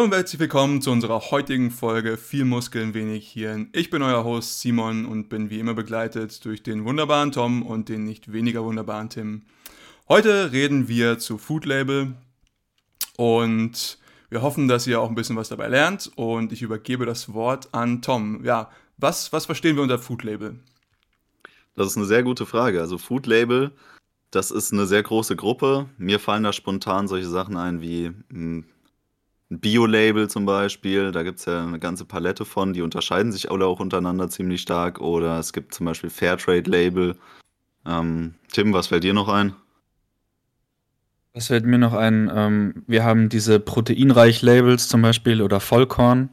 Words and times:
Hallo 0.00 0.06
und 0.06 0.14
herzlich 0.14 0.40
willkommen 0.40 0.80
zu 0.80 0.90
unserer 0.90 1.20
heutigen 1.30 1.70
Folge 1.70 2.16
Viel 2.16 2.46
Muskeln, 2.46 2.94
wenig 2.94 3.32
Hirn. 3.32 3.68
Ich 3.74 3.90
bin 3.90 4.00
euer 4.00 4.24
Host 4.24 4.58
Simon 4.62 5.04
und 5.04 5.28
bin 5.28 5.50
wie 5.50 5.58
immer 5.58 5.74
begleitet 5.74 6.42
durch 6.46 6.62
den 6.62 6.86
wunderbaren 6.86 7.32
Tom 7.32 7.62
und 7.62 7.90
den 7.90 8.04
nicht 8.04 8.32
weniger 8.32 8.64
wunderbaren 8.64 9.10
Tim. 9.10 9.42
Heute 10.08 10.52
reden 10.52 10.88
wir 10.88 11.18
zu 11.18 11.36
Food 11.36 11.66
Label 11.66 12.14
und 13.18 13.98
wir 14.30 14.40
hoffen, 14.40 14.68
dass 14.68 14.86
ihr 14.86 15.02
auch 15.02 15.10
ein 15.10 15.14
bisschen 15.14 15.36
was 15.36 15.50
dabei 15.50 15.68
lernt 15.68 16.10
und 16.16 16.50
ich 16.50 16.62
übergebe 16.62 17.04
das 17.04 17.34
Wort 17.34 17.68
an 17.72 18.00
Tom. 18.00 18.42
Ja, 18.42 18.70
was, 18.96 19.34
was 19.34 19.44
verstehen 19.44 19.76
wir 19.76 19.82
unter 19.82 19.98
Food 19.98 20.22
Label? 20.22 20.58
Das 21.74 21.88
ist 21.88 21.98
eine 21.98 22.06
sehr 22.06 22.22
gute 22.22 22.46
Frage. 22.46 22.80
Also 22.80 22.96
Food 22.96 23.26
Label, 23.26 23.70
das 24.30 24.50
ist 24.50 24.72
eine 24.72 24.86
sehr 24.86 25.02
große 25.02 25.36
Gruppe. 25.36 25.90
Mir 25.98 26.18
fallen 26.18 26.44
da 26.44 26.54
spontan 26.54 27.06
solche 27.06 27.28
Sachen 27.28 27.58
ein 27.58 27.82
wie 27.82 28.12
hm, 28.30 28.64
ein 29.50 29.60
Bio-Label 29.60 30.28
zum 30.28 30.46
Beispiel. 30.46 31.12
Da 31.12 31.22
gibt 31.22 31.40
es 31.40 31.44
ja 31.46 31.62
eine 31.62 31.78
ganze 31.78 32.04
Palette 32.04 32.44
von. 32.44 32.72
Die 32.72 32.82
unterscheiden 32.82 33.32
sich 33.32 33.50
alle 33.50 33.66
auch 33.66 33.80
untereinander 33.80 34.28
ziemlich 34.28 34.62
stark. 34.62 35.00
Oder 35.00 35.38
es 35.38 35.52
gibt 35.52 35.74
zum 35.74 35.86
Beispiel 35.86 36.10
Fairtrade-Label. 36.10 37.16
Ähm, 37.86 38.34
Tim, 38.52 38.72
was 38.72 38.88
fällt 38.88 39.04
dir 39.04 39.14
noch 39.14 39.28
ein? 39.28 39.54
Was 41.32 41.48
fällt 41.48 41.64
mir 41.64 41.78
noch 41.78 41.94
ein? 41.94 42.30
Ähm, 42.34 42.82
wir 42.86 43.04
haben 43.04 43.28
diese 43.28 43.60
Proteinreich-Labels 43.60 44.88
zum 44.88 45.02
Beispiel 45.02 45.42
oder 45.42 45.60
Vollkorn. 45.60 46.30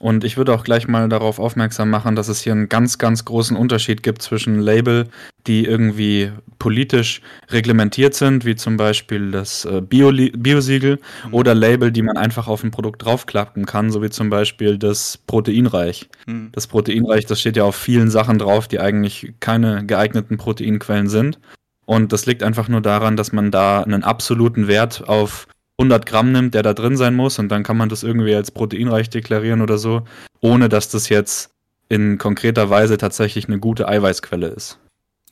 Und 0.00 0.22
ich 0.22 0.36
würde 0.36 0.54
auch 0.54 0.62
gleich 0.62 0.86
mal 0.86 1.08
darauf 1.08 1.40
aufmerksam 1.40 1.90
machen, 1.90 2.14
dass 2.14 2.28
es 2.28 2.40
hier 2.40 2.52
einen 2.52 2.68
ganz, 2.68 2.98
ganz 2.98 3.24
großen 3.24 3.56
Unterschied 3.56 4.02
gibt 4.02 4.22
zwischen 4.22 4.60
Label, 4.60 5.08
die 5.46 5.64
irgendwie 5.64 6.30
politisch 6.60 7.20
reglementiert 7.50 8.14
sind, 8.14 8.44
wie 8.44 8.54
zum 8.54 8.76
Beispiel 8.76 9.32
das 9.32 9.64
äh, 9.64 9.80
Bio-Siegel, 9.80 11.00
mhm. 11.26 11.34
oder 11.34 11.54
Label, 11.54 11.90
die 11.90 12.02
man 12.02 12.16
einfach 12.16 12.46
auf 12.46 12.62
ein 12.62 12.70
Produkt 12.70 13.04
draufklappen 13.04 13.66
kann, 13.66 13.90
so 13.90 14.00
wie 14.00 14.10
zum 14.10 14.30
Beispiel 14.30 14.78
das 14.78 15.18
Proteinreich. 15.26 16.08
Mhm. 16.26 16.50
Das 16.52 16.68
Proteinreich, 16.68 17.26
das 17.26 17.40
steht 17.40 17.56
ja 17.56 17.64
auf 17.64 17.76
vielen 17.76 18.10
Sachen 18.10 18.38
drauf, 18.38 18.68
die 18.68 18.78
eigentlich 18.78 19.34
keine 19.40 19.84
geeigneten 19.84 20.36
Proteinquellen 20.36 21.08
sind. 21.08 21.40
Und 21.86 22.12
das 22.12 22.26
liegt 22.26 22.42
einfach 22.42 22.68
nur 22.68 22.82
daran, 22.82 23.16
dass 23.16 23.32
man 23.32 23.50
da 23.50 23.82
einen 23.82 24.04
absoluten 24.04 24.68
Wert 24.68 25.08
auf 25.08 25.48
100 25.78 26.06
Gramm 26.06 26.32
nimmt, 26.32 26.54
der 26.54 26.62
da 26.62 26.74
drin 26.74 26.96
sein 26.96 27.14
muss. 27.14 27.38
Und 27.38 27.48
dann 27.48 27.62
kann 27.62 27.76
man 27.76 27.88
das 27.88 28.02
irgendwie 28.02 28.34
als 28.34 28.50
proteinreich 28.50 29.10
deklarieren 29.10 29.62
oder 29.62 29.78
so, 29.78 30.02
ohne 30.40 30.68
dass 30.68 30.88
das 30.88 31.08
jetzt 31.08 31.50
in 31.88 32.18
konkreter 32.18 32.68
Weise 32.68 32.98
tatsächlich 32.98 33.46
eine 33.46 33.58
gute 33.58 33.88
Eiweißquelle 33.88 34.48
ist. 34.48 34.78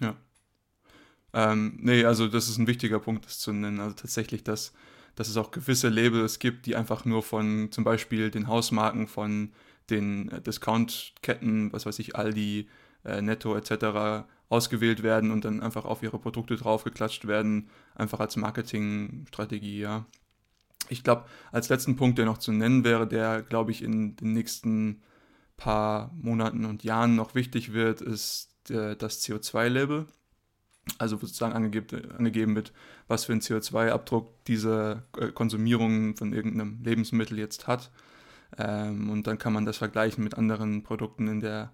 Ja. 0.01 0.17
Ähm, 1.35 1.79
nee, 1.81 2.05
also 2.05 2.29
das 2.29 2.49
ist 2.49 2.59
ein 2.59 2.67
wichtiger 2.67 2.99
Punkt, 2.99 3.27
das 3.27 3.39
zu 3.39 3.53
nennen. 3.53 3.81
Also 3.81 3.95
tatsächlich, 3.95 4.45
dass, 4.45 4.73
dass 5.17 5.29
es 5.29 5.37
auch 5.37 5.51
gewisse 5.51 5.89
Labels 5.89 6.39
gibt, 6.39 6.67
die 6.67 6.77
einfach 6.77 7.05
nur 7.05 7.23
von 7.23 7.69
zum 7.71 7.85
Beispiel 7.85 8.31
den 8.31 8.49
Hausmarken 8.49 9.09
von 9.09 9.53
den 9.91 10.31
äh, 10.31 10.41
Discount-Ketten, 10.41 11.73
was 11.73 11.87
weiß 11.87 11.99
ich, 11.99 12.17
Aldi, 12.17 12.69
äh, 13.05 13.21
Netto 13.21 13.57
etc 13.57 14.25
ausgewählt 14.49 15.03
werden 15.03 15.31
und 15.31 15.45
dann 15.45 15.63
einfach 15.63 15.85
auf 15.85 16.03
ihre 16.03 16.19
Produkte 16.19 16.57
draufgeklatscht 16.57 17.27
werden, 17.27 17.69
einfach 17.95 18.21
als 18.21 18.37
Marketingstrategie, 18.37 19.81
ja. 19.81 20.07
Ich 20.89 21.05
glaube, 21.05 21.25
als 21.53 21.69
letzten 21.69 21.97
Punkt, 21.97 22.19
der 22.19 22.27
noch 22.27 22.39
zu 22.39 22.53
nennen 22.53 22.85
wäre, 22.85 23.07
der, 23.07 23.43
glaube 23.43 23.71
ich, 23.71 23.83
in 23.83 24.17
den 24.17 24.33
nächsten 24.33 25.03
paar 25.57 26.13
Monaten 26.15 26.65
und 26.65 26.85
Jahren 26.85 27.17
noch 27.17 27.35
wichtig 27.35 27.73
wird, 27.73 28.01
ist 28.01 28.51
der, 28.69 28.95
das 28.95 29.23
CO2-Label. 29.23 30.07
Also 30.99 31.17
sozusagen 31.17 31.53
angegeben, 31.53 32.55
wird, 32.55 32.73
was 33.09 33.25
für 33.25 33.33
einen 33.33 33.41
CO2-Abdruck 33.41 34.45
diese 34.45 35.03
äh, 35.19 35.33
Konsumierung 35.33 36.17
von 36.17 36.33
irgendeinem 36.33 36.81
Lebensmittel 36.83 37.39
jetzt 37.39 37.67
hat. 37.67 37.91
Ähm, 38.57 39.11
und 39.11 39.27
dann 39.27 39.39
kann 39.39 39.53
man 39.53 39.65
das 39.65 39.79
vergleichen 39.79 40.23
mit 40.23 40.35
anderen 40.35 40.85
Produkten 40.85 41.27
in 41.27 41.41
der, 41.41 41.73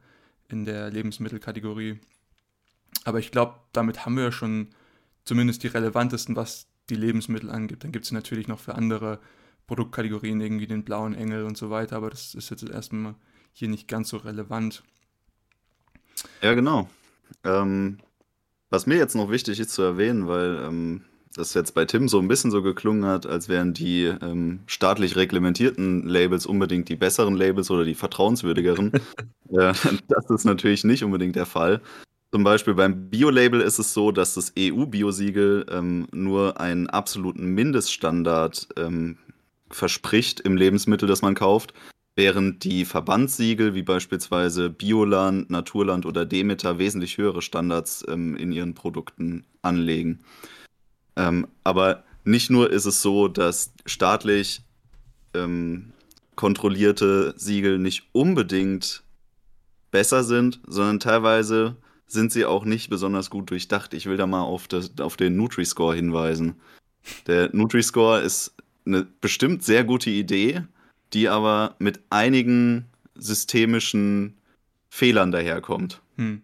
in 0.48 0.64
der 0.64 0.90
Lebensmittelkategorie. 0.90 2.00
Aber 3.04 3.18
ich 3.18 3.30
glaube, 3.30 3.56
damit 3.72 4.06
haben 4.06 4.16
wir 4.16 4.32
schon 4.32 4.68
zumindest 5.24 5.62
die 5.62 5.68
relevantesten, 5.68 6.34
was 6.36 6.68
die 6.90 6.94
Lebensmittel 6.94 7.50
angeht. 7.50 7.84
Dann 7.84 7.92
gibt 7.92 8.04
es 8.04 8.12
natürlich 8.12 8.48
noch 8.48 8.58
für 8.58 8.74
andere 8.74 9.18
Produktkategorien 9.66 10.40
irgendwie 10.40 10.66
den 10.66 10.84
blauen 10.84 11.14
Engel 11.14 11.44
und 11.44 11.56
so 11.56 11.70
weiter, 11.70 11.96
aber 11.96 12.10
das 12.10 12.34
ist 12.34 12.50
jetzt 12.50 12.68
erstmal 12.68 13.14
hier 13.52 13.68
nicht 13.68 13.88
ganz 13.88 14.08
so 14.08 14.18
relevant. 14.18 14.82
Ja, 16.42 16.54
genau. 16.54 16.88
Ähm, 17.44 17.98
was 18.70 18.86
mir 18.86 18.96
jetzt 18.96 19.14
noch 19.14 19.30
wichtig 19.30 19.60
ist 19.60 19.70
zu 19.70 19.82
erwähnen, 19.82 20.28
weil 20.28 20.56
ähm, 20.64 21.04
das 21.34 21.54
jetzt 21.54 21.72
bei 21.72 21.84
Tim 21.84 22.08
so 22.08 22.18
ein 22.18 22.28
bisschen 22.28 22.50
so 22.50 22.62
geklungen 22.62 23.04
hat, 23.04 23.26
als 23.26 23.48
wären 23.48 23.72
die 23.72 24.04
ähm, 24.04 24.60
staatlich 24.66 25.16
reglementierten 25.16 26.06
Labels 26.06 26.46
unbedingt 26.46 26.88
die 26.88 26.96
besseren 26.96 27.34
Labels 27.34 27.70
oder 27.70 27.84
die 27.84 27.94
vertrauenswürdigeren. 27.94 28.92
äh, 29.50 29.72
das 30.08 30.30
ist 30.30 30.44
natürlich 30.44 30.84
nicht 30.84 31.04
unbedingt 31.04 31.36
der 31.36 31.46
Fall. 31.46 31.80
Zum 32.34 32.44
Beispiel 32.44 32.72
beim 32.72 33.10
Bio-Label 33.10 33.60
ist 33.60 33.78
es 33.78 33.92
so, 33.92 34.10
dass 34.10 34.32
das 34.32 34.54
EU-Biosiegel 34.58 35.66
ähm, 35.70 36.08
nur 36.12 36.58
einen 36.58 36.88
absoluten 36.88 37.44
Mindeststandard 37.54 38.68
ähm, 38.78 39.18
verspricht 39.70 40.40
im 40.40 40.56
Lebensmittel, 40.56 41.06
das 41.06 41.20
man 41.20 41.34
kauft, 41.34 41.74
während 42.16 42.64
die 42.64 42.86
Verbandssiegel 42.86 43.74
wie 43.74 43.82
beispielsweise 43.82 44.70
Bioland, 44.70 45.50
Naturland 45.50 46.06
oder 46.06 46.24
Demeter 46.24 46.78
wesentlich 46.78 47.18
höhere 47.18 47.42
Standards 47.42 48.02
ähm, 48.08 48.34
in 48.36 48.50
ihren 48.50 48.72
Produkten 48.72 49.44
anlegen. 49.60 50.20
Ähm, 51.16 51.46
aber 51.64 52.02
nicht 52.24 52.48
nur 52.48 52.70
ist 52.70 52.86
es 52.86 53.02
so, 53.02 53.28
dass 53.28 53.74
staatlich 53.84 54.62
ähm, 55.34 55.92
kontrollierte 56.34 57.34
Siegel 57.36 57.78
nicht 57.78 58.08
unbedingt 58.12 59.02
besser 59.90 60.24
sind, 60.24 60.60
sondern 60.66 60.98
teilweise 60.98 61.76
sind 62.12 62.32
sie 62.32 62.44
auch 62.44 62.64
nicht 62.64 62.90
besonders 62.90 63.30
gut 63.30 63.50
durchdacht. 63.50 63.94
Ich 63.94 64.06
will 64.06 64.16
da 64.16 64.26
mal 64.26 64.42
auf, 64.42 64.68
das, 64.68 64.98
auf 65.00 65.16
den 65.16 65.36
Nutri-Score 65.36 65.94
hinweisen. 65.94 66.60
Der 67.26 67.54
Nutri-Score 67.54 68.20
ist 68.20 68.54
eine 68.86 69.04
bestimmt 69.20 69.62
sehr 69.62 69.84
gute 69.84 70.10
Idee, 70.10 70.62
die 71.12 71.28
aber 71.28 71.74
mit 71.78 72.00
einigen 72.10 72.86
systemischen 73.14 74.38
Fehlern 74.88 75.32
daherkommt. 75.32 76.00
Hm. 76.16 76.42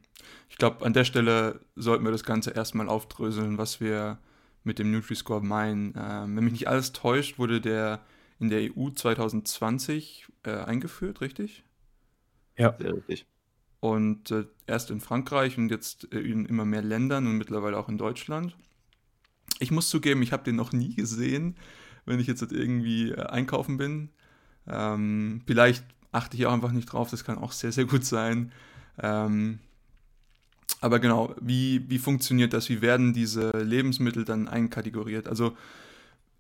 Ich 0.48 0.56
glaube, 0.56 0.84
an 0.84 0.92
der 0.92 1.04
Stelle 1.04 1.60
sollten 1.76 2.04
wir 2.04 2.12
das 2.12 2.24
Ganze 2.24 2.50
erstmal 2.50 2.88
aufdröseln, 2.88 3.58
was 3.58 3.80
wir 3.80 4.18
mit 4.64 4.78
dem 4.78 4.90
Nutri-Score 4.90 5.42
meinen. 5.42 5.94
Ähm, 5.96 6.36
wenn 6.36 6.44
mich 6.44 6.52
nicht 6.52 6.68
alles 6.68 6.92
täuscht, 6.92 7.38
wurde 7.38 7.60
der 7.60 8.00
in 8.40 8.50
der 8.50 8.70
EU 8.76 8.90
2020 8.90 10.26
äh, 10.44 10.50
eingeführt, 10.50 11.20
richtig? 11.20 11.64
Ja. 12.56 12.74
Sehr 12.78 12.94
richtig 12.94 13.26
und 13.80 14.30
äh, 14.30 14.44
erst 14.66 14.90
in 14.90 15.00
Frankreich 15.00 15.58
und 15.58 15.70
jetzt 15.70 16.12
äh, 16.12 16.18
in 16.18 16.46
immer 16.46 16.64
mehr 16.64 16.82
Ländern 16.82 17.26
und 17.26 17.38
mittlerweile 17.38 17.78
auch 17.78 17.88
in 17.88 17.98
Deutschland. 17.98 18.56
Ich 19.60 19.70
muss 19.70 19.88
zugeben, 19.88 20.22
ich 20.22 20.32
habe 20.32 20.44
den 20.44 20.56
noch 20.56 20.72
nie 20.72 20.94
gesehen, 20.94 21.56
wenn 22.04 22.20
ich 22.20 22.26
jetzt 22.26 22.42
irgendwie 22.42 23.10
äh, 23.10 23.20
einkaufen 23.26 23.76
bin. 23.76 24.10
Ähm, 24.66 25.42
vielleicht 25.46 25.84
achte 26.12 26.36
ich 26.36 26.46
auch 26.46 26.52
einfach 26.52 26.72
nicht 26.72 26.86
drauf, 26.86 27.10
das 27.10 27.24
kann 27.24 27.38
auch 27.38 27.52
sehr, 27.52 27.72
sehr 27.72 27.84
gut 27.84 28.04
sein. 28.04 28.52
Ähm, 28.98 29.58
aber 30.80 31.00
genau, 31.00 31.34
wie, 31.40 31.88
wie 31.88 31.98
funktioniert 31.98 32.52
das? 32.52 32.68
Wie 32.68 32.82
werden 32.82 33.12
diese 33.12 33.50
Lebensmittel 33.50 34.24
dann 34.24 34.48
einkategoriert? 34.48 35.28
Also 35.28 35.56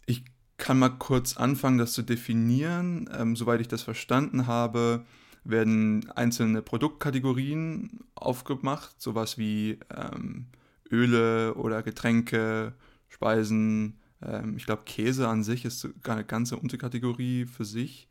ich 0.06 0.24
kann 0.58 0.78
mal 0.78 0.90
kurz 0.90 1.36
anfangen, 1.36 1.78
das 1.78 1.92
zu 1.92 2.02
definieren. 2.02 3.08
Ähm, 3.16 3.36
soweit 3.36 3.60
ich 3.60 3.68
das 3.68 3.82
verstanden 3.82 4.46
habe, 4.46 5.04
werden 5.48 6.10
einzelne 6.10 6.62
Produktkategorien 6.62 8.00
aufgemacht, 8.14 9.00
sowas 9.00 9.38
wie 9.38 9.78
ähm, 9.94 10.46
Öle 10.90 11.54
oder 11.54 11.82
Getränke, 11.82 12.74
Speisen. 13.08 13.98
Ähm, 14.22 14.56
ich 14.56 14.66
glaube, 14.66 14.82
Käse 14.84 15.28
an 15.28 15.42
sich 15.42 15.64
ist 15.64 15.88
eine 16.04 16.24
ganze 16.24 16.56
Unterkategorie 16.56 17.46
für 17.46 17.64
sich. 17.64 18.08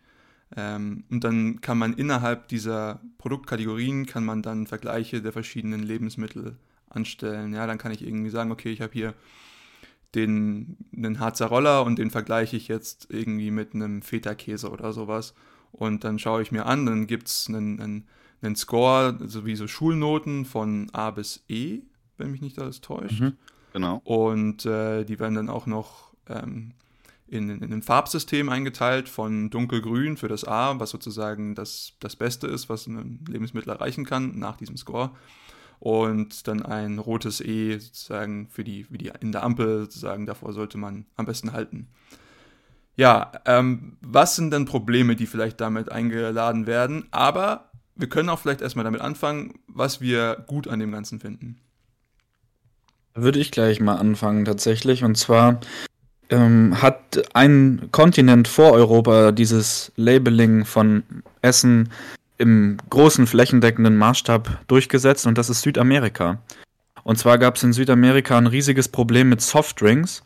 Ähm, 0.56 1.04
und 1.10 1.24
dann 1.24 1.62
kann 1.62 1.78
man 1.78 1.94
innerhalb 1.94 2.48
dieser 2.48 3.02
Produktkategorien 3.18 4.06
kann 4.06 4.24
man 4.24 4.42
dann 4.42 4.68
Vergleiche 4.68 5.22
der 5.22 5.34
verschiedenen 5.34 5.84
Lebensmittel 5.84 6.58
anstellen. 6.90 7.54
Ja, 7.54 7.68
dann 7.68 7.78
kann 7.78 7.92
ich 7.92 8.06
irgendwie 8.06 8.30
sagen, 8.30 8.52
okay, 8.52 8.72
ich 8.72 8.82
habe 8.82 8.94
hier 8.94 9.14
den, 10.16 10.78
den 10.92 11.20
Harzer 11.20 11.48
Roller 11.48 11.84
und 11.84 12.00
den 12.00 12.12
vergleiche 12.12 12.56
ich 12.56 12.68
jetzt 12.70 13.08
irgendwie 13.10 13.52
mit 13.52 13.76
einem 13.76 14.02
Feta-Käse 14.02 14.70
oder 14.70 14.94
sowas. 14.94 15.34
Und 15.78 16.04
dann 16.04 16.18
schaue 16.18 16.42
ich 16.42 16.52
mir 16.52 16.66
an, 16.66 16.86
dann 16.88 17.06
gibt 17.06 17.28
es 17.28 17.48
einen, 17.48 17.80
einen, 17.80 18.08
einen, 18.42 18.56
Score, 18.56 19.16
also 19.22 19.46
wie 19.46 19.56
so 19.56 19.68
Schulnoten 19.68 20.44
von 20.44 20.90
A 20.92 21.12
bis 21.12 21.44
E, 21.48 21.82
wenn 22.18 22.32
mich 22.32 22.42
nicht 22.42 22.58
alles 22.58 22.82
täuscht. 22.82 23.22
Mhm, 23.22 23.34
genau. 23.74 24.02
Und 24.04 24.66
äh, 24.66 25.04
die 25.04 25.20
werden 25.20 25.36
dann 25.36 25.50
auch 25.50 25.68
noch 25.68 26.12
ähm, 26.28 26.72
in, 27.28 27.50
in 27.62 27.72
ein 27.72 27.84
Farbsystem 27.84 28.50
eingeteilt 28.50 29.08
von 29.08 29.52
dunkelgrün 29.52 30.18
für 30.18 30.28
das 30.28 30.46
A, 30.46 30.80
was 30.80 30.90
sozusagen 30.90 31.54
das, 31.54 31.94
das 32.00 32.16
Beste 32.16 32.48
ist, 32.48 32.70
was 32.70 32.88
ein 32.88 33.24
Lebensmittel 33.30 33.72
erreichen 33.72 34.04
kann 34.04 34.40
nach 34.40 34.58
diesem 34.58 34.78
Score. 34.78 35.12
Und 35.80 36.48
dann 36.48 36.64
ein 36.64 36.98
rotes 36.98 37.40
E 37.40 37.78
sozusagen 37.78 38.48
für 38.48 38.64
die, 38.64 38.88
wie 38.90 38.98
die 38.98 39.12
in 39.20 39.32
der 39.32 39.44
Ampel 39.44 39.82
sozusagen, 39.82 40.26
davor 40.26 40.54
sollte 40.54 40.80
man 40.80 41.06
am 41.18 41.28
besten 41.28 41.54
halten. 41.54 41.88
Ja, 42.98 43.32
ähm, 43.46 43.98
was 44.02 44.36
sind 44.36 44.52
denn 44.52 44.66
Probleme, 44.66 45.16
die 45.16 45.28
vielleicht 45.28 45.62
damit 45.62 45.92
eingeladen 45.92 46.66
werden? 46.66 47.06
Aber 47.12 47.70
wir 47.96 48.10
können 48.10 48.28
auch 48.30 48.40
vielleicht 48.40 48.62
erstmal 48.62 48.86
damit 48.86 49.02
anfangen, 49.02 49.60
was 49.68 50.02
wir 50.02 50.44
gut 50.48 50.68
an 50.68 50.80
dem 50.80 50.92
Ganzen 50.92 51.20
finden. 51.20 51.60
Würde 53.14 53.40
ich 53.40 53.52
gleich 53.52 53.80
mal 53.80 53.96
anfangen 53.96 54.46
tatsächlich. 54.46 55.04
Und 55.04 55.16
zwar 55.16 55.60
ähm, 56.30 56.82
hat 56.82 57.24
ein 57.34 57.90
Kontinent 57.92 58.48
vor 58.48 58.72
Europa 58.72 59.32
dieses 59.32 59.92
Labeling 59.96 60.66
von 60.66 61.04
Essen 61.42 61.90
im 62.40 62.78
großen 62.90 63.28
flächendeckenden 63.28 63.96
Maßstab 63.96 64.68
durchgesetzt 64.68 65.26
und 65.28 65.38
das 65.38 65.50
ist 65.50 65.62
Südamerika. 65.62 66.40
Und 67.04 67.18
zwar 67.18 67.38
gab 67.38 67.56
es 67.56 67.64
in 67.64 67.74
Südamerika 67.74 68.38
ein 68.38 68.48
riesiges 68.48 68.88
Problem 68.90 69.30
mit 69.30 69.42
Softdrinks 69.42 70.24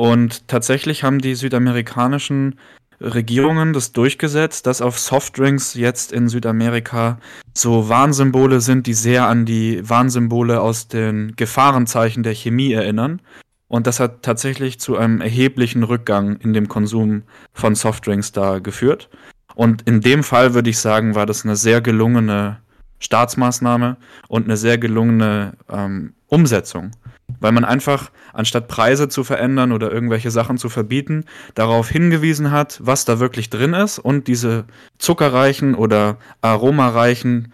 und 0.00 0.48
tatsächlich 0.48 1.04
haben 1.04 1.18
die 1.18 1.34
südamerikanischen 1.34 2.58
Regierungen 3.02 3.74
das 3.74 3.92
durchgesetzt, 3.92 4.66
dass 4.66 4.80
auf 4.80 4.98
Softdrinks 4.98 5.74
jetzt 5.74 6.10
in 6.10 6.30
Südamerika 6.30 7.18
so 7.52 7.90
Warnsymbole 7.90 8.62
sind, 8.62 8.86
die 8.86 8.94
sehr 8.94 9.26
an 9.26 9.44
die 9.44 9.86
Warnsymbole 9.86 10.58
aus 10.58 10.88
den 10.88 11.36
Gefahrenzeichen 11.36 12.22
der 12.22 12.34
Chemie 12.34 12.72
erinnern. 12.72 13.20
Und 13.68 13.86
das 13.86 14.00
hat 14.00 14.22
tatsächlich 14.22 14.80
zu 14.80 14.96
einem 14.96 15.20
erheblichen 15.20 15.82
Rückgang 15.82 16.38
in 16.38 16.54
dem 16.54 16.68
Konsum 16.68 17.24
von 17.52 17.74
Softdrinks 17.74 18.32
da 18.32 18.58
geführt. 18.58 19.10
Und 19.54 19.82
in 19.82 20.00
dem 20.00 20.22
Fall 20.22 20.54
würde 20.54 20.70
ich 20.70 20.78
sagen, 20.78 21.14
war 21.14 21.26
das 21.26 21.44
eine 21.44 21.56
sehr 21.56 21.82
gelungene 21.82 22.56
Staatsmaßnahme 23.00 23.98
und 24.28 24.44
eine 24.44 24.56
sehr 24.56 24.78
gelungene 24.78 25.58
ähm, 25.68 26.14
Umsetzung. 26.26 26.92
Weil 27.40 27.52
man 27.52 27.64
einfach, 27.64 28.10
anstatt 28.32 28.68
Preise 28.68 29.08
zu 29.08 29.24
verändern 29.24 29.72
oder 29.72 29.90
irgendwelche 29.90 30.30
Sachen 30.30 30.58
zu 30.58 30.68
verbieten, 30.68 31.24
darauf 31.54 31.88
hingewiesen 31.88 32.50
hat, 32.50 32.80
was 32.82 33.04
da 33.04 33.18
wirklich 33.18 33.50
drin 33.50 33.74
ist 33.74 33.98
und 33.98 34.28
diese 34.28 34.66
zuckerreichen 34.98 35.74
oder 35.74 36.18
aromareichen 36.42 37.52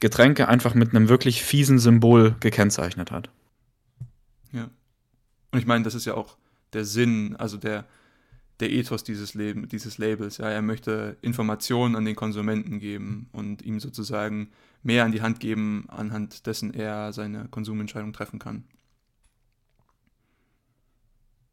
Getränke 0.00 0.48
einfach 0.48 0.74
mit 0.74 0.94
einem 0.94 1.08
wirklich 1.08 1.42
fiesen 1.42 1.78
Symbol 1.78 2.36
gekennzeichnet 2.40 3.10
hat. 3.10 3.28
Und 5.54 5.60
ich 5.60 5.66
meine, 5.66 5.84
das 5.84 5.94
ist 5.94 6.04
ja 6.04 6.14
auch 6.14 6.36
der 6.72 6.84
Sinn, 6.84 7.36
also 7.36 7.56
der, 7.56 7.84
der 8.58 8.72
Ethos 8.72 9.04
dieses, 9.04 9.34
Leben, 9.34 9.68
dieses 9.68 9.98
Labels. 9.98 10.38
Ja, 10.38 10.50
er 10.50 10.62
möchte 10.62 11.16
Informationen 11.22 11.94
an 11.94 12.04
den 12.04 12.16
Konsumenten 12.16 12.80
geben 12.80 13.28
und 13.30 13.62
ihm 13.62 13.78
sozusagen 13.78 14.50
mehr 14.82 15.04
an 15.04 15.12
die 15.12 15.22
Hand 15.22 15.38
geben, 15.38 15.84
anhand 15.86 16.46
dessen 16.46 16.74
er 16.74 17.12
seine 17.12 17.46
Konsumentscheidung 17.52 18.12
treffen 18.12 18.40
kann. 18.40 18.64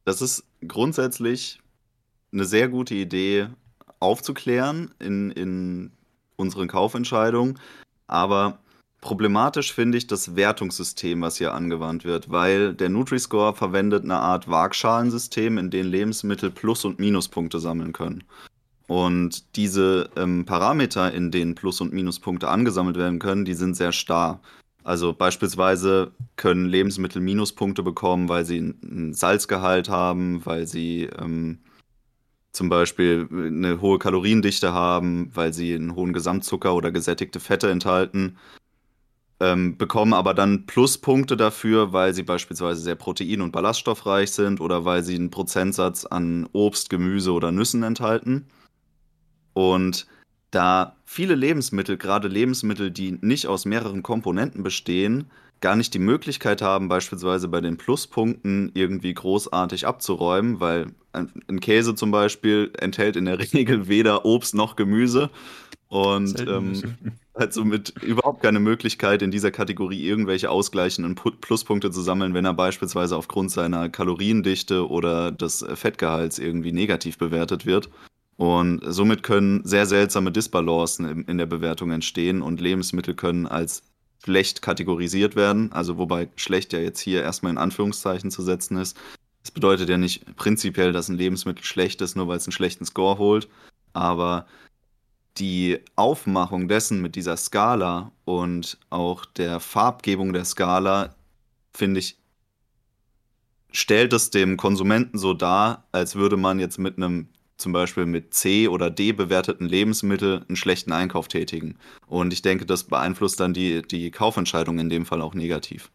Das 0.06 0.22
ist 0.22 0.44
grundsätzlich 0.68 1.60
eine 2.34 2.46
sehr 2.46 2.70
gute 2.70 2.96
Idee, 2.96 3.48
aufzuklären 4.00 4.94
in, 5.00 5.32
in 5.32 5.92
unseren 6.38 6.68
Kaufentscheidungen. 6.68 7.60
Aber 8.08 8.60
Problematisch 9.02 9.74
finde 9.74 9.98
ich 9.98 10.06
das 10.06 10.36
Wertungssystem, 10.36 11.22
was 11.22 11.38
hier 11.38 11.56
angewandt 11.56 12.06
wird, 12.06 12.30
weil 12.30 12.76
der 12.76 12.90
Nutri-Score 12.90 13.56
verwendet 13.56 14.04
eine 14.04 14.20
Art 14.20 14.48
Waagschalensystem, 14.48 15.58
in 15.58 15.72
dem 15.72 15.90
Lebensmittel 15.90 16.52
Plus- 16.52 16.86
und 16.86 17.00
Minuspunkte 17.00 17.60
sammeln 17.60 17.94
können. 17.94 18.24
Und 18.86 19.56
diese 19.56 20.12
ähm, 20.16 20.46
Parameter, 20.46 21.12
in 21.12 21.32
denen 21.32 21.56
Plus- 21.56 21.82
und 21.82 21.94
Minuspunkte 21.94 22.48
angesammelt 22.50 22.96
werden 22.96 23.18
können, 23.18 23.44
die 23.44 23.56
sind 23.56 23.76
sehr 23.76 23.92
starr. 23.92 24.40
Also 24.84 25.14
beispielsweise 25.14 26.12
können 26.36 26.66
Lebensmittel 26.66 27.22
Minuspunkte 27.22 27.84
bekommen, 27.84 28.30
weil 28.30 28.46
sie 28.46 28.58
einen 28.58 29.14
Salzgehalt 29.14 29.90
haben, 29.90 30.46
weil 30.46 30.68
sie 30.68 31.10
ähm, 31.20 31.60
zum 32.52 32.70
Beispiel 32.70 33.28
eine 33.32 33.82
hohe 33.82 34.00
Kaloriendichte 34.00 34.74
haben, 34.74 35.32
weil 35.34 35.54
sie 35.54 35.74
einen 35.76 35.96
hohen 35.96 36.14
Gesamtzucker 36.14 36.74
oder 36.74 36.92
gesättigte 36.92 37.40
Fette 37.40 37.70
enthalten 37.70 38.38
ähm, 39.42 39.76
bekommen 39.76 40.14
aber 40.14 40.36
dann 40.36 40.68
Pluspunkte 40.68 41.36
dafür, 41.36 41.92
weil 41.94 42.14
sie 42.14 42.22
beispielsweise 42.22 42.80
sehr 42.80 42.96
protein- 42.96 43.42
und 43.42 43.52
ballaststoffreich 43.52 44.32
sind 44.32 44.62
oder 44.62 44.86
weil 44.86 45.04
sie 45.04 45.16
einen 45.16 45.32
Prozentsatz 45.32 46.06
an 46.06 46.48
Obst, 46.54 46.92
Gemüse 46.92 47.34
oder 47.34 47.52
Nüssen 47.52 47.82
enthalten. 47.82 48.46
Und 49.54 50.06
da 50.52 50.96
viele 51.06 51.36
Lebensmittel, 51.36 51.98
gerade 51.98 52.28
Lebensmittel, 52.28 52.92
die 52.92 53.18
nicht 53.22 53.48
aus 53.48 53.66
mehreren 53.66 54.04
Komponenten 54.04 54.64
bestehen, 54.64 55.26
gar 55.62 55.76
nicht 55.76 55.94
die 55.94 56.00
Möglichkeit 56.00 56.62
haben, 56.62 56.90
beispielsweise 56.90 57.48
bei 57.48 57.62
den 57.62 57.78
Pluspunkten 57.78 58.72
irgendwie 58.74 59.14
großartig 59.14 59.88
abzuräumen, 59.88 60.60
weil 60.60 60.88
ein 61.14 61.60
Käse 61.60 61.96
zum 61.96 62.12
Beispiel 62.12 62.72
enthält 62.80 63.16
in 63.16 63.26
der 63.26 63.40
Regel 63.54 63.88
weder 63.88 64.26
Obst 64.26 64.54
noch 64.56 64.76
Gemüse. 64.76 65.30
Und 65.88 66.40
ähm, 66.48 66.96
hat 67.36 67.52
somit 67.54 67.90
überhaupt 68.02 68.42
keine 68.42 68.62
Möglichkeit, 68.62 69.22
in 69.22 69.30
dieser 69.30 69.52
Kategorie 69.52 70.02
irgendwelche 70.02 70.50
ausgleichenden 70.50 71.16
Pluspunkte 71.16 71.92
zu 71.92 72.02
sammeln, 72.02 72.34
wenn 72.34 72.46
er 72.46 72.54
beispielsweise 72.54 73.18
aufgrund 73.18 73.52
seiner 73.52 73.90
Kaloriendichte 73.90 74.90
oder 74.90 75.34
des 75.34 75.66
Fettgehalts 75.74 76.40
irgendwie 76.40 76.72
negativ 76.72 77.18
bewertet 77.18 77.66
wird. 77.66 77.90
Und 78.42 78.82
somit 78.84 79.22
können 79.22 79.62
sehr 79.66 79.86
seltsame 79.86 80.32
Disbalancen 80.32 81.26
in 81.26 81.38
der 81.38 81.46
Bewertung 81.46 81.92
entstehen 81.92 82.42
und 82.42 82.60
Lebensmittel 82.60 83.14
können 83.14 83.46
als 83.46 83.84
schlecht 84.24 84.64
kategorisiert 84.64 85.36
werden. 85.36 85.72
Also 85.72 86.00
wobei 86.00 86.28
schlecht 86.38 86.74
ja 86.74 86.80
jetzt 86.80 87.02
hier 87.02 87.22
erstmal 87.22 87.52
in 87.52 87.60
Anführungszeichen 87.60 88.32
zu 88.32 88.42
setzen 88.42 88.78
ist. 88.78 88.98
Das 89.44 89.52
bedeutet 89.52 89.90
ja 89.90 90.00
nicht 90.00 90.38
prinzipiell, 90.38 90.92
dass 90.92 91.08
ein 91.08 91.18
Lebensmittel 91.18 91.64
schlecht 91.64 92.02
ist, 92.02 92.16
nur 92.16 92.28
weil 92.28 92.38
es 92.38 92.48
einen 92.48 92.54
schlechten 92.54 92.84
Score 92.84 93.20
holt. 93.20 93.48
Aber 93.94 94.48
die 95.38 95.78
Aufmachung 95.96 96.68
dessen 96.68 97.00
mit 97.00 97.16
dieser 97.16 97.38
Skala 97.38 98.12
und 98.26 98.80
auch 98.90 99.24
der 99.24 99.60
Farbgebung 99.60 100.34
der 100.34 100.46
Skala, 100.46 101.14
finde 101.76 102.00
ich, 102.00 102.18
stellt 103.72 104.14
es 104.14 104.32
dem 104.32 104.58
Konsumenten 104.58 105.20
so 105.20 105.36
dar, 105.36 105.84
als 105.92 106.16
würde 106.16 106.38
man 106.38 106.60
jetzt 106.60 106.80
mit 106.80 106.98
einem 106.98 107.28
zum 107.62 107.72
Beispiel 107.72 108.06
mit 108.06 108.34
C 108.34 108.68
oder 108.68 108.90
D 108.90 109.14
bewerteten 109.14 109.68
Lebensmittel 109.68 110.44
einen 110.48 110.56
schlechten 110.56 110.92
Einkauf 110.92 111.28
tätigen. 111.28 111.78
Und 112.08 112.34
ich 112.34 112.42
denke, 112.42 112.66
das 112.66 112.84
beeinflusst 112.84 113.40
dann 113.40 113.54
die, 113.54 113.82
die 113.82 114.12
Kaufentscheidung 114.12 114.80
in 114.80 114.90
dem 114.90 115.06
Fall 115.06 115.22
auch 115.22 115.34
negativ. 115.34 115.92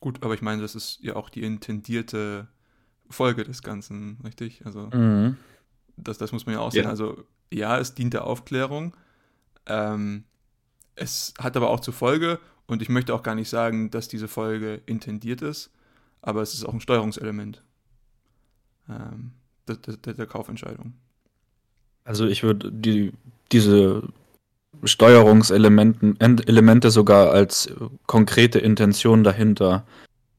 Gut, 0.00 0.22
aber 0.22 0.34
ich 0.34 0.42
meine, 0.42 0.62
das 0.62 0.74
ist 0.74 0.98
ja 1.02 1.16
auch 1.16 1.30
die 1.30 1.42
intendierte 1.42 2.48
Folge 3.08 3.44
des 3.44 3.62
Ganzen, 3.62 4.18
richtig? 4.24 4.64
Also 4.64 4.90
mhm. 4.92 5.36
das, 5.96 6.18
das 6.18 6.32
muss 6.32 6.46
man 6.46 6.56
ja 6.56 6.60
auch 6.60 6.72
sehen. 6.72 6.84
Ja. 6.84 6.90
Also 6.90 7.24
ja, 7.52 7.78
es 7.78 7.94
dient 7.94 8.14
der 8.14 8.24
Aufklärung. 8.24 8.96
Ähm, 9.66 10.24
es 10.94 11.34
hat 11.38 11.56
aber 11.56 11.70
auch 11.70 11.80
zur 11.80 11.94
Folge, 11.94 12.38
und 12.66 12.82
ich 12.82 12.88
möchte 12.88 13.14
auch 13.14 13.22
gar 13.22 13.34
nicht 13.34 13.48
sagen, 13.48 13.90
dass 13.90 14.08
diese 14.08 14.28
Folge 14.28 14.82
intendiert 14.86 15.42
ist, 15.42 15.70
aber 16.20 16.42
es 16.42 16.54
ist 16.54 16.64
auch 16.64 16.72
ein 16.72 16.80
Steuerungselement 16.80 17.62
ähm, 18.88 19.32
der, 19.68 19.76
der, 19.76 20.14
der, 20.14 20.26
Kaufentscheidung. 20.26 20.94
Also 22.04 22.26
ich 22.26 22.42
würde 22.42 22.70
die, 22.70 23.12
diese 23.52 24.02
Steuerungselemente 24.84 26.90
sogar 26.90 27.30
als 27.30 27.72
konkrete 28.06 28.58
Intention 28.58 29.24
dahinter 29.24 29.86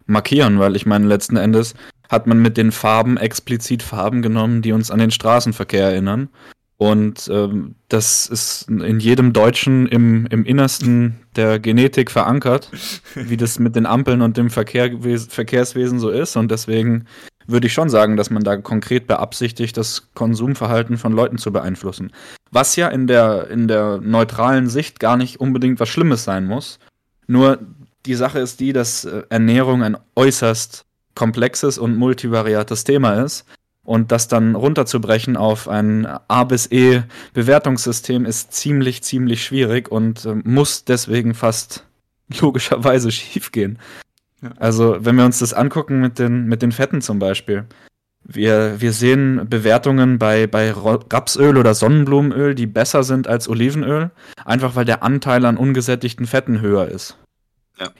markieren, 0.05 0.59
weil 0.59 0.75
ich 0.75 0.85
meine, 0.85 1.07
letzten 1.07 1.37
Endes 1.37 1.73
hat 2.09 2.27
man 2.27 2.41
mit 2.41 2.57
den 2.57 2.71
Farben 2.71 3.17
explizit 3.17 3.83
Farben 3.83 4.21
genommen, 4.21 4.61
die 4.61 4.71
uns 4.71 4.91
an 4.91 4.99
den 4.99 5.11
Straßenverkehr 5.11 5.89
erinnern. 5.89 6.29
Und 6.77 7.27
ähm, 7.33 7.73
das 7.89 8.27
ist 8.27 8.69
in 8.69 8.99
jedem 8.99 9.33
Deutschen 9.33 9.87
im, 9.87 10.27
im 10.27 10.45
Innersten 10.45 11.15
der 11.35 11.59
Genetik 11.59 12.11
verankert, 12.11 12.69
wie 13.15 13.35
das 13.35 13.57
mit 13.57 13.75
den 13.75 13.87
Ampeln 13.87 14.21
und 14.21 14.37
dem 14.37 14.51
Verkehr, 14.51 14.91
Verkehrswesen 15.27 15.99
so 15.99 16.09
ist. 16.09 16.37
Und 16.37 16.51
deswegen 16.51 17.05
würde 17.47 17.67
ich 17.67 17.73
schon 17.73 17.89
sagen, 17.89 18.17
dass 18.17 18.29
man 18.29 18.43
da 18.43 18.57
konkret 18.57 19.07
beabsichtigt, 19.07 19.77
das 19.77 20.09
Konsumverhalten 20.13 20.97
von 20.97 21.13
Leuten 21.13 21.37
zu 21.37 21.51
beeinflussen. 21.51 22.11
Was 22.51 22.75
ja 22.75 22.87
in 22.89 23.07
der, 23.07 23.49
in 23.49 23.67
der 23.67 23.99
neutralen 24.01 24.69
Sicht 24.69 24.99
gar 24.99 25.17
nicht 25.17 25.39
unbedingt 25.39 25.79
was 25.79 25.89
Schlimmes 25.89 26.23
sein 26.23 26.45
muss. 26.45 26.79
Nur 27.25 27.59
die 28.05 28.15
Sache 28.15 28.39
ist 28.39 28.59
die, 28.59 28.73
dass 28.73 29.05
äh, 29.05 29.23
Ernährung 29.29 29.83
ein 29.83 29.97
äußerst 30.15 30.85
komplexes 31.15 31.77
und 31.77 31.97
multivariates 31.97 32.83
Thema 32.83 33.23
ist 33.23 33.45
und 33.83 34.11
das 34.11 34.27
dann 34.27 34.55
runterzubrechen 34.55 35.37
auf 35.37 35.67
ein 35.67 36.05
A 36.05 36.43
bis 36.43 36.69
E 36.71 37.03
Bewertungssystem 37.33 38.25
ist 38.25 38.53
ziemlich, 38.53 39.01
ziemlich 39.01 39.43
schwierig 39.43 39.89
und 39.89 40.25
äh, 40.25 40.35
muss 40.43 40.83
deswegen 40.83 41.33
fast 41.33 41.85
logischerweise 42.39 43.11
schiefgehen. 43.11 43.79
Also, 44.57 44.97
wenn 44.99 45.15
wir 45.15 45.25
uns 45.25 45.39
das 45.39 45.53
angucken 45.53 45.99
mit 45.99 46.19
den, 46.19 46.45
mit 46.45 46.61
den 46.61 46.71
Fetten 46.71 47.01
zum 47.01 47.19
Beispiel. 47.19 47.65
Wir, 48.23 48.81
wir 48.81 48.91
sehen 48.91 49.47
Bewertungen 49.49 50.19
bei, 50.19 50.47
bei 50.47 50.71
Rapsöl 50.71 51.57
oder 51.57 51.73
Sonnenblumenöl, 51.73 52.55
die 52.55 52.67
besser 52.67 53.03
sind 53.03 53.27
als 53.27 53.47
Olivenöl, 53.47 54.11
einfach 54.43 54.75
weil 54.75 54.83
der 54.83 55.01
Anteil 55.01 55.45
an 55.45 55.55
ungesättigten 55.55 56.25
Fetten 56.25 56.59
höher 56.59 56.89
ist. 56.89 57.17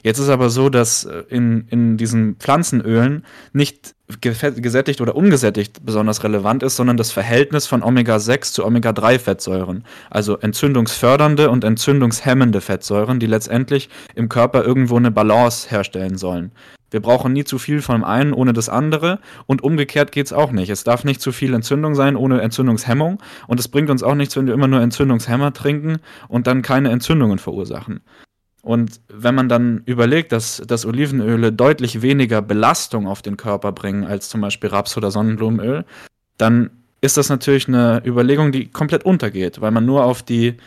Jetzt 0.02 0.18
ist 0.18 0.28
aber 0.28 0.50
so, 0.50 0.70
dass 0.70 1.04
äh, 1.04 1.22
in, 1.28 1.66
in 1.68 1.96
diesen 1.96 2.36
Pflanzenölen 2.36 3.24
nicht 3.52 3.94
gesättigt 4.20 5.00
oder 5.02 5.14
ungesättigt 5.14 5.84
besonders 5.84 6.24
relevant 6.24 6.62
ist, 6.62 6.76
sondern 6.76 6.96
das 6.96 7.12
Verhältnis 7.12 7.66
von 7.66 7.82
Omega-6 7.82 8.52
zu 8.52 8.64
Omega-3-Fettsäuren. 8.64 9.84
Also 10.08 10.38
entzündungsfördernde 10.38 11.50
und 11.50 11.62
entzündungshemmende 11.62 12.62
Fettsäuren, 12.62 13.20
die 13.20 13.26
letztendlich 13.26 13.90
im 14.14 14.30
Körper 14.30 14.64
irgendwo 14.64 14.96
eine 14.96 15.10
Balance 15.10 15.70
herstellen 15.70 16.16
sollen. 16.16 16.52
Wir 16.90 17.00
brauchen 17.00 17.34
nie 17.34 17.44
zu 17.44 17.58
viel 17.58 17.82
von 17.82 17.96
dem 17.96 18.04
einen 18.04 18.32
ohne 18.32 18.54
das 18.54 18.70
andere 18.70 19.18
und 19.44 19.62
umgekehrt 19.62 20.10
geht 20.10 20.24
es 20.24 20.32
auch 20.32 20.52
nicht. 20.52 20.70
Es 20.70 20.84
darf 20.84 21.04
nicht 21.04 21.20
zu 21.20 21.32
viel 21.32 21.52
Entzündung 21.52 21.94
sein 21.94 22.16
ohne 22.16 22.40
Entzündungshemmung 22.40 23.22
und 23.46 23.60
es 23.60 23.68
bringt 23.68 23.90
uns 23.90 24.02
auch 24.02 24.14
nichts, 24.14 24.36
wenn 24.36 24.46
wir 24.46 24.54
immer 24.54 24.68
nur 24.68 24.80
Entzündungshemmer 24.80 25.52
trinken 25.52 25.98
und 26.28 26.46
dann 26.46 26.62
keine 26.62 26.90
Entzündungen 26.90 27.38
verursachen. 27.38 28.00
Und 28.68 29.00
wenn 29.08 29.34
man 29.34 29.48
dann 29.48 29.80
überlegt, 29.86 30.30
dass, 30.30 30.62
dass 30.66 30.84
Olivenöle 30.84 31.52
deutlich 31.54 32.02
weniger 32.02 32.42
Belastung 32.42 33.06
auf 33.06 33.22
den 33.22 33.38
Körper 33.38 33.72
bringen 33.72 34.04
als 34.04 34.28
zum 34.28 34.42
Beispiel 34.42 34.68
Raps- 34.68 34.94
oder 34.98 35.10
Sonnenblumenöl, 35.10 35.86
dann 36.36 36.68
ist 37.00 37.16
das 37.16 37.30
natürlich 37.30 37.66
eine 37.66 38.02
Überlegung, 38.04 38.52
die 38.52 38.66
komplett 38.66 39.06
untergeht, 39.06 39.62
weil 39.62 39.70
man 39.70 39.86
nur 39.86 40.04
auf 40.04 40.22
die 40.22 40.58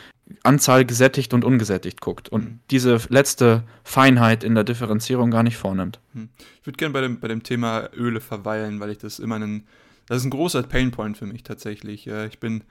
Anzahl 0.41 0.83
gesättigt 0.83 1.35
und 1.35 1.45
ungesättigt 1.45 2.01
guckt 2.01 2.27
und 2.27 2.43
mhm. 2.43 2.59
diese 2.71 2.99
letzte 3.09 3.61
Feinheit 3.83 4.43
in 4.43 4.55
der 4.55 4.63
Differenzierung 4.63 5.29
gar 5.29 5.43
nicht 5.43 5.57
vornimmt. 5.57 5.99
Mhm. 6.13 6.29
Ich 6.59 6.65
würde 6.65 6.77
gerne 6.77 6.93
bei 6.93 7.01
dem, 7.01 7.19
bei 7.19 7.27
dem 7.27 7.43
Thema 7.43 7.87
Öle 7.95 8.19
verweilen, 8.19 8.79
weil 8.79 8.89
ich 8.89 8.97
das 8.97 9.19
immer 9.19 9.35
einen, 9.35 9.67
das 10.07 10.17
ist 10.17 10.23
ein 10.23 10.31
großer 10.31 10.63
Painpoint 10.63 11.19
für 11.19 11.27
mich 11.27 11.43
tatsächlich. 11.43 12.07
Ich 12.07 12.39
bin 12.39 12.63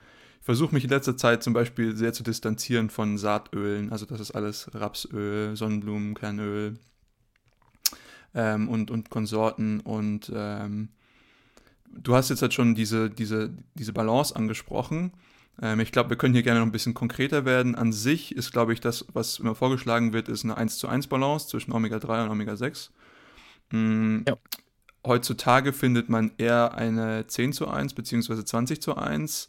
versuche 0.51 0.75
mich 0.75 0.83
in 0.83 0.89
letzter 0.89 1.15
Zeit 1.15 1.43
zum 1.43 1.53
Beispiel 1.53 1.95
sehr 1.95 2.11
zu 2.11 2.23
distanzieren 2.23 2.89
von 2.89 3.17
Saatölen. 3.17 3.89
Also 3.89 4.05
das 4.05 4.19
ist 4.19 4.31
alles 4.31 4.69
Rapsöl, 4.73 5.55
Sonnenblumenkernöl 5.55 6.77
ähm, 8.35 8.67
und, 8.67 8.91
und 8.91 9.09
Konsorten. 9.09 9.79
Und 9.79 10.29
ähm, 10.35 10.89
du 11.89 12.15
hast 12.15 12.31
jetzt 12.31 12.41
halt 12.41 12.53
schon 12.53 12.75
diese, 12.75 13.09
diese, 13.09 13.53
diese 13.75 13.93
Balance 13.93 14.35
angesprochen. 14.35 15.13
Ähm, 15.61 15.79
ich 15.79 15.93
glaube, 15.93 16.09
wir 16.09 16.17
können 16.17 16.33
hier 16.33 16.43
gerne 16.43 16.59
noch 16.59 16.67
ein 16.67 16.73
bisschen 16.73 16.93
konkreter 16.93 17.45
werden. 17.45 17.75
An 17.75 17.93
sich 17.93 18.35
ist, 18.35 18.51
glaube 18.51 18.73
ich, 18.73 18.81
das, 18.81 19.05
was 19.13 19.39
immer 19.39 19.55
vorgeschlagen 19.55 20.11
wird, 20.11 20.27
ist 20.27 20.43
eine 20.43 20.57
1 20.57 20.79
zu 20.79 20.89
1 20.89 21.07
Balance 21.07 21.47
zwischen 21.47 21.71
Omega-3 21.71 22.25
und 22.25 22.29
Omega-6. 22.29 22.89
Mhm. 23.71 24.25
Ja. 24.27 24.35
Heutzutage 25.07 25.71
findet 25.71 26.09
man 26.09 26.33
eher 26.37 26.73
eine 26.73 27.25
10 27.25 27.53
zu 27.53 27.69
1 27.69 27.93
bzw. 27.93 28.43
20 28.43 28.81
zu 28.81 28.97
1 28.97 29.47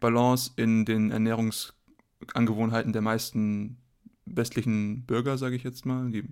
Balance 0.00 0.52
in 0.56 0.84
den 0.84 1.10
Ernährungsangewohnheiten 1.10 2.92
der 2.92 3.02
meisten 3.02 3.78
westlichen 4.26 5.04
Bürger, 5.06 5.38
sage 5.38 5.56
ich 5.56 5.64
jetzt 5.64 5.86
mal. 5.86 6.10
Die, 6.10 6.24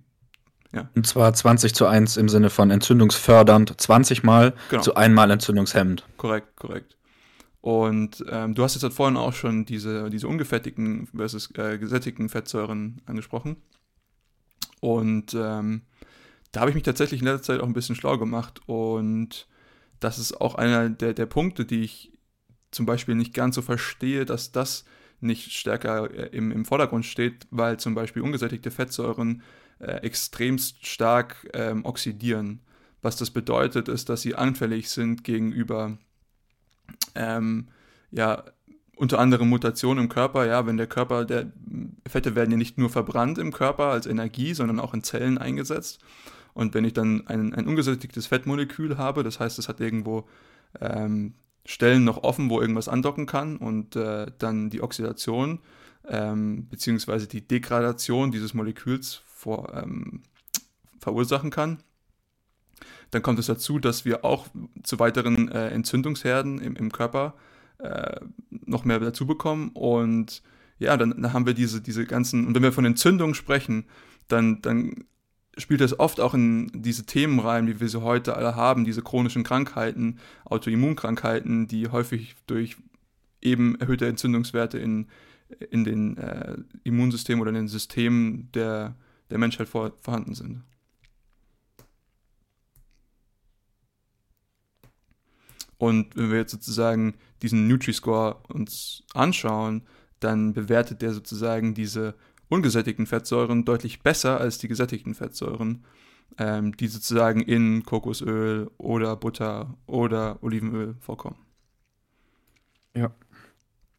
ja. 0.72 0.90
Und 0.94 1.06
zwar 1.06 1.32
20 1.32 1.74
zu 1.74 1.86
1 1.86 2.16
im 2.16 2.28
Sinne 2.28 2.50
von 2.50 2.70
entzündungsfördernd 2.70 3.80
20 3.80 4.22
Mal 4.22 4.54
genau. 4.70 4.82
zu 4.82 4.94
einmal 4.94 5.30
entzündungshemmend. 5.30 6.06
Korrekt, 6.16 6.56
korrekt. 6.56 6.96
Und 7.60 8.24
ähm, 8.28 8.54
du 8.54 8.62
hast 8.62 8.74
jetzt 8.74 8.84
halt 8.84 8.92
vorhin 8.92 9.16
auch 9.16 9.32
schon 9.32 9.64
diese, 9.64 10.08
diese 10.10 10.28
ungefettigten 10.28 11.08
versus 11.08 11.52
äh, 11.56 11.78
gesättigten 11.78 12.28
Fettsäuren 12.28 13.00
angesprochen. 13.06 13.56
Und 14.80 15.34
ähm, 15.34 15.82
da 16.52 16.60
habe 16.60 16.70
ich 16.70 16.74
mich 16.74 16.84
tatsächlich 16.84 17.20
in 17.20 17.26
letzter 17.26 17.54
Zeit 17.54 17.60
auch 17.60 17.66
ein 17.66 17.72
bisschen 17.72 17.96
schlau 17.96 18.18
gemacht. 18.18 18.60
Und 18.66 19.48
das 19.98 20.18
ist 20.18 20.40
auch 20.40 20.54
einer 20.54 20.88
der, 20.88 21.12
der 21.12 21.26
Punkte, 21.26 21.64
die 21.64 21.82
ich 21.82 22.12
zum 22.70 22.86
Beispiel 22.86 23.14
nicht 23.14 23.34
ganz 23.34 23.54
so 23.54 23.62
verstehe, 23.62 24.24
dass 24.24 24.52
das 24.52 24.84
nicht 25.20 25.52
stärker 25.52 26.10
äh, 26.10 26.36
im, 26.36 26.50
im 26.50 26.64
Vordergrund 26.64 27.04
steht, 27.06 27.46
weil 27.50 27.78
zum 27.78 27.94
Beispiel 27.94 28.22
ungesättigte 28.22 28.70
Fettsäuren 28.70 29.42
äh, 29.78 29.96
extremst 30.02 30.86
stark 30.86 31.48
ähm, 31.54 31.84
oxidieren. 31.84 32.60
Was 33.02 33.16
das 33.16 33.30
bedeutet, 33.30 33.88
ist, 33.88 34.08
dass 34.08 34.22
sie 34.22 34.34
anfällig 34.34 34.90
sind 34.90 35.24
gegenüber 35.24 35.98
ähm, 37.14 37.68
ja, 38.10 38.44
unter 38.96 39.18
anderem 39.18 39.48
Mutationen 39.48 40.04
im 40.04 40.08
Körper, 40.08 40.46
ja, 40.46 40.66
wenn 40.66 40.78
der 40.78 40.86
Körper, 40.86 41.24
der 41.24 41.52
Fette 42.08 42.34
werden 42.34 42.50
ja 42.50 42.56
nicht 42.56 42.78
nur 42.78 42.88
verbrannt 42.88 43.38
im 43.38 43.52
Körper 43.52 43.86
als 43.86 44.06
Energie, 44.06 44.54
sondern 44.54 44.80
auch 44.80 44.94
in 44.94 45.02
Zellen 45.02 45.38
eingesetzt. 45.38 46.00
Und 46.54 46.72
wenn 46.72 46.84
ich 46.84 46.94
dann 46.94 47.26
ein, 47.26 47.52
ein 47.54 47.66
ungesättigtes 47.66 48.26
Fettmolekül 48.26 48.96
habe, 48.96 49.22
das 49.22 49.38
heißt, 49.38 49.58
es 49.58 49.68
hat 49.68 49.80
irgendwo 49.80 50.26
ähm, 50.80 51.34
Stellen 51.66 52.04
noch 52.04 52.22
offen, 52.22 52.48
wo 52.48 52.60
irgendwas 52.60 52.88
andocken 52.88 53.26
kann 53.26 53.56
und 53.56 53.96
äh, 53.96 54.26
dann 54.38 54.70
die 54.70 54.82
Oxidation 54.82 55.60
ähm, 56.08 56.68
beziehungsweise 56.68 57.26
die 57.26 57.46
Degradation 57.46 58.30
dieses 58.30 58.54
Moleküls 58.54 59.22
vor, 59.26 59.74
ähm, 59.74 60.22
verursachen 61.00 61.50
kann. 61.50 61.82
Dann 63.10 63.22
kommt 63.22 63.38
es 63.38 63.46
dazu, 63.46 63.78
dass 63.78 64.04
wir 64.04 64.24
auch 64.24 64.46
zu 64.82 64.98
weiteren 64.98 65.48
äh, 65.48 65.68
Entzündungsherden 65.68 66.60
im, 66.60 66.76
im 66.76 66.92
Körper 66.92 67.34
äh, 67.78 68.20
noch 68.50 68.84
mehr 68.84 69.00
dazu 69.00 69.26
bekommen. 69.26 69.70
Und 69.70 70.42
ja, 70.78 70.96
dann, 70.96 71.10
dann, 71.10 71.32
haben 71.32 71.46
wir 71.46 71.54
diese, 71.54 71.80
diese 71.80 72.04
ganzen, 72.04 72.46
und 72.46 72.54
wenn 72.54 72.62
wir 72.62 72.72
von 72.72 72.84
Entzündungen 72.84 73.34
sprechen, 73.34 73.86
dann, 74.28 74.60
dann 74.62 75.04
spielt 75.58 75.80
das 75.80 75.98
oft 75.98 76.20
auch 76.20 76.34
in 76.34 76.70
diese 76.74 77.06
Themen 77.06 77.40
rein, 77.40 77.66
wie 77.66 77.80
wir 77.80 77.88
sie 77.88 78.02
heute 78.02 78.36
alle 78.36 78.54
haben, 78.54 78.84
diese 78.84 79.02
chronischen 79.02 79.42
Krankheiten, 79.42 80.18
Autoimmunkrankheiten, 80.44 81.66
die 81.66 81.88
häufig 81.88 82.36
durch 82.46 82.76
eben 83.40 83.78
erhöhte 83.80 84.06
Entzündungswerte 84.06 84.78
in, 84.78 85.08
in 85.70 85.84
den 85.84 86.16
äh, 86.18 86.56
Immunsystemen 86.84 87.40
oder 87.40 87.50
in 87.50 87.56
den 87.56 87.68
Systemen 87.68 88.50
der, 88.52 88.96
der 89.30 89.38
Menschheit 89.38 89.68
vor, 89.68 89.92
vorhanden 90.00 90.34
sind. 90.34 90.62
Und 95.78 96.16
wenn 96.16 96.30
wir 96.30 96.38
jetzt 96.38 96.52
sozusagen 96.52 97.14
diesen 97.42 97.68
Nutri-Score 97.68 98.36
uns 98.48 99.02
anschauen, 99.12 99.82
dann 100.20 100.54
bewertet 100.54 101.02
der 101.02 101.12
sozusagen 101.12 101.74
diese 101.74 102.14
ungesättigten 102.48 103.06
Fettsäuren 103.06 103.64
deutlich 103.64 104.00
besser 104.00 104.40
als 104.40 104.58
die 104.58 104.68
gesättigten 104.68 105.14
Fettsäuren, 105.14 105.84
ähm, 106.38 106.76
die 106.76 106.88
sozusagen 106.88 107.40
in 107.40 107.84
Kokosöl 107.84 108.70
oder 108.78 109.16
Butter 109.16 109.74
oder 109.86 110.38
Olivenöl 110.42 110.96
vorkommen. 111.00 111.36
Ja. 112.94 113.10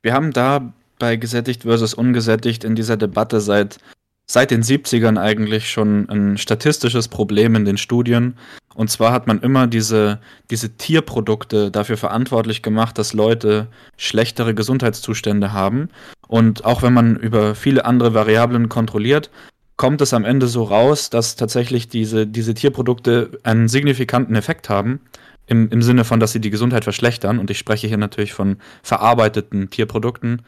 Wir 0.01 0.13
haben 0.13 0.31
da 0.31 0.73
bei 0.99 1.15
gesättigt 1.15 1.63
versus 1.63 1.93
ungesättigt 1.93 2.63
in 2.63 2.75
dieser 2.75 2.97
Debatte 2.97 3.39
seit, 3.39 3.77
seit 4.25 4.51
den 4.51 4.63
70ern 4.63 5.19
eigentlich 5.19 5.69
schon 5.69 6.09
ein 6.09 6.37
statistisches 6.37 7.07
Problem 7.07 7.55
in 7.55 7.65
den 7.65 7.77
Studien. 7.77 8.37
Und 8.73 8.89
zwar 8.89 9.11
hat 9.11 9.27
man 9.27 9.41
immer 9.41 9.67
diese, 9.67 10.19
diese 10.49 10.77
Tierprodukte 10.77 11.71
dafür 11.71 11.97
verantwortlich 11.97 12.61
gemacht, 12.61 12.97
dass 12.97 13.13
Leute 13.13 13.67
schlechtere 13.97 14.53
Gesundheitszustände 14.53 15.51
haben. 15.51 15.89
Und 16.27 16.65
auch 16.65 16.81
wenn 16.81 16.93
man 16.93 17.15
über 17.15 17.55
viele 17.55 17.85
andere 17.85 18.13
Variablen 18.13 18.69
kontrolliert, 18.69 19.29
kommt 19.77 20.01
es 20.01 20.13
am 20.13 20.25
Ende 20.25 20.47
so 20.47 20.63
raus, 20.63 21.09
dass 21.09 21.35
tatsächlich 21.35 21.87
diese, 21.87 22.27
diese 22.27 22.53
Tierprodukte 22.53 23.39
einen 23.43 23.69
signifikanten 23.69 24.35
Effekt 24.35 24.69
haben. 24.69 25.01
Im, 25.45 25.69
Im 25.69 25.81
Sinne 25.81 26.03
von, 26.03 26.19
dass 26.19 26.33
sie 26.33 26.41
die 26.41 26.49
Gesundheit 26.49 26.83
verschlechtern. 26.83 27.39
Und 27.39 27.49
ich 27.49 27.57
spreche 27.57 27.87
hier 27.87 27.97
natürlich 27.97 28.33
von 28.33 28.57
verarbeiteten 28.83 29.69
Tierprodukten. 29.69 30.41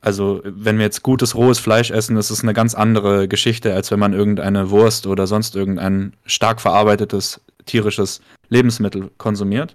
Also, 0.00 0.40
wenn 0.44 0.78
wir 0.78 0.84
jetzt 0.84 1.02
gutes 1.02 1.34
rohes 1.34 1.58
Fleisch 1.58 1.90
essen, 1.90 2.16
ist 2.16 2.30
es 2.30 2.42
eine 2.42 2.54
ganz 2.54 2.74
andere 2.74 3.26
Geschichte, 3.26 3.74
als 3.74 3.90
wenn 3.90 3.98
man 3.98 4.12
irgendeine 4.12 4.70
Wurst 4.70 5.08
oder 5.08 5.26
sonst 5.26 5.56
irgendein 5.56 6.12
stark 6.26 6.60
verarbeitetes 6.60 7.40
tierisches 7.64 8.20
Lebensmittel 8.48 9.10
konsumiert. 9.18 9.74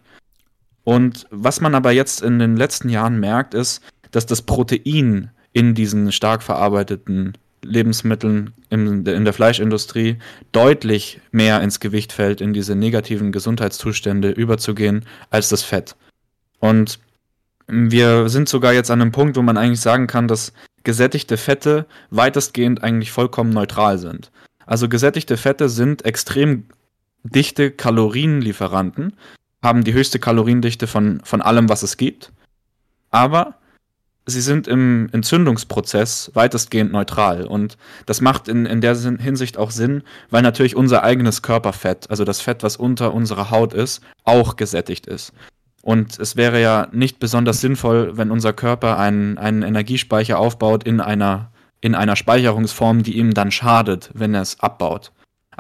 Und 0.85 1.27
was 1.31 1.59
man 1.59 1.75
aber 1.75 1.91
jetzt 1.91 2.21
in 2.21 2.39
den 2.39 2.55
letzten 2.55 2.87
Jahren 2.87 3.19
merkt, 3.19 3.53
ist, 3.53 3.81
dass 4.11 4.25
das 4.25 4.41
Protein 4.41 5.31
in 5.53 5.73
diesen 5.73 6.11
stark 6.11 6.43
verarbeiteten 6.43 7.33
Lebensmitteln 7.63 8.53
in, 8.69 9.05
in 9.05 9.25
der 9.25 9.33
Fleischindustrie 9.33 10.17
deutlich 10.51 11.21
mehr 11.31 11.61
ins 11.61 11.79
Gewicht 11.79 12.11
fällt, 12.11 12.41
in 12.41 12.53
diese 12.53 12.75
negativen 12.75 13.31
Gesundheitszustände 13.31 14.31
überzugehen, 14.31 15.05
als 15.29 15.49
das 15.49 15.63
Fett. 15.63 15.95
Und 16.59 16.99
wir 17.67 18.29
sind 18.29 18.49
sogar 18.49 18.73
jetzt 18.73 18.91
an 18.91 19.01
einem 19.01 19.11
Punkt, 19.11 19.37
wo 19.37 19.41
man 19.41 19.57
eigentlich 19.57 19.81
sagen 19.81 20.07
kann, 20.07 20.27
dass 20.27 20.53
gesättigte 20.83 21.37
Fette 21.37 21.85
weitestgehend 22.09 22.83
eigentlich 22.83 23.11
vollkommen 23.11 23.51
neutral 23.51 23.97
sind. 23.97 24.31
Also 24.65 24.89
gesättigte 24.89 25.37
Fette 25.37 25.69
sind 25.69 26.05
extrem 26.05 26.65
dichte 27.23 27.71
Kalorienlieferanten, 27.71 29.13
haben 29.61 29.83
die 29.83 29.93
höchste 29.93 30.17
Kaloriendichte 30.17 30.87
von, 30.87 31.21
von 31.23 31.41
allem, 31.41 31.69
was 31.69 31.83
es 31.83 31.97
gibt. 31.97 32.31
Aber 33.11 33.55
sie 34.25 34.41
sind 34.41 34.67
im 34.67 35.09
Entzündungsprozess 35.11 36.31
weitestgehend 36.33 36.91
neutral. 36.91 37.45
Und 37.45 37.77
das 38.05 38.21
macht 38.21 38.47
in, 38.47 38.65
in 38.65 38.81
der 38.81 38.95
Hinsicht 38.95 39.57
auch 39.57 39.71
Sinn, 39.71 40.03
weil 40.29 40.41
natürlich 40.41 40.75
unser 40.75 41.03
eigenes 41.03 41.41
Körperfett, 41.41 42.09
also 42.09 42.23
das 42.23 42.41
Fett, 42.41 42.63
was 42.63 42.77
unter 42.77 43.13
unserer 43.13 43.51
Haut 43.51 43.73
ist, 43.73 44.01
auch 44.23 44.55
gesättigt 44.55 45.07
ist. 45.07 45.33
Und 45.81 46.19
es 46.19 46.35
wäre 46.35 46.61
ja 46.61 46.87
nicht 46.91 47.19
besonders 47.19 47.59
sinnvoll, 47.59 48.15
wenn 48.15 48.29
unser 48.29 48.53
Körper 48.53 48.99
einen, 48.99 49.37
einen 49.37 49.63
Energiespeicher 49.63 50.37
aufbaut 50.37 50.83
in 50.83 51.01
einer 51.01 51.51
in 51.81 51.95
einer 51.95 52.15
Speicherungsform, 52.15 53.03
die 53.03 53.17
ihm 53.17 53.33
dann 53.33 53.51
schadet, 53.51 54.11
wenn 54.13 54.35
er 54.35 54.43
es 54.43 54.59
abbaut. 54.59 55.11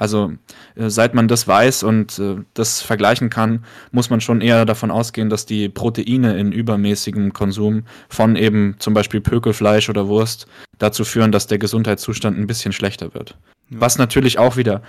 Also 0.01 0.33
äh, 0.73 0.89
seit 0.89 1.13
man 1.13 1.27
das 1.27 1.47
weiß 1.47 1.83
und 1.83 2.17
äh, 2.17 2.37
das 2.55 2.81
vergleichen 2.81 3.29
kann, 3.29 3.63
muss 3.91 4.09
man 4.09 4.19
schon 4.19 4.41
eher 4.41 4.65
davon 4.65 4.89
ausgehen, 4.89 5.29
dass 5.29 5.45
die 5.45 5.69
Proteine 5.69 6.39
in 6.39 6.51
übermäßigem 6.51 7.33
Konsum 7.33 7.83
von 8.09 8.35
eben 8.35 8.77
zum 8.79 8.95
Beispiel 8.95 9.21
Pökelfleisch 9.21 9.91
oder 9.91 10.07
Wurst 10.07 10.47
dazu 10.79 11.05
führen, 11.05 11.31
dass 11.31 11.45
der 11.45 11.59
Gesundheitszustand 11.59 12.35
ein 12.35 12.47
bisschen 12.47 12.73
schlechter 12.73 13.13
wird. 13.13 13.37
Ja. 13.69 13.81
Was 13.81 13.99
natürlich 13.99 14.39
auch 14.39 14.57
wieder 14.57 14.81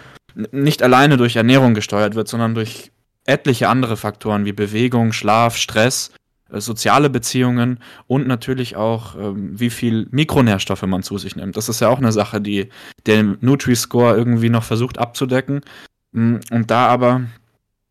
nicht 0.51 0.83
alleine 0.83 1.19
durch 1.19 1.37
Ernährung 1.37 1.75
gesteuert 1.75 2.15
wird, 2.15 2.29
sondern 2.29 2.55
durch 2.55 2.91
etliche 3.27 3.69
andere 3.69 3.99
Faktoren 3.99 4.47
wie 4.47 4.53
Bewegung, 4.53 5.13
Schlaf, 5.13 5.59
Stress 5.59 6.11
soziale 6.61 7.11
Beziehungen 7.11 7.79
und 8.07 8.27
natürlich 8.27 8.77
auch, 8.77 9.15
ähm, 9.17 9.59
wie 9.59 9.71
viel 9.71 10.07
Mikronährstoffe 10.11 10.83
man 10.83 11.03
zu 11.03 11.19
sich 11.19 11.37
nimmt. 11.37 11.57
Das 11.57 11.69
ist 11.69 11.81
ja 11.81 11.89
auch 11.89 11.99
eine 11.99 12.13
Sache, 12.13 12.41
die 12.41 12.69
der 13.07 13.23
Nutri-Score 13.41 14.17
irgendwie 14.17 14.51
noch 14.51 14.65
versucht 14.65 14.99
abzudecken. 14.99 15.63
Mm, 16.13 16.37
und 16.51 16.71
da 16.71 16.87
aber 16.89 17.23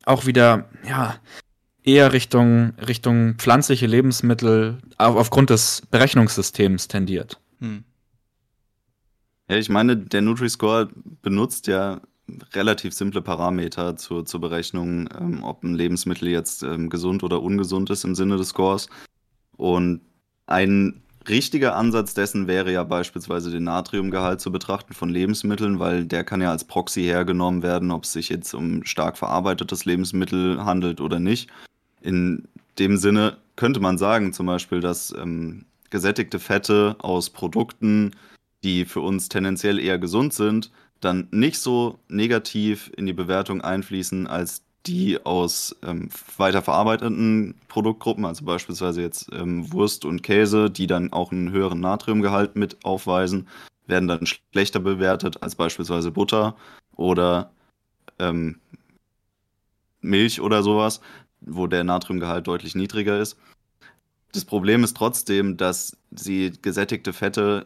auch 0.05 0.25
wieder, 0.25 0.69
ja, 0.87 1.15
eher 1.83 2.13
Richtung, 2.13 2.73
Richtung 2.87 3.35
pflanzliche 3.35 3.87
Lebensmittel 3.87 4.77
aufgrund 4.97 5.49
des 5.49 5.83
Berechnungssystems 5.89 6.87
tendiert. 6.87 7.39
Hm. 7.59 7.83
Ja, 9.49 9.57
ich 9.57 9.69
meine, 9.69 9.97
der 9.97 10.21
Nutri-Score 10.21 10.89
benutzt 11.21 11.67
ja 11.67 12.01
relativ 12.53 12.93
simple 12.93 13.21
Parameter 13.21 13.97
zur, 13.97 14.25
zur 14.25 14.41
Berechnung, 14.41 15.09
ähm, 15.19 15.43
ob 15.43 15.63
ein 15.63 15.75
Lebensmittel 15.75 16.29
jetzt 16.29 16.63
ähm, 16.63 16.89
gesund 16.89 17.23
oder 17.23 17.41
ungesund 17.41 17.89
ist 17.89 18.03
im 18.03 18.15
Sinne 18.15 18.37
des 18.37 18.49
Scores. 18.49 18.89
Und 19.57 20.01
ein 20.47 21.01
richtiger 21.27 21.75
Ansatz 21.75 22.13
dessen 22.13 22.47
wäre 22.47 22.71
ja 22.71 22.83
beispielsweise 22.83 23.51
den 23.51 23.63
Natriumgehalt 23.63 24.41
zu 24.41 24.51
betrachten 24.51 24.93
von 24.93 25.09
Lebensmitteln, 25.09 25.79
weil 25.79 26.05
der 26.05 26.23
kann 26.23 26.41
ja 26.41 26.51
als 26.51 26.63
Proxy 26.63 27.03
hergenommen 27.03 27.63
werden, 27.63 27.91
ob 27.91 28.05
es 28.05 28.13
sich 28.13 28.29
jetzt 28.29 28.53
um 28.53 28.83
stark 28.85 29.17
verarbeitetes 29.17 29.85
Lebensmittel 29.85 30.63
handelt 30.63 31.01
oder 31.01 31.19
nicht. 31.19 31.49
In 32.01 32.47
dem 32.79 32.97
Sinne 32.97 33.37
könnte 33.55 33.79
man 33.79 33.97
sagen, 33.97 34.33
zum 34.33 34.47
Beispiel, 34.47 34.79
dass 34.79 35.13
ähm, 35.13 35.65
gesättigte 35.89 36.39
Fette 36.39 36.95
aus 36.99 37.29
Produkten, 37.29 38.15
die 38.63 38.85
für 38.85 39.01
uns 39.01 39.29
tendenziell 39.29 39.79
eher 39.79 39.99
gesund 39.99 40.33
sind, 40.33 40.71
dann 41.01 41.27
nicht 41.31 41.59
so 41.59 41.99
negativ 42.07 42.91
in 42.95 43.05
die 43.05 43.13
Bewertung 43.13 43.61
einfließen 43.61 44.27
als 44.27 44.63
die 44.85 45.23
aus 45.23 45.75
ähm, 45.83 46.09
weiterverarbeiteten 46.37 47.55
Produktgruppen, 47.67 48.25
also 48.25 48.45
beispielsweise 48.45 49.01
jetzt 49.01 49.29
ähm, 49.31 49.71
Wurst 49.71 50.05
und 50.05 50.23
Käse, 50.23 50.71
die 50.71 50.87
dann 50.87 51.13
auch 51.13 51.31
einen 51.31 51.51
höheren 51.51 51.79
Natriumgehalt 51.79 52.55
mit 52.55 52.83
aufweisen, 52.83 53.47
werden 53.85 54.07
dann 54.07 54.25
schlechter 54.25 54.79
bewertet 54.79 55.43
als 55.43 55.55
beispielsweise 55.55 56.11
Butter 56.11 56.55
oder 56.95 57.51
ähm, 58.17 58.59
Milch 60.01 60.41
oder 60.41 60.63
sowas, 60.63 61.01
wo 61.41 61.67
der 61.67 61.83
Natriumgehalt 61.83 62.47
deutlich 62.47 62.73
niedriger 62.73 63.19
ist. 63.19 63.37
Das 64.33 64.45
Problem 64.45 64.83
ist 64.83 64.95
trotzdem, 64.95 65.57
dass 65.57 65.97
sie 66.11 66.53
gesättigte 66.61 67.11
Fette 67.11 67.65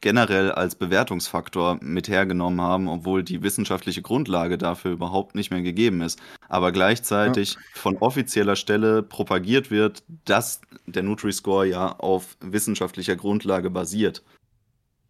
generell 0.00 0.52
als 0.52 0.76
Bewertungsfaktor 0.76 1.78
mit 1.82 2.08
hergenommen 2.08 2.60
haben, 2.60 2.88
obwohl 2.88 3.24
die 3.24 3.42
wissenschaftliche 3.42 4.02
Grundlage 4.02 4.56
dafür 4.56 4.92
überhaupt 4.92 5.34
nicht 5.34 5.50
mehr 5.50 5.62
gegeben 5.62 6.02
ist. 6.02 6.20
Aber 6.48 6.70
gleichzeitig 6.70 7.54
ja. 7.54 7.60
von 7.74 7.96
offizieller 7.96 8.54
Stelle 8.54 9.02
propagiert 9.02 9.70
wird, 9.70 10.04
dass 10.24 10.60
der 10.86 11.02
Nutri-Score 11.02 11.66
ja 11.66 11.92
auf 11.92 12.36
wissenschaftlicher 12.40 13.16
Grundlage 13.16 13.70
basiert. 13.70 14.22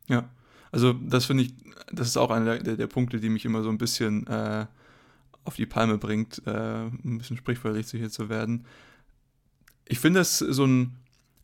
Ja, 0.09 0.29
also 0.73 0.95
das 0.95 1.27
finde 1.27 1.45
ich, 1.45 1.55
das 1.93 2.09
ist 2.09 2.17
auch 2.17 2.31
einer 2.31 2.59
der, 2.59 2.77
der, 2.77 2.87
Punkte, 2.87 3.21
die 3.21 3.29
mich 3.29 3.45
immer 3.45 3.63
so 3.63 3.69
ein 3.69 3.79
bisschen 3.79 4.27
äh, 4.29 4.67
auf 5.45 5.57
die 5.57 5.67
Palme 5.67 5.99
bringt, 5.99 6.43
äh, 6.47 6.87
ein 6.87 7.19
bisschen 7.19 7.37
sprichwörtlich 7.37 7.91
hier 7.91 8.11
zu 8.11 8.31
werden 8.31 8.65
ich 9.89 9.99
finde 9.99 10.21
es 10.21 10.39
so 10.39 10.65
ein, 10.65 10.97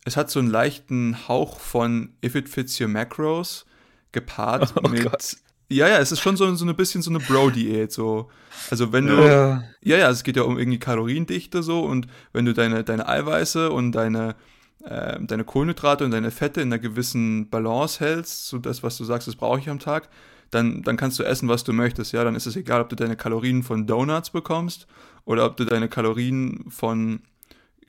es 0.05 0.17
hat 0.17 0.29
so 0.29 0.39
einen 0.39 0.49
leichten 0.49 1.27
Hauch 1.27 1.59
von 1.59 2.13
If 2.23 2.35
It 2.35 2.49
Fits 2.49 2.79
Your 2.79 2.87
Macros 2.87 3.65
gepaart 4.11 4.73
oh 4.83 4.87
mit. 4.89 5.03
Gott. 5.03 5.37
Ja, 5.69 5.87
ja, 5.87 5.97
es 5.97 6.11
ist 6.11 6.19
schon 6.19 6.37
so, 6.37 6.53
so 6.55 6.65
ein 6.65 6.75
bisschen 6.75 7.01
so 7.01 7.09
eine 7.09 7.19
Bro-Diät. 7.19 7.91
So. 7.91 8.29
Also 8.69 8.91
wenn 8.91 9.07
du. 9.07 9.15
Ja. 9.15 9.63
ja, 9.81 9.97
ja, 9.97 10.09
es 10.09 10.23
geht 10.23 10.37
ja 10.37 10.43
um 10.43 10.59
irgendwie 10.59 10.79
Kaloriendichte 10.79 11.63
so 11.63 11.81
und 11.81 12.07
wenn 12.31 12.45
du 12.45 12.53
deine, 12.53 12.83
deine 12.83 13.07
Eiweiße 13.07 13.71
und 13.71 13.93
deine, 13.93 14.35
äh, 14.83 15.19
deine 15.21 15.43
Kohlenhydrate 15.43 16.05
und 16.05 16.11
deine 16.11 16.31
Fette 16.31 16.61
in 16.61 16.67
einer 16.67 16.79
gewissen 16.79 17.49
Balance 17.49 17.99
hältst, 18.01 18.47
so 18.47 18.59
das, 18.59 18.83
was 18.83 18.97
du 18.97 19.03
sagst, 19.03 19.27
das 19.27 19.35
brauche 19.35 19.59
ich 19.59 19.69
am 19.69 19.79
Tag, 19.79 20.09
dann, 20.51 20.83
dann 20.83 20.97
kannst 20.97 21.17
du 21.17 21.23
essen, 21.23 21.49
was 21.49 21.63
du 21.63 21.73
möchtest. 21.73 22.11
Ja, 22.11 22.23
dann 22.23 22.35
ist 22.35 22.45
es 22.45 22.55
egal, 22.55 22.81
ob 22.81 22.89
du 22.89 22.95
deine 22.95 23.15
Kalorien 23.15 23.63
von 23.63 23.87
Donuts 23.87 24.29
bekommst 24.29 24.85
oder 25.25 25.45
ob 25.45 25.57
du 25.57 25.65
deine 25.65 25.89
Kalorien 25.89 26.65
von 26.69 27.21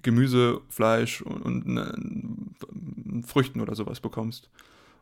Gemüse, 0.04 0.60
Fleisch 0.68 1.20
und, 1.22 1.42
und 1.42 1.66
ne, 1.66 3.22
Früchten 3.26 3.60
oder 3.60 3.74
sowas 3.74 3.98
bekommst. 3.98 4.48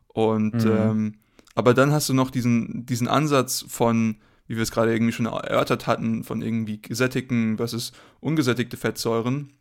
Und 0.07 0.65
mhm. 0.65 0.71
ähm, 0.71 1.13
aber 1.55 1.75
dann 1.75 1.91
hast 1.91 2.09
du 2.09 2.13
noch 2.13 2.31
diesen, 2.31 2.85
diesen 2.87 3.07
Ansatz 3.07 3.63
von, 3.67 4.15
wie 4.47 4.55
wir 4.55 4.63
es 4.63 4.71
gerade 4.71 4.91
irgendwie 4.91 5.13
schon 5.13 5.27
erörtert 5.27 5.85
hatten, 5.85 6.23
von 6.23 6.41
irgendwie 6.41 6.81
gesättigten 6.81 7.57
versus 7.57 7.93
ungesättigte 8.19 8.77
Fettsäuren. 8.77 9.53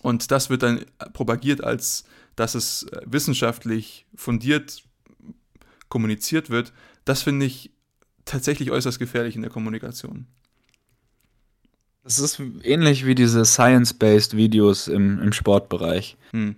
Und 0.00 0.32
das 0.32 0.50
wird 0.50 0.64
dann 0.64 0.84
propagiert, 1.12 1.62
als 1.62 2.04
dass 2.34 2.56
es 2.56 2.86
wissenschaftlich 3.06 4.06
fundiert 4.16 4.82
kommuniziert 5.88 6.48
wird. 6.48 6.72
Das 7.04 7.22
finde 7.22 7.44
ich 7.44 7.70
tatsächlich 8.24 8.70
äußerst 8.70 8.98
gefährlich 8.98 9.36
in 9.36 9.42
der 9.42 9.50
Kommunikation. 9.50 10.26
Das 12.04 12.18
ist 12.18 12.40
ähnlich 12.62 13.06
wie 13.06 13.14
diese 13.14 13.44
Science-Based 13.44 14.36
Videos 14.36 14.88
im, 14.88 15.20
im 15.20 15.32
Sportbereich, 15.32 16.16
hm. 16.32 16.56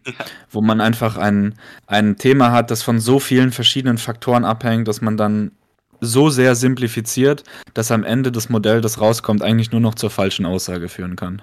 wo 0.51 0.63
man 0.63 0.81
einfach 0.81 1.19
ein, 1.19 1.55
ein 1.87 2.17
Thema 2.17 2.51
hat, 2.51 2.71
das 2.71 2.83
von 2.83 2.99
so 2.99 3.19
vielen 3.21 3.53
verschiedenen 3.53 3.99
Faktoren 3.99 4.45
abhängt, 4.45 4.89
dass 4.89 5.03
man 5.03 5.19
dann 5.19 5.53
so 6.01 6.31
sehr 6.31 6.55
simplifiziert, 6.55 7.45
dass 7.75 7.91
am 7.91 8.05
Ende 8.05 8.33
das 8.33 8.49
Modell, 8.49 8.81
das 8.81 9.01
rauskommt, 9.01 9.43
eigentlich 9.43 9.71
nur 9.71 9.81
noch 9.81 9.95
zur 9.95 10.11
falschen 10.11 10.47
Aussage 10.47 10.89
führen 10.89 11.17
kann. 11.17 11.43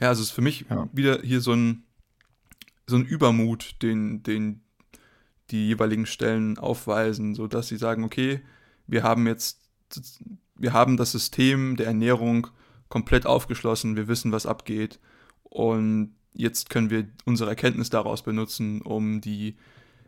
Ja, 0.00 0.08
also 0.08 0.22
es 0.22 0.28
ist 0.28 0.34
für 0.34 0.42
mich 0.42 0.66
ja. 0.68 0.88
wieder 0.92 1.20
hier 1.22 1.40
so 1.40 1.52
ein, 1.52 1.84
so 2.86 2.96
ein 2.96 3.04
Übermut, 3.04 3.76
den, 3.82 4.22
den 4.22 4.60
die 5.50 5.68
jeweiligen 5.68 6.06
Stellen 6.06 6.58
aufweisen, 6.58 7.34
sodass 7.34 7.68
sie 7.68 7.76
sagen, 7.76 8.04
okay, 8.04 8.40
wir 8.86 9.02
haben 9.02 9.26
jetzt 9.26 9.60
wir 10.58 10.72
haben 10.72 10.96
das 10.96 11.12
System 11.12 11.76
der 11.76 11.86
Ernährung 11.86 12.48
komplett 12.88 13.26
aufgeschlossen, 13.26 13.96
wir 13.96 14.08
wissen, 14.08 14.32
was 14.32 14.46
abgeht 14.46 14.98
und 15.44 16.14
jetzt 16.32 16.70
können 16.70 16.90
wir 16.90 17.08
unsere 17.24 17.50
Erkenntnis 17.50 17.90
daraus 17.90 18.22
benutzen, 18.22 18.82
um 18.82 19.20
die 19.20 19.56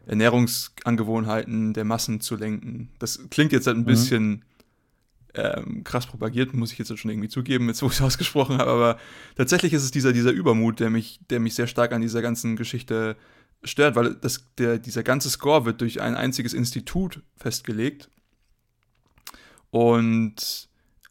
Ernährungsangewohnheiten 0.06 1.72
der 1.72 1.84
Massen 1.84 2.20
zu 2.20 2.36
lenken. 2.36 2.90
Das 2.98 3.28
klingt 3.30 3.52
jetzt 3.52 3.66
halt 3.66 3.76
ein 3.76 3.82
mhm. 3.82 3.86
bisschen 3.86 4.44
ähm, 5.34 5.84
krass 5.84 6.06
propagiert, 6.06 6.54
muss 6.54 6.72
ich 6.72 6.78
jetzt 6.78 6.96
schon 6.98 7.10
irgendwie 7.10 7.28
zugeben, 7.28 7.68
jetzt 7.68 7.82
wo 7.82 7.86
ich 7.86 7.92
es 7.92 8.00
ausgesprochen 8.02 8.58
habe, 8.58 8.70
aber 8.70 8.98
tatsächlich 9.36 9.72
ist 9.72 9.84
es 9.84 9.90
dieser, 9.90 10.12
dieser 10.12 10.32
Übermut, 10.32 10.80
der 10.80 10.90
mich, 10.90 11.20
der 11.30 11.40
mich 11.40 11.54
sehr 11.54 11.66
stark 11.66 11.92
an 11.92 12.00
dieser 12.00 12.22
ganzen 12.22 12.56
Geschichte 12.56 13.16
stört, 13.62 13.94
weil 13.94 14.14
das, 14.14 14.46
der, 14.58 14.78
dieser 14.78 15.02
ganze 15.02 15.30
Score 15.30 15.64
wird 15.64 15.80
durch 15.80 16.00
ein 16.00 16.14
einziges 16.14 16.54
Institut 16.54 17.22
festgelegt 17.36 18.10
und 19.70 20.68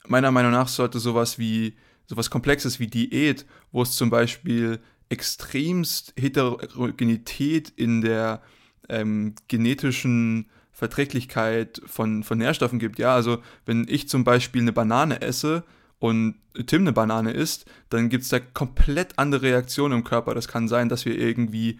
meiner 0.07 0.31
Meinung 0.31 0.51
nach 0.51 0.67
sollte 0.67 0.99
sowas 0.99 1.39
wie, 1.39 1.75
sowas 2.07 2.29
Komplexes 2.29 2.79
wie 2.79 2.87
Diät, 2.87 3.45
wo 3.71 3.81
es 3.81 3.95
zum 3.95 4.09
Beispiel 4.09 4.79
extremst 5.09 6.13
Heterogenität 6.17 7.69
in 7.75 8.01
der 8.01 8.41
ähm, 8.89 9.35
genetischen 9.47 10.49
Verträglichkeit 10.71 11.81
von, 11.85 12.23
von 12.23 12.37
Nährstoffen 12.37 12.79
gibt. 12.79 12.99
Ja, 12.99 13.13
also 13.13 13.39
wenn 13.65 13.85
ich 13.89 14.07
zum 14.07 14.23
Beispiel 14.23 14.61
eine 14.61 14.71
Banane 14.71 15.21
esse 15.21 15.63
und 15.99 16.35
Tim 16.67 16.83
eine 16.83 16.93
Banane 16.93 17.31
isst, 17.31 17.65
dann 17.89 18.09
gibt 18.09 18.23
es 18.23 18.29
da 18.29 18.39
komplett 18.39 19.19
andere 19.19 19.41
Reaktionen 19.43 19.99
im 19.99 20.03
Körper. 20.03 20.33
Das 20.33 20.47
kann 20.47 20.67
sein, 20.67 20.89
dass 20.89 21.05
wir 21.05 21.17
irgendwie, 21.17 21.79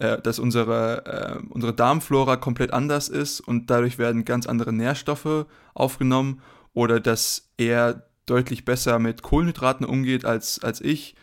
äh, 0.00 0.20
dass 0.20 0.38
unsere, 0.38 1.04
äh, 1.04 1.46
unsere 1.50 1.74
Darmflora 1.74 2.36
komplett 2.36 2.72
anders 2.72 3.08
ist 3.08 3.40
und 3.40 3.70
dadurch 3.70 3.98
werden 3.98 4.24
ganz 4.24 4.46
andere 4.46 4.72
Nährstoffe 4.72 5.46
aufgenommen 5.74 6.40
oder 6.72 7.00
dass 7.00 7.50
er 7.58 8.06
deutlich 8.24 8.64
besser 8.64 8.98
mit 8.98 9.22
Kohlenhydraten 9.22 9.84
umgeht 9.84 10.24
als, 10.24 10.62
als 10.64 10.80
ich. 10.80 11.14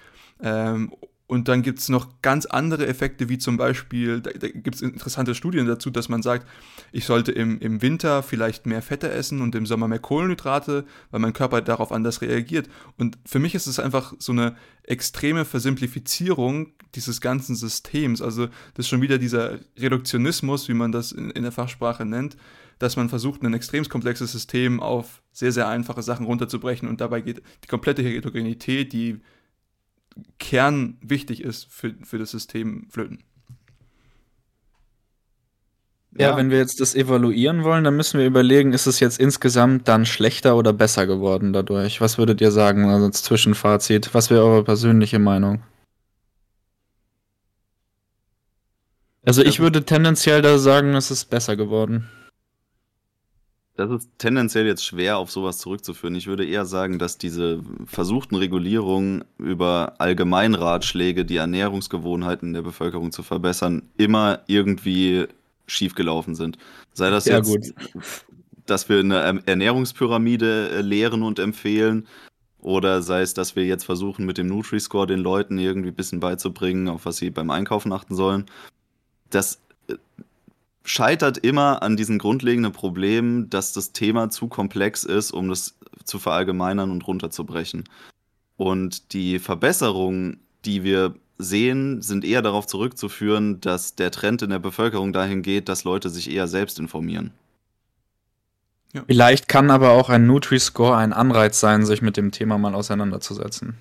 Ähm, 0.42 0.94
Und 1.28 1.50
dann 1.50 1.62
gibt 1.62 1.80
es 1.80 1.90
noch 1.90 2.22
ganz 2.22 2.46
andere 2.46 2.88
Effekte, 2.88 3.28
wie 3.28 3.38
zum 3.38 3.58
Beispiel, 3.58 4.22
da, 4.22 4.32
da 4.32 4.48
gibt 4.48 4.76
es 4.76 4.82
interessante 4.82 5.36
Studien 5.36 5.68
dazu, 5.68 5.90
dass 5.90 6.08
man 6.08 6.22
sagt, 6.22 6.48
ich 6.94 7.04
sollte 7.04 7.34
im, 7.34 7.60
im 7.60 7.82
Winter 7.82 8.24
vielleicht 8.24 8.66
mehr 8.66 8.82
Fette 8.82 9.12
essen 9.12 9.42
und 9.42 9.54
im 9.54 9.66
Sommer 9.66 9.90
mehr 9.90 10.00
Kohlenhydrate, 10.00 10.86
weil 11.12 11.20
mein 11.20 11.34
Körper 11.34 11.62
darauf 11.62 11.92
anders 11.92 12.22
reagiert. 12.22 12.70
Und 12.98 13.18
für 13.26 13.40
mich 13.40 13.56
ist 13.56 13.68
es 13.68 13.78
einfach 13.78 14.14
so 14.20 14.32
eine 14.32 14.56
extreme 14.84 15.44
Versimplifizierung 15.44 16.72
dieses 16.96 17.20
ganzen 17.20 17.58
Systems. 17.58 18.22
Also 18.22 18.48
das 18.76 18.86
ist 18.86 18.88
schon 18.88 19.02
wieder 19.02 19.18
dieser 19.18 19.60
Reduktionismus, 19.78 20.70
wie 20.70 20.74
man 20.74 20.94
das 20.94 21.12
in, 21.12 21.32
in 21.32 21.44
der 21.44 21.52
Fachsprache 21.52 22.06
nennt, 22.06 22.38
dass 22.80 22.96
man 22.96 23.10
versucht, 23.10 23.44
ein 23.44 23.54
extrem 23.54 23.84
komplexes 23.90 24.32
System 24.32 24.80
auf 24.80 25.22
sehr, 25.34 25.52
sehr 25.52 25.68
einfache 25.68 26.04
Sachen 26.04 26.26
runterzubrechen 26.26 26.88
und 26.88 27.02
dabei 27.02 27.20
geht 27.20 27.42
die 27.64 27.68
komplette 27.68 28.02
Heterogenität, 28.02 28.94
die 28.94 29.20
Kern 30.40 30.98
wichtig 31.02 31.42
ist 31.42 31.68
für, 31.70 31.96
für 32.04 32.18
das 32.18 32.32
System 32.32 32.88
flöten. 32.90 33.24
Ja, 36.18 36.30
ja, 36.30 36.38
wenn 36.38 36.50
wir 36.50 36.58
jetzt 36.58 36.82
das 36.82 36.96
evaluieren 36.96 37.64
wollen, 37.64 37.84
dann 37.84 37.96
müssen 37.96 38.20
wir 38.20 38.26
überlegen, 38.26 38.74
ist 38.74 38.88
es 38.88 39.00
jetzt 39.00 39.20
insgesamt 39.20 39.88
dann 39.88 40.06
schlechter 40.06 40.56
oder 40.56 40.74
besser 40.74 41.06
geworden 41.06 41.54
dadurch? 41.54 42.02
Was 42.02 42.18
würdet 42.18 42.42
ihr 42.42 42.52
sagen, 42.52 42.90
also 42.90 43.06
als 43.06 43.22
Zwischenfazit? 43.22 44.14
Was 44.14 44.32
wäre 44.32 44.44
eure 44.44 44.64
persönliche 44.64 45.20
Meinung? 45.20 45.62
Also 49.24 49.44
ich 49.44 49.60
würde 49.60 49.84
tendenziell 49.84 50.42
da 50.42 50.58
sagen, 50.58 50.96
es 50.96 51.12
ist 51.12 51.26
besser 51.26 51.56
geworden. 51.56 52.10
Das 53.78 53.92
ist 53.92 54.10
tendenziell 54.18 54.66
jetzt 54.66 54.84
schwer 54.84 55.20
auf 55.20 55.30
sowas 55.30 55.60
zurückzuführen. 55.60 56.16
Ich 56.16 56.26
würde 56.26 56.44
eher 56.44 56.66
sagen, 56.66 56.98
dass 56.98 57.20
diese 57.20 57.62
versuchten 57.86 58.36
Regulierungen 58.36 59.24
über 59.38 59.94
Allgemeinratschläge, 60.00 61.26
die 61.26 61.38
Ernährungsgewohnheiten 61.38 62.54
der 62.54 62.64
Bevölkerung 62.64 63.12
zu 63.12 63.22
verbessern, 63.22 63.84
immer 63.96 64.40
irgendwie 64.48 65.28
schiefgelaufen 65.68 66.34
sind. 66.34 66.58
Sei 66.94 67.12
das 67.12 67.26
Sehr 67.26 67.38
jetzt, 67.38 67.48
gut. 67.48 67.76
dass 68.66 68.90
wir 68.90 69.00
eine 69.00 69.44
Ernährungspyramide 69.46 70.70
äh, 70.72 70.82
lehren 70.82 71.22
und 71.22 71.38
empfehlen, 71.38 72.08
oder 72.60 73.04
sei 73.04 73.22
es, 73.22 73.36
dass 73.36 73.56
wir 73.56 73.66
jetzt 73.66 73.86
versuchen, 73.86 74.26
mit 74.26 74.40
dem 74.40 74.48
Nutri-Score 74.48 75.06
den 75.06 75.20
Leuten 75.20 75.60
irgendwie 75.60 75.90
ein 75.90 75.96
bisschen 75.96 76.20
beizubringen, 76.20 76.90
auf 76.90 77.06
was 77.06 77.18
sie 77.18 77.30
beim 77.30 77.52
Einkaufen 77.52 77.94
achten 77.94 78.16
sollen. 78.16 78.48
Das 79.30 79.62
äh, 79.88 79.98
scheitert 80.88 81.38
immer 81.38 81.84
an 81.84 81.98
diesem 81.98 82.18
grundlegenden 82.18 82.72
Problem, 82.72 83.50
dass 83.50 83.74
das 83.74 83.92
Thema 83.92 84.30
zu 84.30 84.48
komplex 84.48 85.04
ist, 85.04 85.32
um 85.32 85.50
das 85.50 85.78
zu 86.06 86.18
verallgemeinern 86.18 86.92
und 86.92 87.06
runterzubrechen. 87.06 87.84
Und 88.56 89.14
die 89.14 89.40
Verbesserungen, 89.40 90.40
die 90.64 90.84
wir 90.84 91.16
sehen, 91.38 92.02
sind 92.02 92.24
eher 92.24 92.42
darauf 92.42 92.68
zurückzuführen, 92.68 93.60
dass 93.60 93.96
der 93.96 94.12
Trend 94.12 94.42
in 94.42 94.50
der 94.50 94.60
Bevölkerung 94.60 95.12
dahin 95.12 95.42
geht, 95.42 95.68
dass 95.68 95.84
Leute 95.84 96.10
sich 96.10 96.32
eher 96.32 96.48
selbst 96.48 96.80
informieren. 96.80 97.32
Ja. 98.94 99.04
Vielleicht 99.06 99.50
kann 99.50 99.70
aber 99.70 99.92
auch 99.92 100.10
ein 100.10 100.26
Nutri-Score 100.26 100.96
ein 100.96 101.12
Anreiz 101.12 101.60
sein, 101.60 101.86
sich 101.86 102.02
mit 102.02 102.16
dem 102.16 102.32
Thema 102.32 102.58
mal 102.58 102.74
auseinanderzusetzen. 102.74 103.76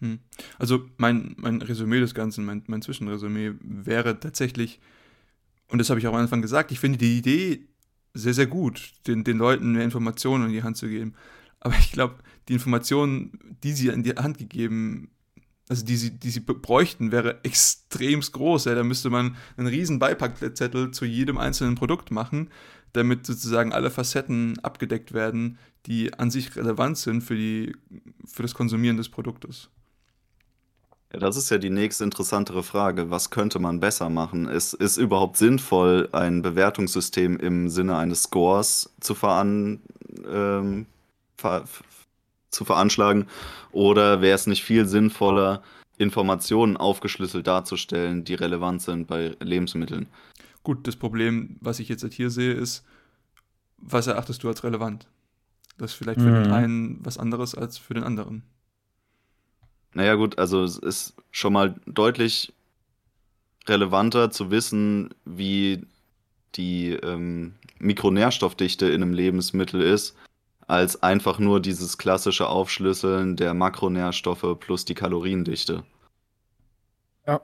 Hm. 0.00 0.20
Also 0.58 0.84
mein, 0.98 1.34
mein 1.36 1.60
Resümee 1.60 1.98
des 1.98 2.14
Ganzen, 2.14 2.44
mein, 2.44 2.62
mein 2.68 2.80
Zwischenresümee 2.80 3.54
wäre 3.60 4.20
tatsächlich, 4.20 4.80
und 5.72 5.78
das 5.78 5.88
habe 5.88 5.98
ich 5.98 6.06
auch 6.06 6.12
am 6.12 6.20
Anfang 6.20 6.42
gesagt, 6.42 6.70
ich 6.70 6.78
finde 6.78 6.98
die 6.98 7.16
Idee 7.16 7.66
sehr, 8.12 8.34
sehr 8.34 8.46
gut, 8.46 8.92
den, 9.06 9.24
den 9.24 9.38
Leuten 9.38 9.72
mehr 9.72 9.84
Informationen 9.84 10.46
in 10.46 10.52
die 10.52 10.62
Hand 10.62 10.76
zu 10.76 10.86
geben. 10.86 11.14
Aber 11.60 11.74
ich 11.78 11.92
glaube, 11.92 12.16
die 12.48 12.52
Informationen, 12.52 13.56
die 13.62 13.72
sie 13.72 13.88
in 13.88 14.02
die 14.02 14.12
Hand 14.12 14.36
gegeben, 14.36 15.10
also 15.70 15.84
die 15.84 15.96
sie, 15.96 16.10
die 16.10 16.28
sie 16.28 16.40
bräuchten, 16.40 17.10
wäre 17.10 17.42
extremst 17.42 18.32
groß. 18.32 18.66
Ja. 18.66 18.74
Da 18.74 18.84
müsste 18.84 19.08
man 19.08 19.36
einen 19.56 19.68
riesen 19.68 19.98
Beipackzettel 19.98 20.90
zu 20.90 21.06
jedem 21.06 21.38
einzelnen 21.38 21.74
Produkt 21.74 22.10
machen, 22.10 22.50
damit 22.92 23.24
sozusagen 23.24 23.72
alle 23.72 23.90
Facetten 23.90 24.58
abgedeckt 24.58 25.14
werden, 25.14 25.58
die 25.86 26.12
an 26.12 26.30
sich 26.30 26.54
relevant 26.54 26.98
sind 26.98 27.22
für, 27.22 27.36
die, 27.36 27.74
für 28.26 28.42
das 28.42 28.52
Konsumieren 28.52 28.98
des 28.98 29.08
Produktes. 29.08 29.70
Ja, 31.12 31.18
das 31.18 31.36
ist 31.36 31.50
ja 31.50 31.58
die 31.58 31.70
nächste 31.70 32.04
interessantere 32.04 32.62
Frage. 32.62 33.10
Was 33.10 33.30
könnte 33.30 33.58
man 33.58 33.80
besser 33.80 34.08
machen? 34.08 34.48
Ist, 34.48 34.72
ist 34.72 34.96
überhaupt 34.96 35.36
sinnvoll, 35.36 36.08
ein 36.12 36.40
Bewertungssystem 36.40 37.36
im 37.36 37.68
Sinne 37.68 37.96
eines 37.96 38.24
Scores 38.24 38.94
zu, 39.00 39.14
veran, 39.14 39.80
ähm, 40.26 40.86
ver, 41.36 41.64
zu 42.50 42.64
veranschlagen? 42.64 43.26
Oder 43.72 44.22
wäre 44.22 44.34
es 44.34 44.46
nicht 44.46 44.64
viel 44.64 44.86
sinnvoller, 44.86 45.62
Informationen 45.98 46.78
aufgeschlüsselt 46.78 47.46
darzustellen, 47.46 48.24
die 48.24 48.34
relevant 48.34 48.80
sind 48.80 49.06
bei 49.06 49.36
Lebensmitteln? 49.40 50.06
Gut, 50.62 50.86
das 50.86 50.96
Problem, 50.96 51.56
was 51.60 51.78
ich 51.78 51.88
jetzt 51.88 52.04
hier 52.12 52.30
sehe, 52.30 52.54
ist, 52.54 52.84
was 53.76 54.06
erachtest 54.06 54.42
du 54.42 54.48
als 54.48 54.64
relevant? 54.64 55.06
Das 55.76 55.92
ist 55.92 55.96
vielleicht 55.96 56.20
für 56.20 56.30
mhm. 56.30 56.44
den 56.44 56.52
einen 56.52 57.04
was 57.04 57.18
anderes 57.18 57.54
als 57.54 57.76
für 57.76 57.94
den 57.94 58.04
anderen. 58.04 58.44
Naja, 59.94 60.14
gut, 60.14 60.38
also 60.38 60.62
es 60.62 60.78
ist 60.78 61.14
schon 61.30 61.52
mal 61.52 61.74
deutlich 61.86 62.52
relevanter 63.68 64.30
zu 64.30 64.50
wissen, 64.50 65.10
wie 65.24 65.86
die 66.54 66.90
ähm, 66.92 67.54
Mikronährstoffdichte 67.78 68.86
in 68.86 69.02
einem 69.02 69.12
Lebensmittel 69.12 69.80
ist, 69.80 70.16
als 70.66 71.02
einfach 71.02 71.38
nur 71.38 71.60
dieses 71.60 71.98
klassische 71.98 72.48
Aufschlüsseln 72.48 73.36
der 73.36 73.54
Makronährstoffe 73.54 74.56
plus 74.60 74.84
die 74.84 74.94
Kaloriendichte. 74.94 75.84
Ja. 77.26 77.40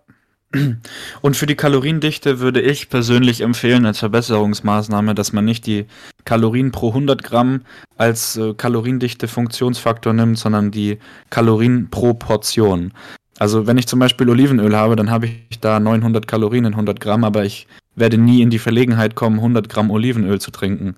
Und 1.21 1.37
für 1.37 1.47
die 1.47 1.57
Kaloriendichte 1.57 2.41
würde 2.41 2.63
ich 2.63 2.89
persönlich 2.89 3.43
empfehlen 3.43 3.85
als 3.85 3.99
Verbesserungsmaßnahme, 3.99 5.15
dass 5.15 5.33
man 5.33 5.45
nicht 5.45 5.67
die 5.67 5.87
Kalorien 6.25 6.73
pro 6.73 6.89
100 6.89 7.23
Gramm 7.23 7.63
als 7.97 8.37
äh, 8.37 8.55
Kaloriendichte 8.55 9.29
Funktionsfaktor 9.29 10.15
nimmt, 10.15 10.39
sondern 10.39 10.71
die 10.71 10.99
Kalorien 11.29 11.91
pro 11.91 12.15
Portion. 12.15 12.93
Also 13.39 13.67
wenn 13.67 13.79
ich 13.79 13.87
zum 13.87 14.01
Beispiel 14.01 14.29
Olivenöl 14.29 14.75
habe, 14.75 14.97
dann 14.97 15.11
habe 15.11 15.27
ich 15.27 15.61
da 15.61 15.79
900 15.79 16.27
Kalorien 16.27 16.65
in 16.65 16.73
100 16.73 16.99
Gramm, 16.99 17.25
aber 17.25 17.45
ich 17.45 17.67
werde 17.95 18.19
nie 18.19 18.43
in 18.43 18.51
die 18.51 18.59
Verlegenheit 18.59 19.15
kommen, 19.15 19.37
100 19.37 19.69
Gramm 19.69 19.91
Olivenöl 19.91 20.41
zu 20.41 20.51
trinken. 20.51 20.97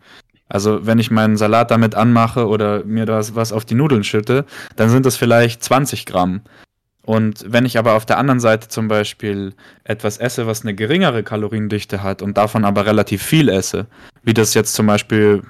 Also 0.48 0.86
wenn 0.86 0.98
ich 0.98 1.10
meinen 1.10 1.36
Salat 1.36 1.70
damit 1.70 1.94
anmache 1.94 2.46
oder 2.46 2.84
mir 2.84 3.06
das 3.06 3.34
was 3.34 3.52
auf 3.52 3.64
die 3.64 3.74
Nudeln 3.74 4.04
schütte, 4.04 4.44
dann 4.76 4.90
sind 4.90 5.06
das 5.06 5.16
vielleicht 5.16 5.62
20 5.62 6.06
Gramm. 6.06 6.40
Und 7.10 7.44
wenn 7.48 7.64
ich 7.64 7.76
aber 7.76 7.94
auf 7.94 8.06
der 8.06 8.18
anderen 8.18 8.38
Seite 8.38 8.68
zum 8.68 8.86
Beispiel 8.86 9.52
etwas 9.82 10.18
esse, 10.18 10.46
was 10.46 10.62
eine 10.62 10.76
geringere 10.76 11.24
Kaloriendichte 11.24 12.04
hat 12.04 12.22
und 12.22 12.36
davon 12.36 12.64
aber 12.64 12.86
relativ 12.86 13.20
viel 13.20 13.48
esse, 13.48 13.88
wie 14.22 14.32
das 14.32 14.54
jetzt 14.54 14.74
zum 14.74 14.86
Beispiel, 14.86 15.42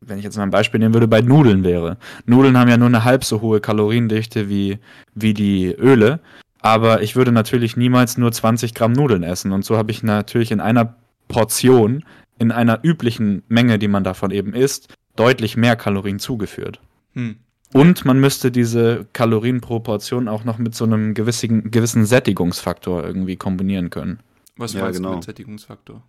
wenn 0.00 0.16
ich 0.16 0.24
jetzt 0.24 0.38
mal 0.38 0.44
ein 0.44 0.50
Beispiel 0.50 0.80
nehmen 0.80 0.94
würde, 0.94 1.08
bei 1.08 1.20
Nudeln 1.20 1.64
wäre. 1.64 1.98
Nudeln 2.24 2.56
haben 2.56 2.70
ja 2.70 2.78
nur 2.78 2.88
eine 2.88 3.04
halb 3.04 3.24
so 3.24 3.42
hohe 3.42 3.60
Kaloriendichte 3.60 4.48
wie, 4.48 4.78
wie 5.14 5.34
die 5.34 5.66
Öle, 5.74 6.20
aber 6.60 7.02
ich 7.02 7.14
würde 7.14 7.30
natürlich 7.30 7.76
niemals 7.76 8.16
nur 8.16 8.32
20 8.32 8.72
Gramm 8.72 8.94
Nudeln 8.94 9.22
essen. 9.22 9.52
Und 9.52 9.66
so 9.66 9.76
habe 9.76 9.90
ich 9.90 10.02
natürlich 10.02 10.50
in 10.50 10.60
einer 10.60 10.94
Portion, 11.28 12.06
in 12.38 12.50
einer 12.50 12.78
üblichen 12.82 13.42
Menge, 13.48 13.78
die 13.78 13.88
man 13.88 14.02
davon 14.02 14.30
eben 14.30 14.54
isst, 14.54 14.94
deutlich 15.16 15.58
mehr 15.58 15.76
Kalorien 15.76 16.18
zugeführt. 16.18 16.80
Hm. 17.12 17.36
Und 17.72 18.04
man 18.04 18.20
müsste 18.20 18.50
diese 18.50 19.06
Kalorienproportion 19.12 20.28
auch 20.28 20.44
noch 20.44 20.58
mit 20.58 20.74
so 20.74 20.84
einem 20.84 21.14
gewissen, 21.14 21.70
gewissen 21.70 22.04
Sättigungsfaktor 22.04 23.04
irgendwie 23.04 23.36
kombinieren 23.36 23.90
können. 23.90 24.20
Was 24.56 24.74
ja, 24.74 24.82
meinst 24.82 24.98
genau. 24.98 25.10
du 25.10 25.16
mit 25.16 25.24
Sättigungsfaktor? 25.24 26.02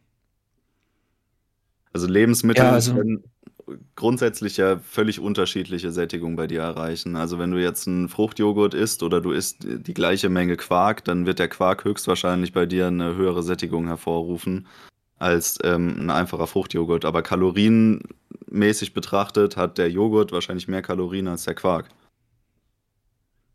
Also 1.94 2.08
Lebensmittel 2.08 2.66
ja, 2.66 2.72
also 2.72 2.96
können 2.96 3.24
grundsätzlich 3.96 4.58
ja 4.58 4.78
völlig 4.80 5.20
unterschiedliche 5.20 5.92
Sättigung 5.92 6.36
bei 6.36 6.48
dir 6.48 6.62
erreichen. 6.62 7.16
Also 7.16 7.40
wenn 7.40 7.52
du 7.52 7.62
jetzt 7.62 7.88
einen 7.88 8.10
Fruchtjoghurt 8.10 8.74
isst 8.74 9.04
oder 9.04 9.22
du 9.22 9.32
isst 9.32 9.60
die 9.64 9.94
gleiche 9.94 10.30
Menge 10.30 10.58
Quark, 10.58 11.06
dann 11.06 11.26
wird 11.26 11.40
der 11.40 11.48
Quark 11.48 11.86
höchstwahrscheinlich 11.86 12.52
bei 12.52 12.66
dir 12.66 12.88
eine 12.88 13.16
höhere 13.16 13.44
Sättigung 13.44 13.88
hervorrufen 13.88 14.68
als 15.24 15.58
ähm, 15.64 15.96
ein 16.00 16.10
einfacher 16.10 16.48
Fruchtjoghurt. 16.48 17.06
Aber 17.06 17.22
kalorienmäßig 17.22 18.94
betrachtet 18.94 19.58
hat 19.58 19.78
der 19.78 19.90
Joghurt 19.90 20.32
wahrscheinlich 20.32 20.68
mehr 20.68 20.82
Kalorien 20.82 21.28
als 21.28 21.46
der 21.46 21.56
Quark. 21.56 21.88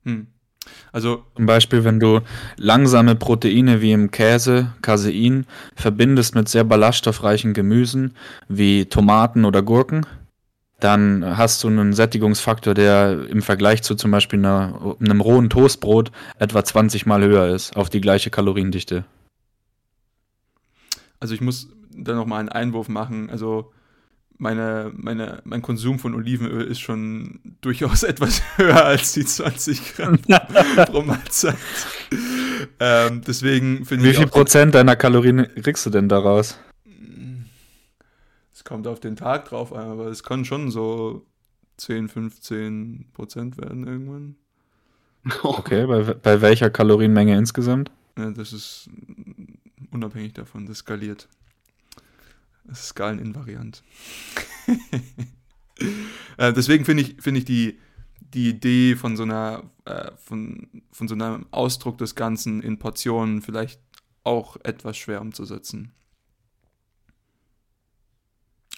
Hm. 0.04 0.28
Also 0.92 1.24
zum 1.36 1.46
Beispiel, 1.46 1.84
wenn 1.84 2.00
du 2.00 2.20
langsame 2.56 3.14
Proteine 3.14 3.80
wie 3.80 3.92
im 3.92 4.10
Käse, 4.10 4.72
Casein, 4.82 5.46
verbindest 5.76 6.34
mit 6.34 6.48
sehr 6.48 6.64
ballaststoffreichen 6.64 7.54
Gemüsen 7.54 8.14
wie 8.48 8.86
Tomaten 8.86 9.44
oder 9.44 9.62
Gurken, 9.62 10.06
dann 10.80 11.36
hast 11.36 11.64
du 11.64 11.68
einen 11.68 11.92
Sättigungsfaktor, 11.92 12.74
der 12.74 13.28
im 13.28 13.42
Vergleich 13.42 13.82
zu 13.82 13.94
zum 13.94 14.10
Beispiel 14.10 14.38
einer, 14.38 14.96
einem 15.00 15.20
rohen 15.20 15.50
Toastbrot 15.50 16.12
etwa 16.38 16.64
20 16.64 17.06
mal 17.06 17.22
höher 17.22 17.54
ist 17.54 17.76
auf 17.76 17.90
die 17.90 18.00
gleiche 18.00 18.30
Kaloriendichte. 18.30 19.04
Also 21.20 21.34
ich 21.34 21.40
muss 21.40 21.68
da 21.90 22.14
nochmal 22.14 22.40
einen 22.40 22.48
Einwurf 22.48 22.88
machen. 22.88 23.30
Also 23.30 23.72
meine, 24.36 24.92
meine, 24.94 25.40
mein 25.44 25.62
Konsum 25.62 25.98
von 25.98 26.14
Olivenöl 26.14 26.62
ist 26.64 26.80
schon 26.80 27.40
durchaus 27.60 28.02
etwas 28.04 28.40
höher 28.56 28.84
als 28.84 29.12
die 29.14 29.24
20 29.24 29.96
Gramm 29.96 30.18
pro 30.86 31.02
Mahlzeit. 31.02 31.56
Ähm, 32.80 33.22
deswegen 33.26 33.84
finde 33.84 34.04
Wie 34.04 34.10
ich. 34.10 34.16
viel 34.16 34.26
auch- 34.26 34.30
Prozent 34.30 34.74
deiner 34.74 34.96
Kalorien 34.96 35.46
kriegst 35.62 35.84
du 35.86 35.90
denn 35.90 36.08
daraus? 36.08 36.58
Es 38.54 38.64
kommt 38.64 38.86
auf 38.86 39.00
den 39.00 39.16
Tag 39.16 39.46
drauf 39.46 39.72
an, 39.72 39.88
aber 39.88 40.06
es 40.06 40.22
kann 40.22 40.44
schon 40.44 40.70
so 40.70 41.24
10, 41.78 42.08
15 42.08 43.06
Prozent 43.14 43.56
werden 43.58 43.86
irgendwann. 43.86 44.36
Okay, 45.42 45.86
bei, 45.86 46.02
bei 46.14 46.40
welcher 46.40 46.70
Kalorienmenge 46.70 47.36
insgesamt? 47.36 47.90
Ja, 48.16 48.30
das 48.30 48.52
ist 48.52 48.88
unabhängig 49.90 50.34
davon, 50.34 50.66
das 50.66 50.78
skaliert. 50.78 51.28
Das 52.64 52.80
ist 52.80 52.88
skaleninvariant. 52.88 53.82
äh, 56.36 56.52
deswegen 56.52 56.84
finde 56.84 57.02
ich, 57.02 57.16
finde 57.20 57.38
ich 57.38 57.44
die, 57.46 57.78
die 58.20 58.50
Idee 58.50 58.96
von 58.96 59.16
so 59.16 59.22
einer, 59.22 59.70
äh, 59.84 60.10
von, 60.16 60.68
von 60.92 61.08
so 61.08 61.14
einem 61.14 61.46
Ausdruck 61.50 61.98
des 61.98 62.14
Ganzen 62.14 62.62
in 62.62 62.78
Portionen 62.78 63.42
vielleicht 63.42 63.80
auch 64.24 64.56
etwas 64.64 64.96
schwer 64.96 65.20
umzusetzen. 65.22 65.92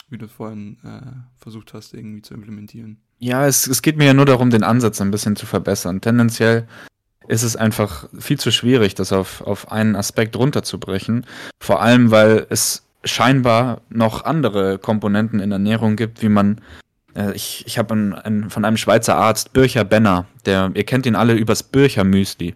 Wie 0.09 0.19
du 0.19 0.29
vorhin 0.29 0.79
äh, 0.85 1.13
versucht 1.37 1.75
hast, 1.75 1.95
irgendwie 1.95 2.23
zu 2.23 2.35
implementieren. 2.35 3.01
Ja, 3.19 3.47
es, 3.47 3.67
es 3.67 3.83
geht 3.83 3.97
mir 3.97 4.07
ja 4.07 4.15
nur 4.15 4.27
darum, 4.27 4.51
den 4.51 4.63
Ansatz 4.63 5.01
ein 5.01 5.11
bisschen 5.11 5.37
zu 5.37 5.47
verbessern. 5.47 6.01
Tendenziell 6.01 6.67
ist 7.29 7.43
es 7.43 7.57
einfach 7.57 8.09
viel 8.19 8.39
zu 8.39 8.51
schwierig, 8.51 8.95
das 8.95 9.13
auf, 9.13 9.43
auf 9.43 9.71
einen 9.71 9.97
Aspekt 9.97 10.37
runterzubrechen. 10.37 11.27
Vor 11.61 11.81
allem, 11.81 12.11
weil 12.11 12.47
es 12.51 12.85
scheinbar 13.05 13.81
noch 13.89 14.25
andere 14.25 14.79
Komponenten 14.79 15.41
in 15.41 15.53
Ernährung 15.53 15.97
gibt, 15.97 16.23
wie 16.23 16.29
man. 16.29 16.61
Äh, 17.15 17.33
ich 17.35 17.65
ich 17.67 17.79
habe 17.79 17.95
ein, 17.95 18.15
ein, 18.15 18.51
von 18.51 18.65
einem 18.65 18.77
Schweizer 18.77 19.17
Arzt, 19.17 19.53
Bircher 19.53 19.85
Benner, 19.85 20.27
der, 20.47 20.71
ihr 20.75 20.85
kennt 20.85 21.07
ihn 21.07 21.17
alle 21.17 21.35
übers 21.35 21.63
Bircher 21.63 22.05
Müsli. 22.05 22.55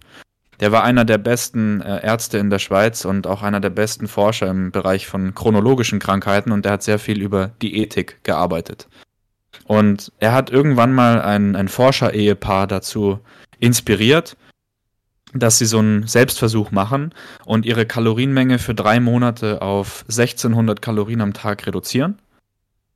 Der 0.60 0.70
war 0.70 0.84
einer 0.84 1.04
der 1.04 1.18
besten 1.18 1.80
äh, 1.80 2.04
Ärzte 2.04 2.38
in 2.38 2.50
der 2.50 2.60
Schweiz 2.60 3.04
und 3.04 3.26
auch 3.26 3.42
einer 3.42 3.60
der 3.60 3.70
besten 3.70 4.06
Forscher 4.06 4.48
im 4.48 4.70
Bereich 4.70 5.06
von 5.06 5.34
chronologischen 5.34 5.98
Krankheiten 5.98 6.52
und 6.52 6.64
der 6.64 6.72
hat 6.72 6.82
sehr 6.82 6.98
viel 6.98 7.20
über 7.20 7.50
die 7.60 7.82
Ethik 7.82 8.22
gearbeitet. 8.22 8.88
Und 9.66 10.12
er 10.18 10.32
hat 10.32 10.50
irgendwann 10.50 10.92
mal 10.92 11.20
ein, 11.20 11.56
ein 11.56 11.68
Forscher-Ehepaar 11.68 12.66
dazu 12.66 13.18
inspiriert, 13.58 14.36
dass 15.34 15.58
sie 15.58 15.66
so 15.66 15.78
einen 15.78 16.06
Selbstversuch 16.06 16.70
machen 16.70 17.12
und 17.44 17.66
ihre 17.66 17.86
Kalorienmenge 17.86 18.58
für 18.58 18.74
drei 18.74 19.00
Monate 19.00 19.62
auf 19.62 20.04
1600 20.08 20.80
Kalorien 20.80 21.20
am 21.20 21.32
Tag 21.32 21.66
reduzieren. 21.66 22.18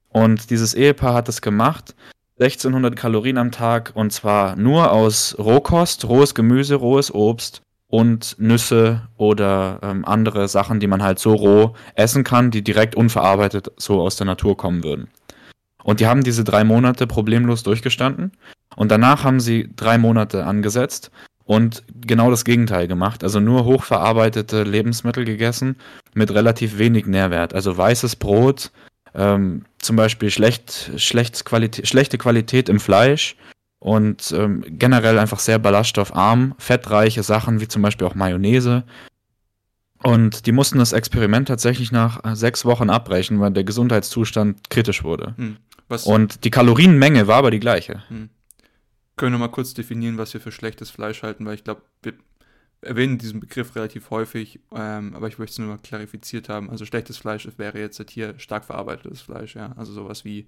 Und 0.09 0.51
dieses 0.51 0.75
Ehepaar 0.75 1.15
hat 1.15 1.29
es 1.29 1.43
gemacht, 1.43 1.95
1600 2.41 2.95
Kalorien 2.95 3.37
am 3.37 3.51
Tag 3.51 3.93
und 3.95 4.13
zwar 4.13 4.57
nur 4.57 4.93
aus 4.93 5.37
Rohkost, 5.39 6.05
rohes 6.05 6.35
Gemüse, 6.35 6.77
rohes 6.77 7.13
Obst 7.13 7.63
und 7.89 8.37
Nüsse 8.39 9.03
oder 9.17 9.81
ähm, 9.83 10.05
andere 10.05 10.47
Sachen, 10.47 10.79
die 10.79 10.87
man 10.87 11.03
halt 11.03 11.19
so 11.19 11.35
roh 11.35 11.75
essen 11.95 12.23
kann, 12.23 12.51
die 12.51 12.63
direkt 12.63 12.95
unverarbeitet 12.95 13.73
so 13.77 14.01
aus 14.01 14.17
der 14.17 14.27
Natur 14.27 14.57
kommen 14.57 14.85
würden. 14.85 15.09
Und 15.83 16.01
die 16.01 16.07
haben 16.07 16.23
diese 16.23 16.45
drei 16.45 16.65
Monate 16.65 17.07
problemlos 17.07 17.63
durchgestanden. 17.63 18.33
Und 18.77 18.91
danach 18.93 19.25
haben 19.25 19.41
sie 19.41 19.71
drei 19.75 19.99
Monate 19.99 20.45
angesetzt 20.45 21.11
und 21.49 21.83
genau 22.03 22.31
das 22.31 22.45
Gegenteil 22.45 22.89
gemacht. 22.89 23.25
Also 23.25 23.41
nur 23.41 23.65
hochverarbeitete 23.65 24.65
Lebensmittel 24.65 25.25
gegessen 25.25 25.77
mit 26.13 26.31
relativ 26.31 26.77
wenig 26.77 27.07
Nährwert. 27.07 27.55
Also 27.55 27.75
weißes 27.75 28.17
Brot, 28.17 28.71
ähm, 29.15 29.65
zum 29.79 29.97
Beispiel 29.97 30.31
schlecht, 30.31 30.91
schlecht 30.99 31.47
Qualität, 31.47 31.89
schlechte 31.89 32.19
Qualität 32.19 32.69
im 32.69 32.79
Fleisch 32.79 33.35
und 33.79 34.31
ähm, 34.37 34.63
generell 34.69 35.19
einfach 35.19 35.39
sehr 35.39 35.59
ballaststoffarm, 35.59 36.55
fettreiche 36.59 37.23
Sachen 37.23 37.63
wie 37.63 37.69
zum 37.69 37.81
Beispiel 37.81 38.07
auch 38.07 38.15
Mayonnaise. 38.15 38.85
Und 40.03 40.45
die 40.45 40.53
mussten 40.53 40.79
das 40.79 40.93
Experiment 40.93 41.49
tatsächlich 41.49 41.93
nach 41.93 42.23
äh, 42.27 42.37
sechs 42.37 42.67
Wochen 42.67 42.91
abbrechen, 42.91 43.41
weil 43.41 43.53
der 43.53 43.65
Gesundheitszustand 43.65 44.69
kritisch 44.69 45.03
wurde. 45.03 45.35
Hm. 45.39 45.57
Und 46.05 46.45
die 46.45 46.51
Kalorienmenge 46.51 47.27
war 47.27 47.37
aber 47.37 47.51
die 47.51 47.59
gleiche. 47.59 48.03
Hm. 48.09 48.29
Können 49.19 49.35
wir 49.35 49.39
mal 49.39 49.49
kurz 49.49 49.75
definieren, 49.75 50.17
was 50.17 50.33
wir 50.33 50.41
für 50.41 50.53
schlechtes 50.53 50.91
Fleisch 50.91 51.23
halten, 51.23 51.45
weil 51.45 51.57
ich 51.57 51.65
glaube, 51.65 51.83
wir 52.03 52.15
erwähnen 52.81 53.19
diesen 53.19 53.41
Begriff 53.41 53.75
relativ 53.75 54.11
häufig, 54.11 54.61
ähm, 54.73 55.15
aber 55.15 55.27
ich 55.27 55.39
möchte 55.39 55.53
es 55.53 55.59
nur 55.59 55.69
mal 55.69 55.79
klarifiziert 55.79 56.49
haben. 56.49 56.71
Also 56.71 56.85
schlechtes 56.85 57.19
Fleisch 57.19 57.49
wäre 57.57 57.79
jetzt 57.81 57.99
halt 57.99 58.11
hier 58.11 58.39
stark 58.39 58.65
verarbeitetes 58.65 59.21
Fleisch, 59.21 59.57
ja. 59.57 59.73
Also 59.77 59.93
sowas 59.93 60.25
wie, 60.25 60.47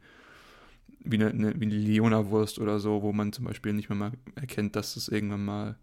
wie 1.00 1.16
eine, 1.16 1.30
eine, 1.30 1.60
wie 1.60 1.64
eine 1.64 1.74
Leona-Wurst 1.74 2.60
oder 2.60 2.78
so, 2.78 3.02
wo 3.02 3.12
man 3.12 3.32
zum 3.32 3.44
Beispiel 3.44 3.72
nicht 3.72 3.88
mehr 3.88 3.98
mal 3.98 4.12
erkennt, 4.36 4.76
dass 4.76 4.94
es 4.96 5.08
irgendwann 5.08 5.44
mal 5.44 5.76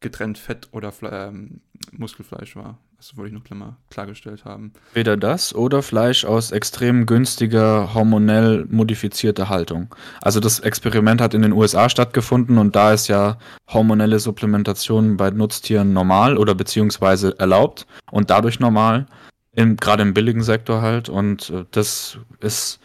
getrennt 0.00 0.38
Fett 0.38 0.68
oder 0.72 0.92
Fle 0.92 1.10
ähm, 1.28 1.60
Muskelfleisch 1.92 2.56
war. 2.56 2.78
Das 2.96 3.16
wollte 3.16 3.28
ich 3.28 3.34
noch 3.34 3.44
klar, 3.44 3.58
mal 3.58 3.76
klargestellt 3.90 4.44
haben. 4.44 4.72
Weder 4.94 5.16
das 5.16 5.54
oder 5.54 5.82
Fleisch 5.82 6.24
aus 6.24 6.50
extrem 6.50 7.04
günstiger, 7.04 7.92
hormonell 7.92 8.66
modifizierter 8.70 9.48
Haltung. 9.50 9.94
Also 10.22 10.40
das 10.40 10.60
Experiment 10.60 11.20
hat 11.20 11.34
in 11.34 11.42
den 11.42 11.52
USA 11.52 11.88
stattgefunden 11.88 12.56
und 12.56 12.74
da 12.74 12.92
ist 12.92 13.08
ja 13.08 13.38
hormonelle 13.68 14.18
Supplementation 14.18 15.18
bei 15.18 15.30
Nutztieren 15.30 15.92
normal 15.92 16.38
oder 16.38 16.54
beziehungsweise 16.54 17.38
erlaubt 17.38 17.86
und 18.10 18.30
dadurch 18.30 18.60
normal, 18.60 19.06
gerade 19.54 20.02
im 20.02 20.14
billigen 20.14 20.42
Sektor 20.42 20.80
halt. 20.80 21.08
Und 21.08 21.50
äh, 21.50 21.64
das 21.70 22.18
ist, 22.40 22.80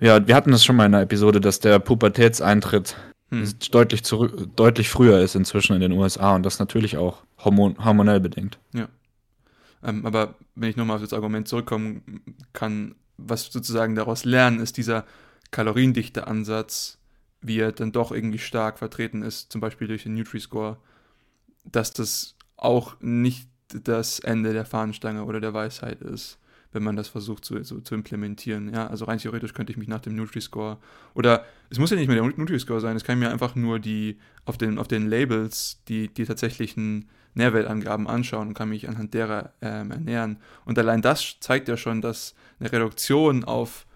ja, 0.00 0.26
wir 0.26 0.34
hatten 0.34 0.50
das 0.50 0.64
schon 0.64 0.76
mal 0.76 0.86
in 0.86 0.94
einer 0.94 1.04
Episode, 1.04 1.40
dass 1.40 1.60
der 1.60 1.78
Pubertätseintritt 1.78 2.96
Hm. 3.32 3.48
deutlich, 3.70 4.04
zurück, 4.04 4.48
deutlich 4.56 4.90
früher 4.90 5.20
ist 5.20 5.34
inzwischen 5.34 5.74
in 5.74 5.80
den 5.80 5.92
USA 5.92 6.34
und 6.34 6.44
das 6.44 6.58
natürlich 6.58 6.98
auch 6.98 7.22
hormon 7.42 7.82
hormonell 7.82 8.20
bedingt. 8.20 8.58
Ähm, 9.82 10.06
aber 10.06 10.36
wenn 10.54 10.70
ich 10.70 10.76
nochmal 10.76 10.96
auf 10.96 11.02
das 11.02 11.12
Argument 11.12 11.48
zurückkommen 11.48 12.22
kann, 12.52 12.94
was 13.16 13.46
sozusagen 13.46 13.94
daraus 13.94 14.24
lernen, 14.24 14.60
ist 14.60 14.76
dieser 14.76 15.04
kaloriendichte 15.50 16.26
Ansatz, 16.26 16.98
wie 17.40 17.58
er 17.58 17.72
dann 17.72 17.92
doch 17.92 18.12
irgendwie 18.12 18.38
stark 18.38 18.78
vertreten 18.78 19.22
ist, 19.22 19.52
zum 19.52 19.60
Beispiel 19.60 19.88
durch 19.88 20.04
den 20.04 20.14
Nutri-Score, 20.14 20.78
dass 21.64 21.92
das 21.92 22.36
auch 22.56 22.96
nicht 23.00 23.48
das 23.68 24.20
Ende 24.20 24.52
der 24.52 24.64
Fahnenstange 24.64 25.24
oder 25.24 25.40
der 25.40 25.54
Weisheit 25.54 26.00
ist, 26.02 26.38
wenn 26.72 26.82
man 26.82 26.96
das 26.96 27.08
versucht 27.08 27.44
zu, 27.44 27.62
so, 27.64 27.80
zu 27.80 27.94
implementieren. 27.94 28.72
Ja, 28.72 28.86
also 28.86 29.06
rein 29.06 29.18
theoretisch 29.18 29.54
könnte 29.54 29.72
ich 29.72 29.78
mich 29.78 29.88
nach 29.88 30.00
dem 30.00 30.14
Nutri-Score 30.14 30.78
oder 31.14 31.44
es 31.70 31.78
muss 31.78 31.90
ja 31.90 31.96
nicht 31.96 32.08
mehr 32.08 32.20
der 32.20 32.24
Nutri-Score 32.24 32.80
sein, 32.80 32.96
es 32.96 33.04
kann 33.04 33.18
mir 33.18 33.30
einfach 33.30 33.54
nur 33.54 33.78
die 33.78 34.18
auf 34.44 34.58
den, 34.58 34.78
auf 34.78 34.88
den 34.88 35.08
Labels 35.08 35.82
die, 35.88 36.08
die 36.08 36.24
tatsächlichen 36.24 37.08
Nährwertangaben 37.34 38.06
anschauen 38.06 38.48
und 38.48 38.54
kann 38.54 38.68
mich 38.68 38.88
anhand 38.88 39.14
derer 39.14 39.52
ähm, 39.62 39.90
ernähren. 39.90 40.38
Und 40.64 40.78
allein 40.78 41.02
das 41.02 41.36
zeigt 41.40 41.68
ja 41.68 41.76
schon, 41.76 42.02
dass 42.02 42.34
eine 42.60 42.72
Reduktion 42.72 43.44
auf 43.44 43.86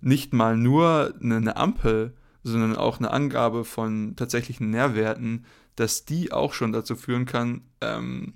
nicht 0.00 0.32
mal 0.32 0.56
nur 0.56 1.14
eine, 1.20 1.36
eine 1.36 1.56
Ampel, 1.56 2.14
sondern 2.42 2.76
auch 2.76 2.98
eine 2.98 3.10
Angabe 3.10 3.64
von 3.64 4.16
tatsächlichen 4.16 4.70
Nährwerten, 4.70 5.46
dass 5.76 6.04
die 6.04 6.30
auch 6.30 6.52
schon 6.52 6.72
dazu 6.72 6.94
führen 6.94 7.24
kann, 7.24 7.62
ähm, 7.80 8.34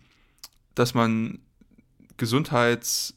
dass 0.74 0.94
man 0.94 1.38
Gesundheitseffekte 2.16 3.14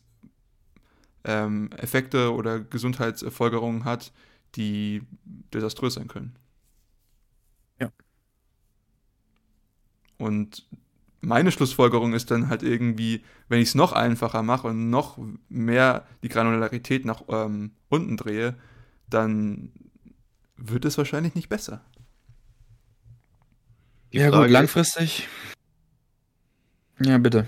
ähm, 1.26 2.34
oder 2.34 2.60
Gesundheitsfolgerungen 2.60 3.86
hat, 3.86 4.12
die 4.56 5.02
desaströs 5.54 5.96
sein 5.96 6.08
können. 6.08 6.36
Ja. 7.80 7.90
Und 10.18 10.68
meine 11.22 11.52
Schlussfolgerung 11.52 12.14
ist 12.14 12.32
dann 12.32 12.50
halt 12.50 12.64
irgendwie, 12.64 13.24
wenn 13.48 13.62
ich 13.62 13.70
es 13.70 13.76
noch 13.76 13.94
einfacher 13.94 14.44
mache 14.44 14.68
und 14.68 14.90
noch 14.90 15.20
mehr 15.50 16.06
die 16.24 16.30
Granularität 16.30 17.06
nach 17.06 17.24
ähm, 17.30 17.72
unten 17.90 18.18
drehe, 18.18 18.56
dann 19.10 19.72
wird 20.58 20.86
es 20.86 20.98
wahrscheinlich 20.98 21.36
nicht 21.36 21.50
besser. 21.50 21.84
Die 24.12 24.18
ja, 24.18 24.30
Frage 24.30 24.38
gut, 24.38 24.46
ist- 24.48 24.52
langfristig. 24.54 25.28
Ja, 27.00 27.18
bitte. 27.18 27.48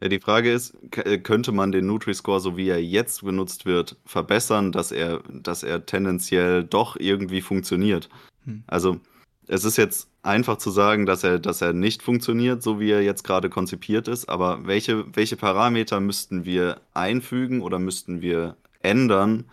Ja, 0.00 0.08
die 0.08 0.18
Frage 0.18 0.52
ist, 0.52 0.76
äh, 0.96 1.18
könnte 1.18 1.52
man 1.52 1.70
den 1.70 1.86
Nutri-Score, 1.86 2.40
so 2.40 2.56
wie 2.56 2.68
er 2.68 2.82
jetzt 2.82 3.22
benutzt 3.24 3.66
wird, 3.66 3.96
verbessern, 4.04 4.72
dass 4.72 4.90
er, 4.90 5.22
dass 5.28 5.62
er 5.62 5.86
tendenziell 5.86 6.64
doch 6.64 6.96
irgendwie 6.96 7.40
funktioniert? 7.40 8.08
Hm. 8.44 8.64
Also, 8.66 9.00
es 9.52 9.64
ist 9.64 9.76
jetzt 9.76 10.08
einfach 10.22 10.56
zu 10.56 10.70
sagen, 10.70 11.04
dass 11.04 11.24
er, 11.24 11.38
dass 11.38 11.60
er 11.60 11.74
nicht 11.74 12.02
funktioniert, 12.02 12.62
so 12.62 12.80
wie 12.80 12.90
er 12.90 13.02
jetzt 13.02 13.22
gerade 13.22 13.50
konzipiert 13.50 14.08
ist, 14.08 14.30
aber 14.30 14.66
welche, 14.66 15.04
welche 15.14 15.36
Parameter 15.36 16.00
müssten 16.00 16.46
wir 16.46 16.80
einfügen 16.94 17.60
oder 17.60 17.78
müssten 17.78 18.22
wir 18.22 18.56
ändern, 18.80 19.44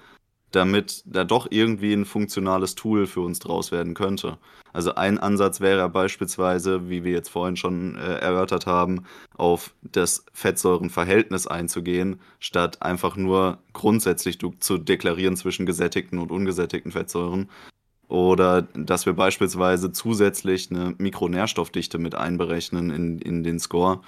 damit 0.52 1.04
da 1.06 1.26
doch 1.26 1.48
irgendwie 1.50 1.92
ein 1.92 2.06
funktionales 2.06 2.76
Tool 2.76 3.08
für 3.08 3.20
uns 3.20 3.40
draus 3.40 3.74
werden 3.74 3.94
könnte. 3.94 4.38
Also 4.72 4.96
ein 4.96 5.18
Ansatz 5.18 5.60
wäre 5.60 5.90
beispielsweise, 5.90 6.90
wie 6.90 7.04
wir 7.04 7.12
jetzt 7.12 7.30
vorhin 7.30 7.58
schon 7.58 7.98
äh, 7.98 8.20
erörtert 8.20 8.68
haben, 8.68 9.04
auf 9.36 9.74
das 9.82 10.26
Fettsäurenverhältnis 10.32 11.46
einzugehen, 11.46 12.22
statt 12.40 12.82
einfach 12.82 13.18
nur 13.18 13.58
grundsätzlich 13.74 14.40
zu 14.40 14.78
deklarieren 14.78 15.36
zwischen 15.36 15.66
gesättigten 15.66 16.20
und 16.20 16.32
ungesättigten 16.32 16.94
Fettsäuren. 16.94 17.50
Oder 18.10 18.63
dass 18.74 19.06
wir 19.06 19.13
beispielsweise 19.13 19.91
zusätzlich 19.91 20.69
eine 20.72 20.95
Mikronährstoffdichte 20.98 22.00
mit 22.00 22.15
einberechnen 22.15 22.89
in, 22.89 23.19
in 23.19 23.43
den 23.43 23.60
Score. 23.60 24.02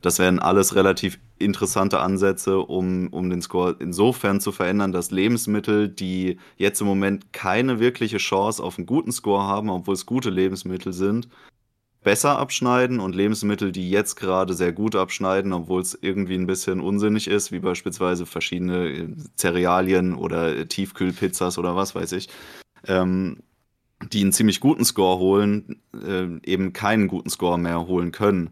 Das 0.00 0.20
wären 0.20 0.38
alles 0.38 0.76
relativ 0.76 1.18
interessante 1.38 1.98
Ansätze, 1.98 2.60
um, 2.60 3.08
um 3.08 3.30
den 3.30 3.42
Score 3.42 3.74
insofern 3.80 4.40
zu 4.40 4.52
verändern, 4.52 4.92
dass 4.92 5.10
Lebensmittel, 5.10 5.88
die 5.88 6.38
jetzt 6.56 6.80
im 6.80 6.86
Moment 6.86 7.32
keine 7.32 7.80
wirkliche 7.80 8.18
Chance 8.18 8.62
auf 8.62 8.78
einen 8.78 8.86
guten 8.86 9.10
Score 9.10 9.42
haben, 9.42 9.70
obwohl 9.70 9.94
es 9.94 10.06
gute 10.06 10.30
Lebensmittel 10.30 10.92
sind, 10.92 11.28
besser 12.04 12.38
abschneiden 12.38 13.00
und 13.00 13.16
Lebensmittel, 13.16 13.72
die 13.72 13.90
jetzt 13.90 14.14
gerade 14.14 14.54
sehr 14.54 14.72
gut 14.72 14.94
abschneiden, 14.94 15.52
obwohl 15.52 15.82
es 15.82 15.98
irgendwie 16.00 16.36
ein 16.36 16.46
bisschen 16.46 16.80
unsinnig 16.80 17.26
ist, 17.26 17.50
wie 17.50 17.58
beispielsweise 17.58 18.24
verschiedene 18.24 18.88
äh, 18.88 19.08
Cerealien 19.36 20.14
oder 20.14 20.68
Tiefkühlpizzas 20.68 21.58
oder 21.58 21.74
was 21.74 21.96
weiß 21.96 22.12
ich, 22.12 22.28
ähm, 22.86 23.38
die 24.12 24.20
einen 24.20 24.32
ziemlich 24.32 24.60
guten 24.60 24.84
Score 24.84 25.18
holen, 25.18 25.80
äh, 25.94 26.26
eben 26.44 26.72
keinen 26.72 27.08
guten 27.08 27.30
Score 27.30 27.58
mehr 27.58 27.86
holen 27.86 28.12
können. 28.12 28.50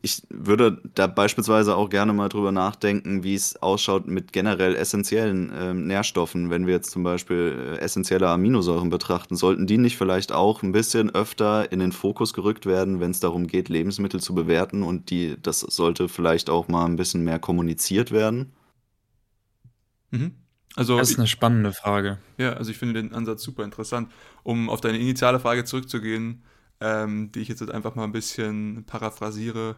Ich 0.00 0.22
würde 0.30 0.80
da 0.94 1.08
beispielsweise 1.08 1.76
auch 1.76 1.90
gerne 1.90 2.12
mal 2.12 2.28
drüber 2.28 2.52
nachdenken, 2.52 3.24
wie 3.24 3.34
es 3.34 3.60
ausschaut 3.60 4.06
mit 4.06 4.32
generell 4.32 4.76
essentiellen 4.76 5.50
äh, 5.50 5.74
Nährstoffen. 5.74 6.50
Wenn 6.50 6.68
wir 6.68 6.74
jetzt 6.74 6.92
zum 6.92 7.02
Beispiel 7.02 7.76
äh, 7.76 7.80
essentielle 7.80 8.28
Aminosäuren 8.28 8.90
betrachten, 8.90 9.34
sollten 9.34 9.66
die 9.66 9.78
nicht 9.78 9.96
vielleicht 9.96 10.30
auch 10.30 10.62
ein 10.62 10.70
bisschen 10.70 11.10
öfter 11.10 11.72
in 11.72 11.80
den 11.80 11.90
Fokus 11.90 12.32
gerückt 12.32 12.64
werden, 12.64 13.00
wenn 13.00 13.10
es 13.10 13.20
darum 13.20 13.48
geht, 13.48 13.68
Lebensmittel 13.68 14.20
zu 14.20 14.34
bewerten 14.34 14.84
und 14.84 15.10
die, 15.10 15.36
das 15.42 15.60
sollte 15.60 16.08
vielleicht 16.08 16.48
auch 16.48 16.68
mal 16.68 16.84
ein 16.84 16.96
bisschen 16.96 17.24
mehr 17.24 17.40
kommuniziert 17.40 18.12
werden? 18.12 18.52
Mhm. 20.10 20.32
Also 20.76 20.98
das 20.98 21.10
ist 21.10 21.18
eine 21.18 21.26
spannende 21.26 21.72
Frage. 21.72 22.18
Ja, 22.36 22.52
also 22.52 22.70
ich 22.70 22.78
finde 22.78 23.02
den 23.02 23.12
Ansatz 23.12 23.42
super 23.42 23.64
interessant. 23.64 24.10
Um 24.42 24.70
auf 24.70 24.80
deine 24.80 24.98
initiale 24.98 25.40
Frage 25.40 25.64
zurückzugehen, 25.64 26.42
ähm, 26.80 27.32
die 27.32 27.40
ich 27.40 27.48
jetzt 27.48 27.68
einfach 27.70 27.94
mal 27.94 28.04
ein 28.04 28.12
bisschen 28.12 28.84
paraphrasiere, 28.84 29.76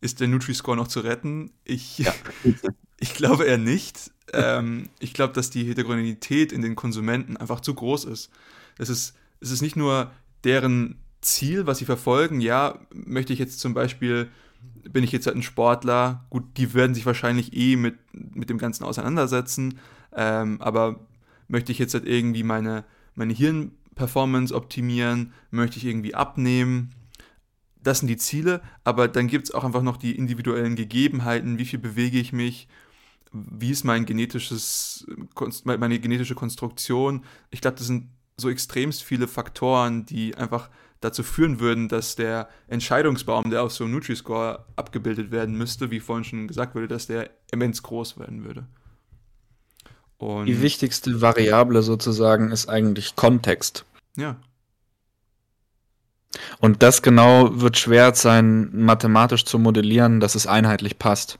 ist 0.00 0.20
der 0.20 0.28
Nutri-Score 0.28 0.76
noch 0.76 0.88
zu 0.88 1.00
retten? 1.00 1.52
Ich, 1.64 1.98
ja. 1.98 2.12
ich 2.98 3.14
glaube 3.14 3.44
eher 3.44 3.58
nicht. 3.58 4.10
Ähm, 4.32 4.88
ich 4.98 5.14
glaube, 5.14 5.32
dass 5.32 5.50
die 5.50 5.64
Heterogenität 5.64 6.52
in 6.52 6.62
den 6.62 6.76
Konsumenten 6.76 7.36
einfach 7.36 7.60
zu 7.60 7.74
groß 7.74 8.04
ist. 8.06 8.30
Es 8.78 8.88
ist, 8.88 9.14
es 9.40 9.50
ist 9.50 9.62
nicht 9.62 9.76
nur 9.76 10.10
deren 10.44 10.98
Ziel, 11.20 11.66
was 11.66 11.78
sie 11.78 11.84
verfolgen. 11.84 12.40
Ja, 12.40 12.78
möchte 12.92 13.32
ich 13.32 13.38
jetzt 13.38 13.60
zum 13.60 13.74
Beispiel, 13.74 14.30
bin 14.88 15.04
ich 15.04 15.12
jetzt 15.12 15.26
halt 15.26 15.36
ein 15.36 15.42
Sportler, 15.42 16.26
gut, 16.30 16.44
die 16.56 16.74
werden 16.74 16.94
sich 16.94 17.06
wahrscheinlich 17.06 17.56
eh 17.56 17.76
mit, 17.76 17.96
mit 18.12 18.50
dem 18.50 18.58
Ganzen 18.58 18.84
auseinandersetzen, 18.84 19.78
ähm, 20.16 20.60
aber 20.60 21.06
möchte 21.46 21.70
ich 21.70 21.78
jetzt 21.78 21.94
halt 21.94 22.06
irgendwie 22.06 22.42
meine, 22.42 22.84
meine 23.14 23.32
Hirnperformance 23.32 24.54
optimieren, 24.54 25.32
möchte 25.50 25.78
ich 25.78 25.84
irgendwie 25.84 26.14
abnehmen, 26.14 26.94
das 27.82 28.00
sind 28.00 28.08
die 28.08 28.16
Ziele, 28.16 28.62
aber 28.82 29.06
dann 29.06 29.28
gibt 29.28 29.44
es 29.44 29.54
auch 29.54 29.62
einfach 29.62 29.82
noch 29.82 29.96
die 29.96 30.16
individuellen 30.16 30.74
Gegebenheiten, 30.74 31.58
wie 31.58 31.64
viel 31.64 31.78
bewege 31.78 32.18
ich 32.18 32.32
mich, 32.32 32.66
wie 33.32 33.70
ist 33.70 33.84
mein 33.84 34.06
genetisches, 34.06 35.06
meine 35.64 36.00
genetische 36.00 36.34
Konstruktion. 36.34 37.24
Ich 37.50 37.60
glaube, 37.60 37.76
das 37.76 37.86
sind 37.86 38.08
so 38.36 38.50
extremst 38.50 39.04
viele 39.04 39.28
Faktoren, 39.28 40.04
die 40.04 40.34
einfach 40.34 40.70
dazu 41.00 41.22
führen 41.22 41.60
würden, 41.60 41.88
dass 41.88 42.16
der 42.16 42.48
Entscheidungsbaum, 42.66 43.50
der 43.50 43.62
auf 43.62 43.72
so 43.72 43.84
einem 43.84 43.92
Nutri-Score 43.94 44.64
abgebildet 44.76 45.30
werden 45.30 45.56
müsste, 45.56 45.90
wie 45.90 46.00
vorhin 46.00 46.24
schon 46.24 46.48
gesagt 46.48 46.74
wurde, 46.74 46.88
dass 46.88 47.06
der 47.06 47.30
immens 47.52 47.82
groß 47.82 48.18
werden 48.18 48.44
würde. 48.44 48.66
Und 50.18 50.46
die 50.46 50.62
wichtigste 50.62 51.20
Variable 51.20 51.82
sozusagen 51.82 52.50
ist 52.50 52.68
eigentlich 52.68 53.16
Kontext. 53.16 53.84
Ja. 54.16 54.36
Und 56.58 56.82
das 56.82 57.02
genau 57.02 57.60
wird 57.60 57.76
schwer 57.76 58.14
sein, 58.14 58.70
mathematisch 58.72 59.44
zu 59.44 59.58
modellieren, 59.58 60.20
dass 60.20 60.34
es 60.34 60.46
einheitlich 60.46 60.98
passt. 60.98 61.38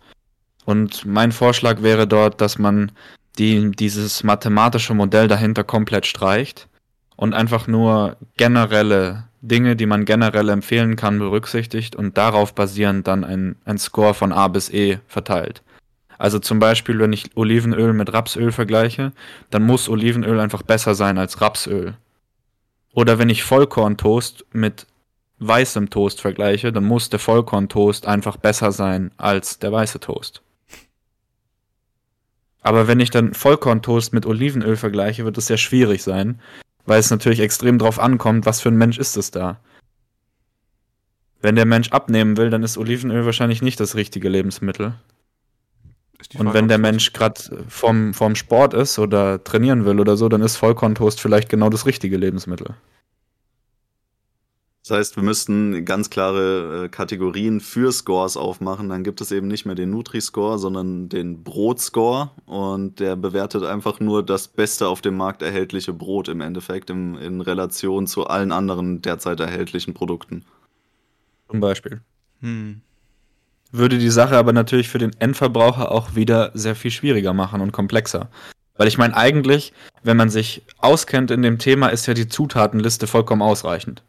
Und 0.65 1.05
mein 1.07 1.33
Vorschlag 1.33 1.83
wäre 1.83 2.07
dort, 2.07 2.41
dass 2.41 2.59
man 2.59 2.93
die, 3.39 3.71
dieses 3.71 4.25
mathematische 4.25 4.95
Modell 4.95 5.29
dahinter 5.29 5.65
komplett 5.65 6.07
streicht 6.07 6.69
und 7.17 7.35
einfach 7.35 7.67
nur 7.67 8.17
generelle 8.37 9.25
Dinge, 9.41 9.77
die 9.77 9.87
man 9.87 10.05
generell 10.05 10.49
empfehlen 10.49 10.97
kann, 10.97 11.19
berücksichtigt 11.19 11.95
und 11.95 12.17
darauf 12.17 12.55
basierend 12.55 13.07
dann 13.07 13.25
ein, 13.25 13.57
ein 13.65 13.79
Score 13.79 14.15
von 14.15 14.33
A 14.33 14.49
bis 14.49 14.71
E 14.71 14.99
verteilt. 15.07 15.63
Also 16.19 16.39
zum 16.39 16.59
Beispiel, 16.59 16.99
wenn 16.99 17.13
ich 17.13 17.37
Olivenöl 17.37 17.93
mit 17.93 18.13
Rapsöl 18.13 18.53
vergleiche, 18.53 19.13
dann 19.51 19.63
muss 19.63 19.89
Olivenöl 19.89 20.41
einfach 20.41 20.63
besser 20.63 20.95
sein 20.95 21.19
als 21.19 21.41
Rapsöl. 21.41 21.97
Oder 22.93 23.19
wenn 23.19 23.29
ich 23.29 23.43
Vollkorntoast 23.43 24.47
mit 24.53 24.87
weißem 25.39 25.91
Toast 25.91 26.21
vergleiche, 26.21 26.73
dann 26.73 26.85
muss 26.85 27.11
der 27.11 27.19
Vollkorntoast 27.19 28.07
einfach 28.07 28.37
besser 28.39 28.73
sein 28.73 29.11
als 29.19 29.59
der 29.59 29.73
weiße 29.73 30.01
Toast. 30.01 30.43
Aber 32.63 32.89
wenn 32.89 33.01
ich 33.01 33.11
dann 33.11 33.35
Vollkorntoast 33.35 34.13
mit 34.13 34.27
Olivenöl 34.27 34.77
vergleiche, 34.77 35.25
wird 35.25 35.39
es 35.39 35.47
sehr 35.47 35.59
schwierig 35.59 36.03
sein, 36.03 36.41
weil 36.85 36.99
es 36.99 37.11
natürlich 37.11 37.41
extrem 37.41 37.79
drauf 37.79 38.01
ankommt, 38.01 38.47
was 38.47 38.61
für 38.61 38.71
ein 38.71 38.79
Mensch 38.79 38.99
ist 38.99 39.17
es 39.17 39.31
da. 39.31 39.61
Wenn 41.43 41.55
der 41.55 41.67
Mensch 41.67 41.91
abnehmen 41.91 42.37
will, 42.37 42.51
dann 42.51 42.63
ist 42.63 42.79
Olivenöl 42.79 43.25
wahrscheinlich 43.25 43.63
nicht 43.63 43.79
das 43.79 43.95
richtige 43.95 44.29
Lebensmittel. 44.29 44.95
Und 46.35 46.55
wenn 46.55 46.69
der 46.69 46.79
Mensch 46.79 47.13
gerade 47.13 47.41
vom, 47.69 48.13
vom 48.13 48.35
Sport 48.35 48.75
ist 48.75 48.99
oder 48.99 49.43
trainieren 49.43 49.85
will 49.85 50.01
oder 50.01 50.17
so, 50.17 50.29
dann 50.29 50.43
ist 50.43 50.57
Vollkorntoast 50.57 51.21
vielleicht 51.21 51.49
genau 51.49 51.71
das 51.71 51.87
richtige 51.87 52.17
Lebensmittel. 52.17 52.75
Das 54.83 54.97
heißt, 54.97 55.17
wir 55.17 55.25
müssten 55.25 55.85
ganz 55.85 56.11
klare 56.11 56.85
äh, 56.85 56.89
Kategorien 56.89 57.61
für 57.61 57.91
Scores 57.91 58.37
aufmachen. 58.37 58.89
Dann 58.89 59.03
gibt 59.03 59.21
es 59.21 59.33
eben 59.33 59.49
nicht 59.49 59.67
mehr 59.67 59.75
den 59.75 59.91
Nutri-Score, 59.91 60.59
sondern 60.61 61.09
den 61.09 61.43
Brot-Score. 61.43 62.31
Und 62.45 63.01
der 63.01 63.17
bewertet 63.17 63.65
einfach 63.65 63.99
nur 63.99 64.25
das 64.25 64.47
beste 64.47 64.87
auf 64.87 65.01
dem 65.01 65.17
Markt 65.17 65.43
erhältliche 65.43 65.93
Brot 65.93 66.29
im 66.29 66.41
Endeffekt 66.41 66.91
im, 66.91 67.17
in 67.17 67.41
Relation 67.41 68.07
zu 68.07 68.29
allen 68.29 68.53
anderen 68.53 69.03
derzeit 69.03 69.41
erhältlichen 69.41 69.93
Produkten. 69.93 70.45
Zum 71.49 71.59
Beispiel. 71.59 72.01
Hm 72.41 72.83
würde 73.73 73.99
die 73.99 74.11
Sache 74.11 74.37
aber 74.37 74.53
natürlich 74.53 74.89
für 74.89 74.99
den 74.99 75.13
Endverbraucher 75.19 75.91
auch 75.91 76.15
wieder 76.15 76.51
sehr 76.55 76.75
viel 76.75 76.91
schwieriger 76.91 77.33
machen 77.33 77.61
und 77.61 77.73
komplexer. 77.73 78.29
Weil 78.77 78.89
ich 78.89 78.99
meine, 78.99 79.17
eigentlich, 79.17 79.73
wenn 80.03 80.17
man 80.17 80.31
sich 80.31 80.63
auskennt 80.79 81.31
in 81.31 81.43
dem 81.43 81.59
Thema, 81.59 81.89
ist 81.89 82.07
ja 82.07 82.15
die 82.15 82.29
Zutatenliste 82.29 83.07
vollkommen 83.07 83.43
ausreichend. 83.43 84.03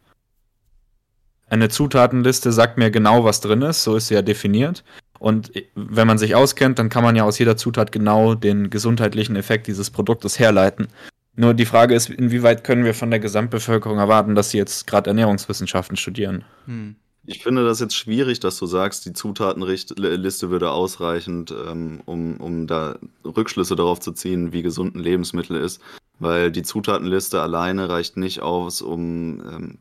Eine 1.49 1.69
Zutatenliste 1.69 2.51
sagt 2.51 2.77
mir 2.77 2.91
genau, 2.91 3.23
was 3.23 3.39
drin 3.39 3.61
ist, 3.61 3.83
so 3.83 3.95
ist 3.95 4.07
sie 4.07 4.15
ja 4.15 4.21
definiert. 4.21 4.83
Und 5.19 5.51
wenn 5.75 6.05
man 6.05 6.17
sich 6.17 6.35
auskennt, 6.35 6.77
dann 6.77 6.89
kann 6.89 7.03
man 7.03 7.15
ja 7.15 7.23
aus 7.23 7.39
jeder 7.39 7.57
Zutat 7.57 7.91
genau 7.91 8.35
den 8.35 8.69
gesundheitlichen 8.69 9.35
Effekt 9.35 9.67
dieses 9.67 9.89
Produktes 9.89 10.37
herleiten. 10.37 10.87
Nur 11.35 11.53
die 11.53 11.65
Frage 11.65 11.95
ist, 11.95 12.09
inwieweit 12.09 12.63
können 12.63 12.83
wir 12.83 12.93
von 12.93 13.09
der 13.09 13.19
Gesamtbevölkerung 13.19 13.99
erwarten, 13.99 14.35
dass 14.35 14.49
sie 14.49 14.57
jetzt 14.57 14.87
gerade 14.87 15.09
Ernährungswissenschaften 15.09 15.95
studieren? 15.95 16.43
Hm. 16.65 16.95
Ich 17.29 17.43
finde 17.43 17.65
das 17.65 17.81
jetzt 17.81 17.93
schwierig, 17.93 18.39
dass 18.39 18.57
du 18.57 18.65
sagst, 18.67 19.05
die 19.05 19.11
Zutatenliste 19.11 20.49
würde 20.49 20.71
ausreichend, 20.71 21.51
ähm, 21.51 22.01
um, 22.05 22.37
um 22.37 22.67
da 22.67 22.97
Rückschlüsse 23.25 23.75
darauf 23.75 23.99
zu 23.99 24.13
ziehen, 24.13 24.53
wie 24.53 24.61
gesund 24.61 24.95
ein 24.95 24.99
Lebensmittel 24.99 25.57
ist. 25.57 25.81
Weil 26.19 26.53
die 26.53 26.63
Zutatenliste 26.63 27.41
alleine 27.41 27.89
reicht 27.89 28.15
nicht 28.15 28.41
aus, 28.41 28.81
um 28.81 29.41
ähm, 29.41 29.77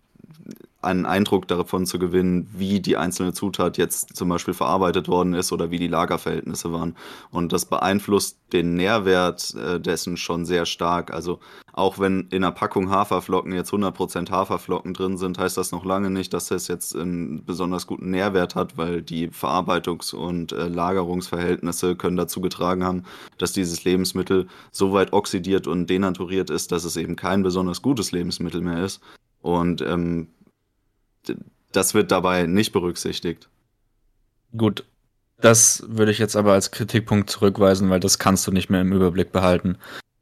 einen 0.87 1.05
Eindruck 1.05 1.47
davon 1.49 1.85
zu 1.85 1.99
gewinnen, 1.99 2.49
wie 2.53 2.81
die 2.81 2.97
einzelne 2.97 3.33
Zutat 3.33 3.77
jetzt 3.77 4.17
zum 4.17 4.29
Beispiel 4.29 4.55
verarbeitet 4.55 5.09
worden 5.09 5.35
ist 5.35 5.53
oder 5.53 5.71
wie 5.71 5.79
die 5.79 5.89
Lagerverhältnisse 5.89 6.73
waren. 6.73 6.97
Und 7.31 7.53
das 7.53 7.67
beeinflusst 7.67 8.39
den 8.53 8.75
Nährwert 8.75 9.55
äh, 9.55 9.81
dessen 9.81 10.17
schon 10.17 10.47
sehr 10.47 10.65
stark. 10.67 11.13
Also 11.13 11.41
auch 11.73 11.99
wenn 11.99 12.29
in 12.31 12.43
einer 12.43 12.53
Packung 12.53 12.91
Haferflocken 12.91 13.53
jetzt 13.53 13.73
100% 13.73 14.31
Haferflocken 14.31 14.95
drin 14.95 15.19
sind, 15.19 15.39
heißt 15.39 15.57
das 15.59 15.73
noch 15.73 15.85
lange 15.85 16.09
nicht, 16.09 16.33
dass 16.33 16.51
es 16.51 16.69
jetzt 16.69 16.97
einen 16.97 17.45
besonders 17.45 17.87
guten 17.87 18.11
Nährwert 18.11 18.55
hat, 18.55 18.79
weil 18.79 19.03
die 19.03 19.29
Verarbeitungs- 19.29 20.15
und 20.15 20.53
äh, 20.53 20.69
Lagerungsverhältnisse 20.69 21.97
können 21.97 22.17
dazu 22.17 22.41
getragen 22.41 22.85
haben, 22.85 23.03
dass 23.37 23.53
dieses 23.53 23.85
Lebensmittel 23.85 24.47
so 24.71 24.93
weit 24.93 25.13
oxidiert 25.13 25.67
und 25.67 25.91
denaturiert 25.91 26.49
ist, 26.49 26.73
dass 26.73 26.85
es 26.85 26.97
eben 26.97 27.17
kein 27.17 27.43
besonders 27.43 27.83
gutes 27.83 28.13
Lebensmittel 28.13 28.63
mehr 28.63 28.83
ist. 28.85 29.03
Und 29.43 29.83
ähm, 29.83 30.29
das 31.73 31.95
wird 31.95 32.11
dabei 32.11 32.47
nicht 32.47 32.73
berücksichtigt. 32.73 33.49
Gut, 34.57 34.85
das 35.41 35.85
würde 35.89 36.13
ich 36.13 36.19
jetzt 36.19 36.37
aber 36.37 36.53
als 36.53 36.71
Kritikpunkt 36.71 37.29
zurückweisen, 37.29 37.91
weil 37.91 38.01
das 38.01 38.19
kannst 38.19 38.47
du 38.47 38.53
nicht 38.53 38.71
mehr 38.71 38.81
im 38.81 38.93
Überblick 38.93 39.33
behalten. 39.33 39.77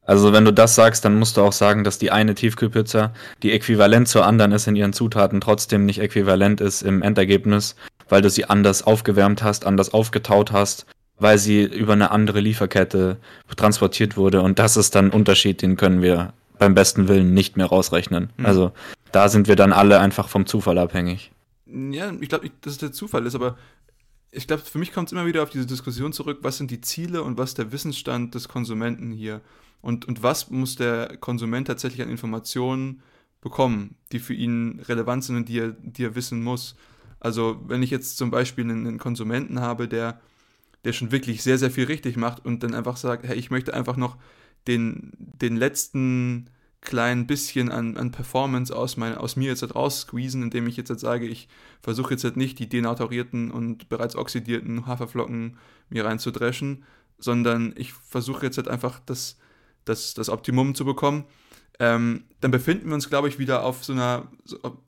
Also 0.06 0.32
wenn 0.32 0.44
du 0.44 0.52
das 0.52 0.74
sagst, 0.74 1.04
dann 1.04 1.18
musst 1.18 1.36
du 1.36 1.42
auch 1.42 1.52
sagen, 1.52 1.82
dass 1.82 1.98
die 1.98 2.10
eine 2.10 2.34
Tiefkühlpizza, 2.34 3.14
die 3.42 3.52
äquivalent 3.52 4.06
zur 4.06 4.26
anderen 4.26 4.52
ist 4.52 4.66
in 4.66 4.76
ihren 4.76 4.92
Zutaten, 4.92 5.40
trotzdem 5.40 5.86
nicht 5.86 6.00
äquivalent 6.00 6.60
ist 6.60 6.82
im 6.82 7.00
Endergebnis, 7.00 7.74
weil 8.08 8.20
du 8.20 8.28
sie 8.28 8.44
anders 8.44 8.82
aufgewärmt 8.82 9.42
hast, 9.42 9.64
anders 9.64 9.94
aufgetaut 9.94 10.52
hast, 10.52 10.84
weil 11.18 11.38
sie 11.38 11.62
über 11.62 11.94
eine 11.94 12.10
andere 12.10 12.40
Lieferkette 12.40 13.16
transportiert 13.56 14.16
wurde. 14.18 14.42
Und 14.42 14.58
das 14.58 14.76
ist 14.76 14.94
dann 14.94 15.06
ein 15.06 15.12
Unterschied, 15.12 15.62
den 15.62 15.76
können 15.76 16.02
wir 16.02 16.34
beim 16.58 16.74
besten 16.74 17.08
Willen 17.08 17.34
nicht 17.34 17.56
mehr 17.56 17.66
rausrechnen. 17.66 18.32
Mhm. 18.36 18.46
Also 18.46 18.72
da 19.12 19.28
sind 19.28 19.48
wir 19.48 19.56
dann 19.56 19.72
alle 19.72 20.00
einfach 20.00 20.28
vom 20.28 20.46
Zufall 20.46 20.78
abhängig. 20.78 21.30
Ja, 21.66 22.12
ich 22.20 22.28
glaube 22.28 22.44
nicht, 22.44 22.54
dass 22.62 22.74
es 22.74 22.78
der 22.78 22.92
Zufall 22.92 23.26
ist, 23.26 23.34
aber 23.34 23.56
ich 24.30 24.46
glaube, 24.46 24.62
für 24.62 24.78
mich 24.78 24.92
kommt 24.92 25.08
es 25.08 25.12
immer 25.12 25.26
wieder 25.26 25.42
auf 25.42 25.50
diese 25.50 25.66
Diskussion 25.66 26.12
zurück, 26.12 26.38
was 26.42 26.56
sind 26.56 26.70
die 26.70 26.80
Ziele 26.80 27.22
und 27.22 27.38
was 27.38 27.50
ist 27.50 27.58
der 27.58 27.72
Wissensstand 27.72 28.34
des 28.34 28.48
Konsumenten 28.48 29.12
hier? 29.12 29.40
Und, 29.80 30.06
und 30.06 30.22
was 30.22 30.50
muss 30.50 30.76
der 30.76 31.16
Konsument 31.18 31.66
tatsächlich 31.66 32.02
an 32.02 32.10
Informationen 32.10 33.02
bekommen, 33.40 33.96
die 34.12 34.18
für 34.18 34.34
ihn 34.34 34.80
relevant 34.88 35.24
sind 35.24 35.36
und 35.36 35.48
die 35.48 35.60
er, 35.60 35.68
die 35.72 36.04
er 36.04 36.14
wissen 36.14 36.42
muss? 36.42 36.74
Also, 37.20 37.60
wenn 37.66 37.82
ich 37.82 37.90
jetzt 37.90 38.16
zum 38.16 38.30
Beispiel 38.30 38.64
einen, 38.64 38.86
einen 38.86 38.98
Konsumenten 38.98 39.60
habe, 39.60 39.88
der, 39.88 40.20
der 40.84 40.92
schon 40.92 41.12
wirklich 41.12 41.42
sehr, 41.42 41.58
sehr 41.58 41.70
viel 41.70 41.84
richtig 41.84 42.16
macht 42.16 42.44
und 42.44 42.62
dann 42.62 42.74
einfach 42.74 42.96
sagt, 42.96 43.24
hey, 43.24 43.36
ich 43.36 43.50
möchte 43.50 43.74
einfach 43.74 43.96
noch 43.96 44.16
den, 44.66 45.12
den 45.18 45.56
letzten 45.56 46.50
kleinen 46.80 47.26
bisschen 47.26 47.70
an, 47.70 47.96
an 47.96 48.12
Performance 48.12 48.74
aus, 48.74 48.96
mein, 48.96 49.16
aus 49.16 49.36
mir 49.36 49.48
jetzt 49.48 49.62
halt 49.62 49.74
raussqueezen, 49.74 50.42
indem 50.42 50.66
ich 50.66 50.76
jetzt 50.76 50.90
halt 50.90 51.00
sage, 51.00 51.26
ich 51.26 51.48
versuche 51.82 52.12
jetzt 52.12 52.24
halt 52.24 52.36
nicht 52.36 52.58
die 52.58 52.68
denaturierten 52.68 53.50
und 53.50 53.88
bereits 53.88 54.16
oxidierten 54.16 54.86
Haferflocken 54.86 55.56
mir 55.88 56.04
reinzudreschen, 56.04 56.84
sondern 57.18 57.74
ich 57.76 57.92
versuche 57.92 58.46
jetzt 58.46 58.58
halt 58.58 58.68
einfach 58.68 59.00
das, 59.06 59.38
das, 59.84 60.14
das 60.14 60.28
Optimum 60.28 60.74
zu 60.74 60.84
bekommen. 60.84 61.24
Ähm, 61.80 62.24
dann 62.40 62.52
befinden 62.52 62.88
wir 62.88 62.94
uns, 62.94 63.08
glaube 63.08 63.28
ich, 63.28 63.38
wieder 63.38 63.64
auf 63.64 63.84
so 63.84 63.92
einer 63.92 64.28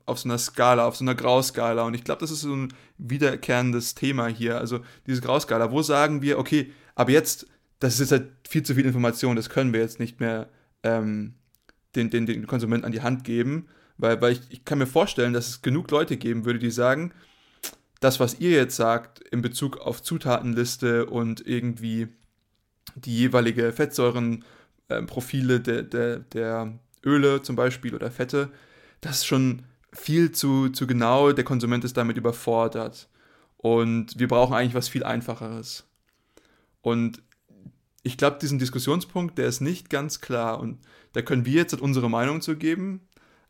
auf 0.05 0.19
so 0.19 0.29
einer 0.29 0.37
Skala, 0.37 0.87
auf 0.87 0.95
so 0.95 1.03
einer 1.03 1.15
Grauskala. 1.15 1.83
Und 1.83 1.93
ich 1.93 2.05
glaube, 2.05 2.21
das 2.21 2.31
ist 2.31 2.41
so 2.41 2.55
ein 2.55 2.73
wiederkehrendes 2.97 3.95
Thema 3.95 4.27
hier. 4.27 4.57
Also 4.57 4.79
diese 5.05 5.21
Grauskala, 5.21 5.71
wo 5.71 5.81
sagen 5.81 6.21
wir, 6.21 6.39
okay, 6.39 6.71
aber 6.95 7.11
jetzt, 7.11 7.47
das 7.79 7.93
ist 7.93 7.99
jetzt 7.99 8.11
halt 8.11 8.31
viel 8.47 8.63
zu 8.63 8.75
viel 8.75 8.85
Information, 8.85 9.35
das 9.35 9.49
können 9.49 9.73
wir 9.73 9.79
jetzt 9.79 9.99
nicht 9.99 10.19
mehr 10.19 10.49
ähm, 10.83 11.35
den, 11.95 12.09
den, 12.09 12.25
den 12.25 12.47
Konsumenten 12.47 12.85
an 12.85 12.91
die 12.91 13.01
Hand 13.01 13.23
geben, 13.23 13.67
weil, 13.97 14.21
weil 14.21 14.33
ich, 14.33 14.41
ich 14.49 14.65
kann 14.65 14.77
mir 14.77 14.87
vorstellen, 14.87 15.33
dass 15.33 15.47
es 15.47 15.61
genug 15.61 15.89
Leute 15.91 16.17
geben 16.17 16.45
würde, 16.45 16.59
die 16.59 16.71
sagen, 16.71 17.13
das, 17.99 18.19
was 18.19 18.39
ihr 18.39 18.51
jetzt 18.51 18.75
sagt 18.75 19.19
in 19.19 19.41
Bezug 19.41 19.77
auf 19.77 20.01
Zutatenliste 20.03 21.07
und 21.07 21.45
irgendwie 21.45 22.07
die 22.95 23.15
jeweilige 23.15 23.71
Fettsäurenprofile 23.71 25.55
ähm, 25.55 25.63
der, 25.63 25.83
der, 25.83 26.19
der 26.19 26.79
Öle 27.03 27.41
zum 27.41 27.55
Beispiel 27.55 27.95
oder 27.95 28.11
Fette, 28.11 28.49
das 29.01 29.17
ist 29.17 29.25
schon 29.25 29.63
viel 29.93 30.31
zu, 30.31 30.69
zu 30.69 30.85
genau, 30.85 31.31
der 31.31 31.43
Konsument 31.43 31.83
ist 31.83 31.97
damit 31.97 32.17
überfordert. 32.17 33.09
Und 33.57 34.19
wir 34.19 34.27
brauchen 34.27 34.53
eigentlich 34.53 34.75
was 34.75 34.89
viel 34.89 35.03
Einfacheres. 35.03 35.85
Und 36.81 37.21
ich 38.07 38.17
glaube, 38.17 38.37
diesen 38.41 38.57
Diskussionspunkt, 38.57 39.37
der 39.37 39.47
ist 39.47 39.59
nicht 39.59 39.89
ganz 39.89 40.21
klar 40.21 40.59
und 40.59 40.79
da 41.11 41.21
können 41.21 41.45
wir 41.45 41.53
jetzt 41.53 41.79
unsere 41.79 42.09
Meinung 42.09 42.41
zu 42.41 42.55
geben. 42.55 43.01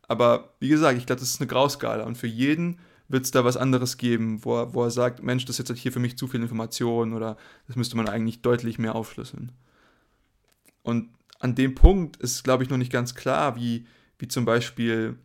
Aber 0.08 0.56
wie 0.60 0.70
gesagt, 0.70 0.98
ich 0.98 1.06
glaube, 1.06 1.20
das 1.20 1.30
ist 1.30 1.42
eine 1.42 1.48
Grauskala 1.48 2.04
und 2.06 2.18
für 2.18 2.28
jeden 2.28 2.80
wird 3.08 3.24
es 3.24 3.32
da 3.32 3.46
was 3.46 3.56
anderes 3.56 3.98
geben, 3.98 4.44
wo 4.44 4.58
er, 4.58 4.74
wo 4.74 4.84
er 4.84 4.92
sagt, 4.92 5.22
Mensch, 5.22 5.46
das 5.46 5.60
ist 5.60 5.70
jetzt 5.70 5.80
hier 5.80 5.92
für 5.92 6.00
mich 6.00 6.18
zu 6.18 6.28
viel 6.28 6.42
Information 6.42 7.14
oder 7.14 7.38
das 7.68 7.76
müsste 7.76 7.96
man 7.98 8.10
eigentlich 8.10 8.42
deutlich 8.42 8.80
mehr 8.80 8.96
aufschlüsseln. 8.96 9.52
Und 10.82 11.10
an 11.40 11.54
dem 11.54 11.76
Punkt 11.76 12.18
ist, 12.18 12.44
glaube 12.44 12.64
ich, 12.64 12.70
noch 12.70 12.78
nicht 12.78 12.92
ganz 12.92 13.14
klar, 13.14 13.56
wie, 13.56 13.86
wie 14.18 14.28
zum 14.28 14.46
Beispiel 14.46 15.18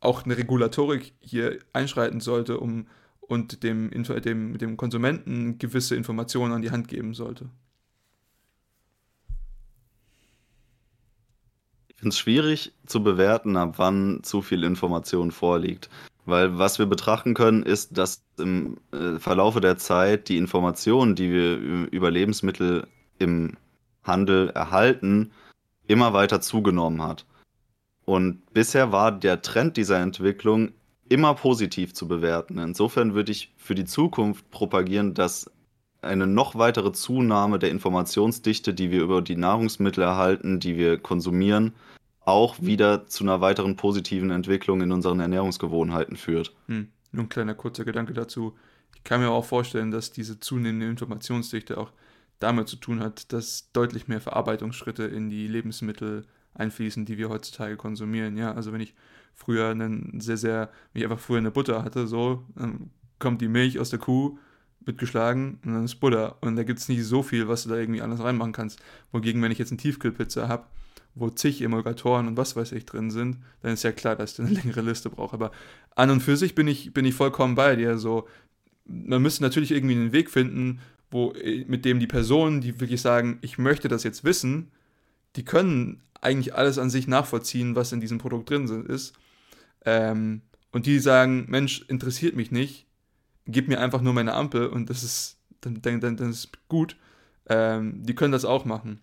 auch 0.00 0.24
eine 0.24 0.36
Regulatorik 0.36 1.14
hier 1.20 1.58
einschreiten 1.72 2.20
sollte, 2.20 2.60
um 2.60 2.86
und 3.20 3.62
dem, 3.62 3.90
dem, 3.90 4.58
dem 4.58 4.76
Konsumenten 4.76 5.56
gewisse 5.56 5.96
Informationen 5.96 6.52
an 6.52 6.60
die 6.60 6.70
Hand 6.70 6.88
geben 6.88 7.14
sollte. 7.14 7.48
Es 12.08 12.18
schwierig 12.18 12.72
zu 12.86 13.02
bewerten, 13.02 13.56
ab 13.56 13.74
wann 13.76 14.20
zu 14.22 14.42
viel 14.42 14.64
Information 14.64 15.30
vorliegt. 15.30 15.88
Weil 16.26 16.58
was 16.58 16.78
wir 16.78 16.86
betrachten 16.86 17.34
können, 17.34 17.62
ist, 17.62 17.96
dass 17.98 18.24
im 18.38 18.78
äh, 18.92 19.18
Verlaufe 19.18 19.60
der 19.60 19.76
Zeit 19.76 20.28
die 20.28 20.38
Informationen, 20.38 21.14
die 21.14 21.30
wir 21.30 21.56
über 21.90 22.10
Lebensmittel 22.10 22.86
im 23.18 23.56
Handel 24.02 24.50
erhalten, 24.50 25.32
immer 25.86 26.12
weiter 26.12 26.40
zugenommen 26.40 27.02
hat. 27.02 27.26
Und 28.04 28.52
bisher 28.52 28.92
war 28.92 29.12
der 29.12 29.42
Trend 29.42 29.76
dieser 29.76 30.00
Entwicklung 30.00 30.72
immer 31.08 31.34
positiv 31.34 31.94
zu 31.94 32.08
bewerten. 32.08 32.58
Insofern 32.58 33.14
würde 33.14 33.32
ich 33.32 33.52
für 33.56 33.74
die 33.74 33.84
Zukunft 33.84 34.50
propagieren, 34.50 35.14
dass 35.14 35.50
eine 36.00 36.26
noch 36.26 36.54
weitere 36.54 36.92
Zunahme 36.92 37.58
der 37.58 37.70
Informationsdichte, 37.70 38.74
die 38.74 38.90
wir 38.90 39.02
über 39.02 39.22
die 39.22 39.36
Nahrungsmittel 39.36 40.04
erhalten, 40.04 40.60
die 40.60 40.76
wir 40.76 40.98
konsumieren, 40.98 41.72
auch 42.24 42.60
wieder 42.60 43.06
zu 43.06 43.24
einer 43.24 43.40
weiteren 43.40 43.76
positiven 43.76 44.30
Entwicklung 44.30 44.80
in 44.80 44.92
unseren 44.92 45.20
Ernährungsgewohnheiten 45.20 46.16
führt. 46.16 46.54
Hm. 46.66 46.88
Nur 47.12 47.24
ein 47.24 47.28
kleiner 47.28 47.54
kurzer 47.54 47.84
Gedanke 47.84 48.12
dazu. 48.12 48.54
Ich 48.96 49.04
kann 49.04 49.20
mir 49.20 49.30
auch 49.30 49.44
vorstellen, 49.44 49.90
dass 49.90 50.10
diese 50.10 50.40
zunehmende 50.40 50.88
Informationsdichte 50.88 51.78
auch 51.78 51.92
damit 52.40 52.68
zu 52.68 52.76
tun 52.76 53.00
hat, 53.00 53.32
dass 53.32 53.70
deutlich 53.72 54.08
mehr 54.08 54.20
Verarbeitungsschritte 54.20 55.04
in 55.04 55.30
die 55.30 55.46
Lebensmittel 55.46 56.26
einfließen, 56.54 57.04
die 57.04 57.18
wir 57.18 57.28
heutzutage 57.28 57.76
konsumieren. 57.76 58.36
Ja, 58.36 58.52
also 58.52 58.72
wenn 58.72 58.80
ich 58.80 58.94
früher 59.34 59.68
einen 59.68 60.20
sehr, 60.20 60.36
sehr, 60.36 60.70
wenn 60.92 61.02
ich 61.02 61.10
einfach 61.10 61.22
früher 61.22 61.38
eine 61.38 61.50
Butter 61.50 61.84
hatte, 61.84 62.06
so, 62.06 62.44
dann 62.54 62.90
kommt 63.18 63.40
die 63.40 63.48
Milch 63.48 63.78
aus 63.78 63.90
der 63.90 63.98
Kuh, 63.98 64.38
wird 64.80 64.98
geschlagen 64.98 65.58
und 65.64 65.74
dann 65.74 65.84
ist 65.84 65.96
Butter. 65.96 66.36
Und 66.40 66.56
da 66.56 66.62
gibt 66.62 66.78
es 66.78 66.88
nicht 66.88 67.04
so 67.04 67.22
viel, 67.22 67.48
was 67.48 67.64
du 67.64 67.70
da 67.70 67.76
irgendwie 67.76 68.02
alles 68.02 68.22
reinmachen 68.22 68.52
kannst. 68.52 68.80
Wogegen, 69.12 69.42
wenn 69.42 69.52
ich 69.52 69.58
jetzt 69.58 69.70
eine 69.70 69.78
Tiefkühlpizza 69.78 70.48
habe, 70.48 70.66
wo 71.14 71.30
zig 71.30 71.62
Emulgatoren 71.62 72.26
und 72.26 72.36
was 72.36 72.56
weiß 72.56 72.72
ich 72.72 72.86
drin 72.86 73.10
sind, 73.10 73.38
dann 73.62 73.72
ist 73.72 73.84
ja 73.84 73.92
klar, 73.92 74.16
dass 74.16 74.32
ich 74.32 74.40
eine 74.40 74.50
längere 74.62 74.80
Liste 74.80 75.10
brauche. 75.10 75.34
Aber 75.34 75.50
an 75.94 76.10
und 76.10 76.20
für 76.20 76.36
sich 76.36 76.54
bin 76.54 76.68
ich, 76.68 76.92
bin 76.92 77.04
ich 77.04 77.14
vollkommen 77.14 77.54
bei 77.54 77.76
dir. 77.76 77.98
So, 77.98 78.28
man 78.84 79.22
müsste 79.22 79.42
natürlich 79.42 79.70
irgendwie 79.70 79.94
einen 79.94 80.12
Weg 80.12 80.30
finden, 80.30 80.80
wo, 81.10 81.32
äh, 81.32 81.64
mit 81.66 81.84
dem 81.84 82.00
die 82.00 82.06
Personen, 82.06 82.60
die 82.60 82.80
wirklich 82.80 83.00
sagen, 83.00 83.38
ich 83.42 83.58
möchte 83.58 83.88
das 83.88 84.02
jetzt 84.02 84.24
wissen, 84.24 84.72
die 85.36 85.44
können 85.44 86.02
eigentlich 86.20 86.54
alles 86.54 86.78
an 86.78 86.90
sich 86.90 87.06
nachvollziehen, 87.06 87.76
was 87.76 87.92
in 87.92 88.00
diesem 88.00 88.18
Produkt 88.18 88.50
drin 88.50 88.86
ist. 88.86 89.14
Ähm, 89.84 90.42
und 90.72 90.86
die 90.86 90.98
sagen, 90.98 91.46
Mensch, 91.48 91.84
interessiert 91.88 92.34
mich 92.34 92.50
nicht, 92.50 92.86
gib 93.46 93.68
mir 93.68 93.80
einfach 93.80 94.00
nur 94.00 94.12
meine 94.12 94.34
Ampel 94.34 94.66
und 94.66 94.90
das 94.90 95.04
ist, 95.04 95.38
dann, 95.60 95.80
dann, 95.82 96.00
dann 96.00 96.30
ist 96.30 96.50
gut. 96.68 96.96
Ähm, 97.46 98.02
die 98.02 98.14
können 98.14 98.32
das 98.32 98.44
auch 98.44 98.64
machen. 98.64 99.00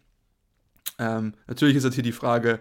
Ähm, 1.01 1.33
natürlich 1.47 1.75
ist 1.75 1.83
jetzt 1.83 1.95
hier 1.95 2.03
die 2.03 2.11
Frage, 2.11 2.59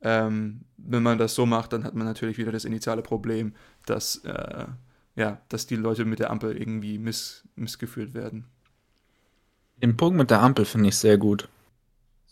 ähm, 0.00 0.62
wenn 0.78 1.02
man 1.02 1.18
das 1.18 1.34
so 1.34 1.44
macht, 1.44 1.74
dann 1.74 1.84
hat 1.84 1.94
man 1.94 2.06
natürlich 2.06 2.38
wieder 2.38 2.50
das 2.50 2.64
initiale 2.64 3.02
Problem, 3.02 3.54
dass, 3.84 4.16
äh, 4.24 4.64
ja, 5.16 5.40
dass 5.50 5.66
die 5.66 5.76
Leute 5.76 6.06
mit 6.06 6.18
der 6.18 6.30
Ampel 6.30 6.56
irgendwie 6.56 6.98
miss, 6.98 7.44
missgeführt 7.56 8.14
werden. 8.14 8.46
Den 9.82 9.98
Punkt 9.98 10.16
mit 10.16 10.30
der 10.30 10.40
Ampel 10.40 10.64
finde 10.64 10.88
ich 10.88 10.96
sehr 10.96 11.18
gut. 11.18 11.48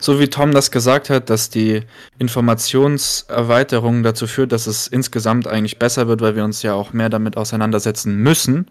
So 0.00 0.18
wie 0.18 0.28
Tom 0.28 0.52
das 0.52 0.70
gesagt 0.70 1.10
hat, 1.10 1.28
dass 1.28 1.50
die 1.50 1.82
Informationserweiterung 2.18 4.02
dazu 4.02 4.26
führt, 4.26 4.52
dass 4.52 4.66
es 4.66 4.86
insgesamt 4.86 5.46
eigentlich 5.46 5.78
besser 5.78 6.08
wird, 6.08 6.22
weil 6.22 6.34
wir 6.34 6.44
uns 6.44 6.62
ja 6.62 6.72
auch 6.72 6.94
mehr 6.94 7.10
damit 7.10 7.36
auseinandersetzen 7.36 8.16
müssen. 8.16 8.70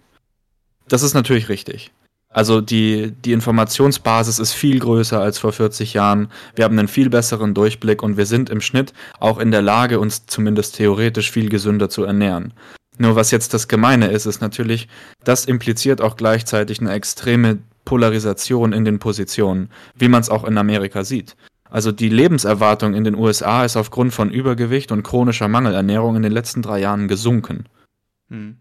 Das 0.88 1.03
ist 1.03 1.13
natürlich 1.13 1.47
richtig. 1.47 1.91
Also 2.34 2.61
die, 2.61 3.11
die 3.11 3.34
Informationsbasis 3.34 4.39
ist 4.39 4.53
viel 4.53 4.79
größer 4.79 5.19
als 5.19 5.38
vor 5.38 5.51
40 5.51 5.93
Jahren. 5.93 6.29
Wir 6.55 6.63
haben 6.63 6.79
einen 6.79 6.88
viel 6.88 7.09
besseren 7.09 7.53
Durchblick 7.53 8.01
und 8.01 8.15
wir 8.15 8.25
sind 8.25 8.49
im 8.49 8.61
Schnitt 8.61 8.93
auch 9.19 9.38
in 9.38 9.51
der 9.51 9.61
Lage, 9.61 9.99
uns 9.99 10.25
zumindest 10.27 10.77
theoretisch 10.77 11.29
viel 11.29 11.49
gesünder 11.49 11.89
zu 11.89 12.03
ernähren. 12.03 12.53
Nur 12.97 13.15
was 13.15 13.32
jetzt 13.32 13.53
das 13.53 13.67
Gemeine 13.67 14.07
ist, 14.07 14.25
ist 14.25 14.41
natürlich, 14.41 14.88
das 15.23 15.45
impliziert 15.45 16.01
auch 16.01 16.15
gleichzeitig 16.15 16.79
eine 16.79 16.93
extreme 16.93 17.59
Polarisation 17.84 18.71
in 18.73 18.86
den 18.86 18.99
Positionen, 18.99 19.69
wie 19.95 20.07
man 20.07 20.21
es 20.21 20.29
auch 20.29 20.45
in 20.45 20.57
Amerika 20.57 21.03
sieht. 21.03 21.36
Also 21.69 21.91
die 21.91 22.09
Lebenserwartung 22.09 22.93
in 22.93 23.03
den 23.03 23.15
USA 23.15 23.65
ist 23.65 23.75
aufgrund 23.77 24.13
von 24.13 24.29
Übergewicht 24.29 24.91
und 24.91 25.03
chronischer 25.03 25.47
Mangelernährung 25.47 26.15
in 26.15 26.21
den 26.21 26.32
letzten 26.32 26.61
drei 26.61 26.79
Jahren 26.79 27.07
gesunken. 27.07 27.65
Hm. 28.29 28.57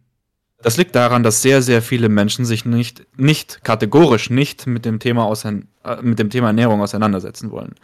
Das 0.63 0.77
liegt 0.77 0.95
daran, 0.95 1.23
dass 1.23 1.43
sehr, 1.43 1.63
sehr 1.63 1.81
viele 1.81 2.09
Menschen 2.09 2.45
sich 2.45 2.65
nicht, 2.65 3.07
nicht 3.17 3.65
kategorisch 3.65 4.29
nicht 4.31 4.67
mit 4.67 4.85
dem 4.85 4.99
Thema, 4.99 5.33
äh, 5.45 6.03
mit 6.03 6.19
dem 6.19 6.31
Thema 6.31 6.49
Ernährung 6.49 6.83
auseinandersetzen 6.83 7.51
wollen. 7.51 7.75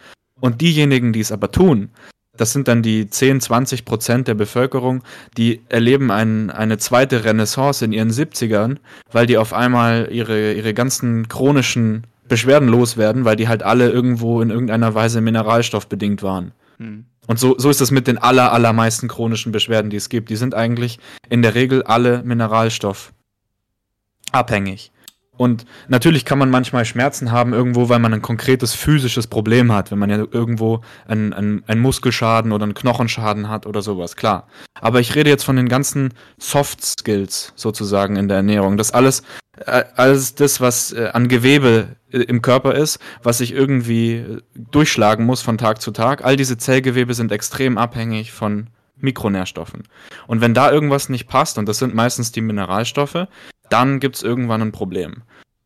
Und 0.41 0.61
diejenigen, 0.61 1.13
die 1.13 1.21
es 1.21 1.33
aber 1.33 1.51
tun, 1.51 1.89
das 2.37 2.53
sind 2.53 2.69
dann 2.69 2.83
die 2.83 3.09
10, 3.09 3.41
20 3.41 3.85
Prozent 3.87 4.29
der 4.29 4.35
Bevölkerung, 4.35 5.03
die 5.37 5.63
erleben 5.69 6.11
ein, 6.11 6.51
eine 6.51 6.77
zweite 6.77 7.25
Renaissance 7.25 7.85
in 7.85 7.93
ihren 7.93 8.11
70ern, 8.11 8.77
weil 9.11 9.27
die 9.27 9.39
auf 9.39 9.55
einmal 9.55 10.09
ihre, 10.11 10.53
ihre 10.53 10.75
ganzen 10.75 11.29
chronischen 11.29 12.07
Beschwerden 12.29 12.69
loswerden, 12.69 13.25
weil 13.25 13.37
die 13.37 13.49
halt 13.49 13.63
alle 13.63 13.89
irgendwo 13.91 14.43
in 14.43 14.51
irgendeiner 14.51 14.95
Weise 14.95 15.21
mineralstoffbedingt 15.21 16.23
waren. 16.23 16.53
Hm. 16.79 17.07
Und 17.27 17.39
so, 17.39 17.59
so 17.59 17.71
ist 17.71 17.81
es 17.81 17.91
mit 17.91 18.07
den 18.07 18.19
aller, 18.19 18.53
allermeisten 18.53 19.09
chronischen 19.09 19.53
Beschwerden, 19.53 19.91
die 19.91 19.97
es 19.97 20.09
gibt. 20.09 20.31
Die 20.31 20.37
sind 20.37 20.55
eigentlich 20.55 20.99
in 21.29 21.43
der 21.43 21.55
Regel 21.55 21.83
alle 21.83 22.23
mineralstoffabhängig. 22.23 24.93
Und 25.37 25.67
natürlich 25.89 26.25
kann 26.25 26.39
man 26.39 26.51
manchmal 26.51 26.85
Schmerzen 26.85 27.31
haben 27.31 27.53
irgendwo, 27.53 27.89
weil 27.89 27.99
man 27.99 28.15
ein 28.15 28.23
konkretes 28.23 28.75
physisches 28.75 29.27
Problem 29.27 29.73
hat, 29.73 29.91
wenn 29.91 29.99
man 29.99 30.11
ja 30.11 30.17
irgendwo 30.17 30.81
einen, 31.07 31.33
einen, 31.33 31.65
einen 31.67 31.81
Muskelschaden 31.81 32.53
oder 32.53 32.65
einen 32.65 32.75
Knochenschaden 32.75 33.49
hat 33.49 33.67
oder 33.67 33.83
sowas, 33.83 34.17
klar. 34.17 34.47
Aber 34.81 35.01
ich 35.01 35.15
rede 35.15 35.31
jetzt 35.31 35.45
von 35.45 35.57
den 35.57 35.69
ganzen 35.69 36.15
Soft 36.39 36.85
Skills 36.85 37.53
sozusagen 37.55 38.17
in 38.17 38.29
der 38.29 38.39
Ernährung. 38.39 38.77
Das 38.77 38.93
alles, 38.93 39.23
alles 39.65 40.35
das, 40.35 40.61
was 40.61 40.93
äh, 40.93 41.11
an 41.13 41.29
Gewebe 41.29 41.97
äh, 42.11 42.19
im 42.19 42.43
Körper 42.43 42.75
ist, 42.75 42.99
was 43.23 43.39
sich 43.39 43.53
irgendwie 43.53 44.17
äh, 44.17 44.41
durchschlagen 44.55 45.25
muss 45.25 45.43
von 45.43 45.59
Tag 45.59 45.81
zu 45.81 45.93
Tag. 45.93 46.25
All 46.25 46.37
diese 46.37 46.59
Zellgewebe 46.59 47.15
sind 47.15 47.33
extrem 47.33 47.79
abhängig 47.79 48.33
von 48.33 48.69
Mikronährstoffen. 48.99 49.85
Und 50.27 50.41
wenn 50.41 50.55
da 50.55 50.71
irgendwas 50.71 51.09
nicht 51.09 51.27
passt, 51.27 51.59
und 51.59 51.69
das 51.69 51.79
sind 51.79 51.95
meistens 51.95 52.33
die 52.33 52.41
Mineralstoffe, 52.41 53.27
dann 53.69 54.01
gibt 54.01 54.17
es 54.17 54.23
irgendwann 54.23 54.63
ein 54.63 54.73
Problem. 54.73 55.23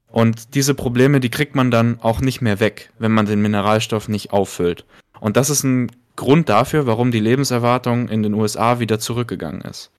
Und 0.09 0.55
diese 0.55 0.75
Probleme, 0.75 1.21
die 1.21 1.31
kriegt 1.31 1.55
man 1.55 1.71
dann 1.71 2.01
auch 2.01 2.21
nicht 2.21 2.41
mehr 2.41 2.59
weg, 2.59 2.91
wenn 2.99 3.13
man 3.13 3.27
den 3.27 3.43
Mineralstoff 3.43 4.09
nicht 4.09 4.33
auffüllt. 4.33 4.85
Und 5.21 5.37
das 5.37 5.51
ist 5.51 5.63
ein 5.63 5.91
Grund 6.17 6.49
dafür, 6.49 6.87
warum 6.87 7.13
die 7.13 7.21
Lebenserwartung 7.21 8.09
in 8.09 8.23
den 8.23 8.35
USA 8.35 8.81
wieder 8.81 8.99
zurückgegangen 8.99 9.61
ist. 9.63 9.93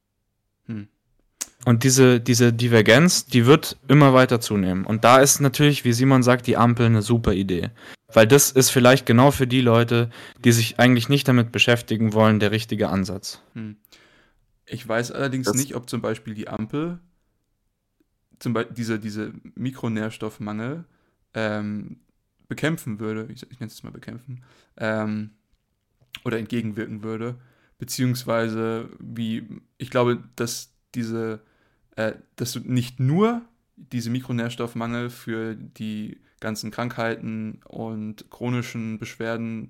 Und 1.66 1.84
diese, 1.84 2.20
diese 2.20 2.52
Divergenz, 2.52 3.26
die 3.26 3.46
wird 3.46 3.78
immer 3.88 4.14
weiter 4.14 4.42
zunehmen. 4.42 4.86
Und 4.86 5.04
da 5.04 5.20
ist 5.20 5.40
natürlich, 5.40 5.86
wie 5.86 5.94
Simon 5.94 6.24
sagt, 6.24 6.48
die 6.48 6.58
Ampel 6.58 6.88
eine 6.88 7.02
super 7.02 7.34
Idee. 7.34 7.70
Weil 8.14 8.28
das 8.28 8.52
ist 8.52 8.72
vielleicht 8.72 9.06
genau 9.06 9.32
für 9.32 9.48
die 9.48 9.62
Leute, 9.62 10.10
die 10.44 10.52
sich 10.52 10.80
eigentlich 10.80 11.08
nicht 11.08 11.28
damit 11.28 11.52
beschäftigen 11.52 12.14
wollen, 12.14 12.40
der 12.40 12.52
richtige 12.52 12.90
Ansatz. 12.90 13.42
Hm. 13.54 13.78
Ich 14.66 14.88
weiß 14.88 15.12
allerdings 15.12 15.46
das 15.46 15.56
nicht, 15.56 15.76
ob 15.76 15.90
zum 15.90 16.02
Beispiel 16.02 16.34
die 16.34 16.48
Ampel 16.48 17.00
zum 18.42 18.54
Beispiel 18.54 18.76
diese, 18.76 19.00
diese 19.00 19.34
Mikronährstoffmangel 19.56 20.86
ähm, 21.34 21.98
bekämpfen 22.48 23.00
würde, 23.00 23.28
ich, 23.32 23.44
ich 23.50 23.60
nenne 23.60 23.72
es 23.72 23.84
mal 23.84 23.92
bekämpfen, 23.92 24.44
ähm, 24.78 25.32
oder 26.26 26.38
entgegenwirken 26.38 27.04
würde, 27.04 27.40
beziehungsweise 27.78 28.90
wie, 29.00 29.48
ich 29.78 29.90
glaube, 29.90 30.24
dass 30.36 30.74
diese, 30.96 31.42
äh, 31.96 32.14
dass 32.36 32.54
du 32.54 32.60
nicht 32.60 33.00
nur 33.00 33.42
diese 33.76 34.10
Mikronährstoffmangel 34.10 35.10
für 35.10 35.56
die 35.56 36.20
ganzen 36.40 36.72
Krankheiten 36.72 37.62
und 37.68 38.30
chronischen 38.30 39.00
Beschwerden 39.00 39.70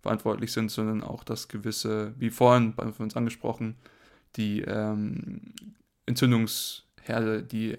verantwortlich 0.00 0.52
sind, 0.52 0.70
sondern 0.70 1.02
auch 1.02 1.24
das 1.24 1.48
gewisse, 1.48 2.14
wie 2.18 2.30
vorhin 2.30 2.74
bei 2.74 2.84
uns 2.84 3.16
angesprochen, 3.16 3.76
die 4.36 4.62
ähm, 4.62 5.54
Entzündungsherde, 6.06 7.42
die 7.42 7.76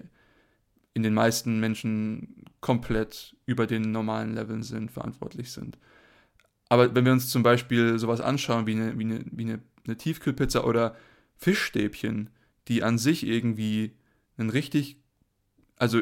in 0.94 1.02
den 1.02 1.14
meisten 1.14 1.60
Menschen 1.60 2.44
komplett 2.60 3.36
über 3.46 3.66
den 3.66 3.90
normalen 3.90 4.34
Leveln 4.34 4.62
sind, 4.62 4.90
verantwortlich 4.90 5.52
sind. 5.52 5.76
Aber 6.68 6.94
wenn 6.94 7.04
wir 7.04 7.12
uns 7.12 7.28
zum 7.28 7.42
Beispiel 7.42 7.98
sowas 7.98 8.20
anschauen 8.20 8.66
wie 8.66 8.74
eine, 8.74 8.98
wie 8.98 9.04
eine, 9.04 9.24
wie 9.30 9.42
eine, 9.42 9.60
eine 9.86 9.96
Tiefkühlpizza 9.96 10.64
oder 10.64 10.96
Fischstäbchen, 11.36 12.30
die 12.68 12.82
an 12.82 12.98
sich 12.98 13.26
irgendwie 13.26 13.96
einen 14.36 14.50
richtig, 14.50 14.96
also 15.76 16.00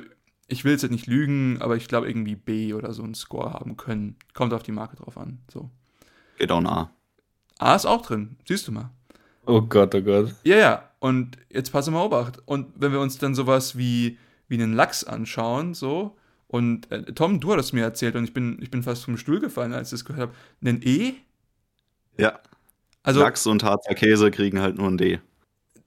ich 0.49 0.65
will 0.65 0.73
jetzt 0.73 0.89
nicht 0.91 1.07
lügen, 1.07 1.61
aber 1.61 1.77
ich 1.77 1.89
glaube 1.89 2.09
irgendwie 2.09 2.37
B 2.37 2.75
oder 2.75 2.93
so 2.93 3.03
einen 3.03 3.15
Score 3.15 3.53
haben 3.53 3.77
können. 3.77 4.17
Kommt 4.35 4.53
auf 4.53 4.63
die 4.63 4.73
Marke 4.73 4.97
drauf 4.97 5.17
an. 5.17 5.39
So. 5.51 5.71
Geht 6.39 6.53
auch 6.53 6.59
ein 6.59 6.67
A. 6.67 6.91
A 7.59 7.75
ist 7.75 7.87
auch 7.87 8.03
drin, 8.03 8.37
siehst 8.47 8.69
du 8.69 8.73
mal. 8.73 8.91
Oh 9.47 9.63
Gott, 9.63 9.95
oh 9.95 10.03
Gott. 10.03 10.35
Ja, 10.45 10.57
ja. 10.57 10.91
Und 11.01 11.37
jetzt 11.51 11.73
passe 11.73 11.91
mal 11.91 12.05
Obacht. 12.05 12.41
Und 12.47 12.69
wenn 12.77 12.93
wir 12.93 13.01
uns 13.01 13.19
dann 13.19 13.35
sowas 13.35 13.77
wie 13.77 14.19
wie 14.49 14.63
einen 14.63 14.75
Lachs 14.75 15.03
anschauen, 15.03 15.75
so. 15.75 16.17
Und 16.47 16.93
äh, 16.93 17.05
Tom, 17.15 17.41
du 17.41 17.53
hattest 17.53 17.73
mir 17.73 17.83
erzählt 17.83 18.15
und 18.15 18.25
ich 18.25 18.35
bin, 18.35 18.59
ich 18.61 18.71
bin 18.71 18.83
fast 18.83 19.05
vom 19.05 19.17
Stuhl 19.17 19.41
gefallen, 19.41 19.73
als 19.73 19.89
ich 19.89 20.01
das 20.01 20.05
gehört 20.05 20.29
habe. 20.29 20.35
Einen 20.61 20.83
E? 20.83 21.15
Ja. 22.19 22.39
Also, 23.03 23.21
Lachs 23.21 23.47
und 23.47 23.65
harzer 23.65 23.95
Käse 23.95 24.31
kriegen 24.31 24.61
halt 24.61 24.77
nur 24.77 24.89
ein 24.89 24.99
D. 24.99 25.21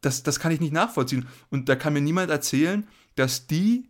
Das, 0.06 0.22
das 0.22 0.40
kann 0.40 0.52
ich 0.52 0.60
nicht 0.60 0.72
nachvollziehen. 0.72 1.28
Und 1.50 1.68
da 1.68 1.76
kann 1.76 1.94
mir 1.94 2.02
niemand 2.02 2.30
erzählen, 2.30 2.88
dass 3.16 3.48
die 3.48 3.90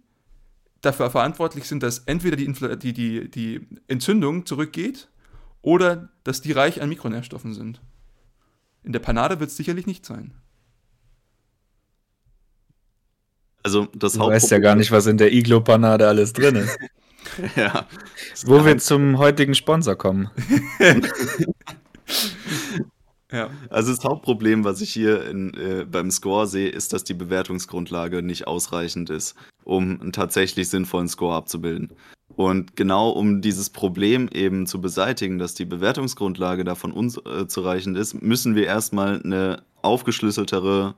dafür 0.80 1.12
verantwortlich 1.12 1.66
sind, 1.66 1.84
dass 1.84 2.00
entweder 2.00 2.38
die, 2.38 2.46
Infl 2.46 2.78
die, 2.78 2.94
die, 2.94 3.30
die 3.30 3.68
Entzündung 3.90 4.46
zurückgeht 4.46 5.10
oder 5.62 6.08
dass 6.24 6.42
die 6.42 6.54
reich 6.54 6.82
an 6.82 6.88
Mikronährstoffen 6.88 7.54
sind. 7.54 7.82
In 8.84 8.94
der 8.94 9.00
Panade 9.00 9.42
wird 9.42 9.50
es 9.50 9.58
sicherlich 9.58 9.88
nicht 9.88 10.06
sein. 10.06 10.34
Also 13.62 13.90
das 13.94 14.14
du 14.14 14.20
weißt 14.20 14.52
ja 14.52 14.60
gar 14.60 14.76
nicht, 14.76 14.92
was 14.92 15.08
in 15.08 15.18
der 15.18 15.34
Iglo-Panade 15.34 16.08
alles 16.08 16.32
drin 16.32 16.56
ist. 16.56 16.78
ja. 17.58 17.88
Wo 18.46 18.64
wir 18.64 18.78
zum 18.78 19.18
heutigen 19.18 19.54
Sponsor 19.54 19.98
kommen. 19.98 20.30
ja. 23.32 23.50
Also 23.70 23.94
das 23.94 24.04
Hauptproblem, 24.04 24.64
was 24.64 24.82
ich 24.82 24.92
hier 24.92 25.28
in, 25.28 25.54
äh, 25.54 25.86
beim 25.90 26.12
Score 26.12 26.48
sehe, 26.48 26.70
ist, 26.70 26.94
dass 26.94 27.04
die 27.04 27.14
Bewertungsgrundlage 27.14 28.22
nicht 28.22 28.48
ausreichend 28.48 29.10
ist, 29.10 29.36
um 29.64 30.00
einen 30.00 30.12
tatsächlich 30.12 30.70
sinnvollen 30.70 31.08
Score 31.08 31.36
abzubilden. 31.36 31.92
Und 32.36 32.76
genau 32.76 33.10
um 33.10 33.42
dieses 33.42 33.70
Problem 33.70 34.28
eben 34.34 34.66
zu 34.68 34.82
beseitigen, 34.82 35.40
dass 35.40 35.54
die 35.54 35.66
Bewertungsgrundlage 35.66 36.64
davon 36.64 36.92
unzureichend 36.92 37.98
ist, 37.98 38.22
müssen 38.22 38.56
wir 38.56 38.66
erstmal 38.66 39.22
eine 39.24 39.64
aufgeschlüsseltere 39.82 40.96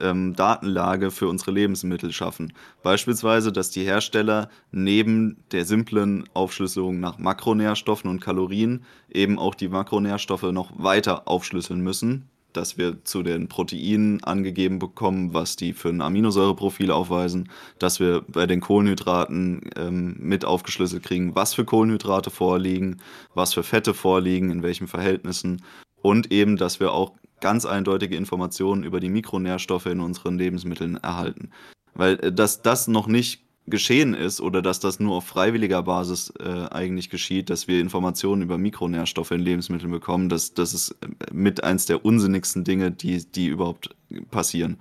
ähm, 0.00 0.34
Datenlage 0.34 1.10
für 1.10 1.28
unsere 1.28 1.52
Lebensmittel 1.52 2.12
schaffen. 2.12 2.52
Beispielsweise, 2.82 3.52
dass 3.52 3.70
die 3.70 3.84
Hersteller 3.84 4.48
neben 4.72 5.42
der 5.52 5.64
simplen 5.64 6.24
Aufschlüsselung 6.34 7.00
nach 7.00 7.18
Makronährstoffen 7.18 8.10
und 8.10 8.20
Kalorien 8.20 8.84
eben 9.10 9.38
auch 9.38 9.54
die 9.54 9.68
Makronährstoffe 9.68 10.42
noch 10.42 10.70
weiter 10.76 11.28
aufschlüsseln 11.28 11.80
müssen, 11.80 12.28
dass 12.52 12.78
wir 12.78 13.04
zu 13.04 13.22
den 13.22 13.48
Proteinen 13.48 14.22
angegeben 14.24 14.78
bekommen, 14.78 15.34
was 15.34 15.56
die 15.56 15.72
für 15.72 15.90
ein 15.90 16.00
Aminosäureprofil 16.00 16.90
aufweisen, 16.90 17.48
dass 17.78 18.00
wir 18.00 18.22
bei 18.28 18.46
den 18.46 18.60
Kohlenhydraten 18.60 19.70
ähm, 19.76 20.16
mit 20.18 20.44
aufgeschlüsselt 20.44 21.02
kriegen, 21.02 21.34
was 21.34 21.54
für 21.54 21.64
Kohlenhydrate 21.64 22.30
vorliegen, 22.30 23.00
was 23.34 23.54
für 23.54 23.62
Fette 23.62 23.94
vorliegen, 23.94 24.50
in 24.50 24.62
welchen 24.62 24.88
Verhältnissen 24.88 25.62
und 26.02 26.32
eben, 26.32 26.56
dass 26.56 26.80
wir 26.80 26.92
auch 26.92 27.12
ganz 27.40 27.66
eindeutige 27.66 28.16
Informationen 28.16 28.84
über 28.84 29.00
die 29.00 29.08
Mikronährstoffe 29.08 29.86
in 29.86 30.00
unseren 30.00 30.38
Lebensmitteln 30.38 30.96
erhalten. 30.96 31.50
Weil 31.94 32.20
äh, 32.20 32.32
dass 32.32 32.62
das 32.62 32.88
noch 32.88 33.06
nicht 33.06 33.42
geschehen 33.66 34.14
ist 34.14 34.40
oder 34.40 34.62
dass 34.62 34.80
das 34.80 35.00
nur 35.00 35.16
auf 35.16 35.26
freiwilliger 35.26 35.82
Basis 35.82 36.32
äh, 36.40 36.66
eigentlich 36.70 37.08
geschieht, 37.10 37.50
dass 37.50 37.68
wir 37.68 37.80
Informationen 37.80 38.42
über 38.42 38.58
Mikronährstoffe 38.58 39.30
in 39.30 39.40
Lebensmitteln 39.40 39.90
bekommen, 39.90 40.28
das, 40.28 40.54
das 40.54 40.74
ist 40.74 40.90
äh, 41.02 41.32
mit 41.32 41.62
eins 41.62 41.86
der 41.86 42.04
unsinnigsten 42.04 42.64
Dinge, 42.64 42.90
die, 42.90 43.24
die 43.24 43.46
überhaupt 43.46 43.94
passieren. 44.30 44.78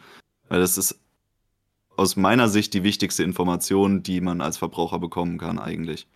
Weil 0.47 0.59
das 0.59 0.77
ist 0.77 0.99
aus 1.95 2.15
meiner 2.15 2.47
Sicht 2.47 2.73
die 2.73 2.83
wichtigste 2.83 3.23
Information, 3.23 4.03
die 4.03 4.21
man 4.21 4.41
als 4.41 4.57
Verbraucher 4.57 4.99
bekommen 4.99 5.37
kann 5.37 5.59
eigentlich. 5.59 6.07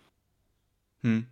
Hm. 1.02 1.26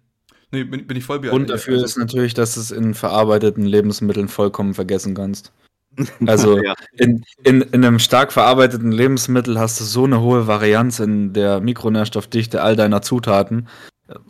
Nee, 0.53 0.65
bin, 0.65 0.87
bin 0.87 0.97
ich 0.97 1.05
voll 1.05 1.27
Und 1.29 1.49
dafür 1.49 1.75
also, 1.75 1.87
ist 1.87 1.97
natürlich, 1.97 2.35
dass 2.35 2.55
du 2.55 2.61
es 2.61 2.71
in 2.71 2.95
verarbeiteten 2.95 3.65
Lebensmitteln 3.65 4.29
vollkommen 4.29 4.75
vergessen 4.75 5.15
kannst. 5.15 5.53
Also 6.27 6.59
ja. 6.59 6.73
in, 6.97 7.23
in, 7.45 7.61
in 7.61 7.85
einem 7.85 7.99
stark 7.99 8.33
verarbeiteten 8.33 8.93
Lebensmittel 8.93 9.59
hast 9.59 9.79
du 9.79 9.85
so 9.85 10.05
eine 10.05 10.23
hohe 10.23 10.47
Varianz 10.47 11.01
in 11.01 11.35
der 11.35 11.61
Mikronährstoffdichte 11.61 12.63
all 12.63 12.77
deiner 12.77 13.03
Zutaten 13.03 13.69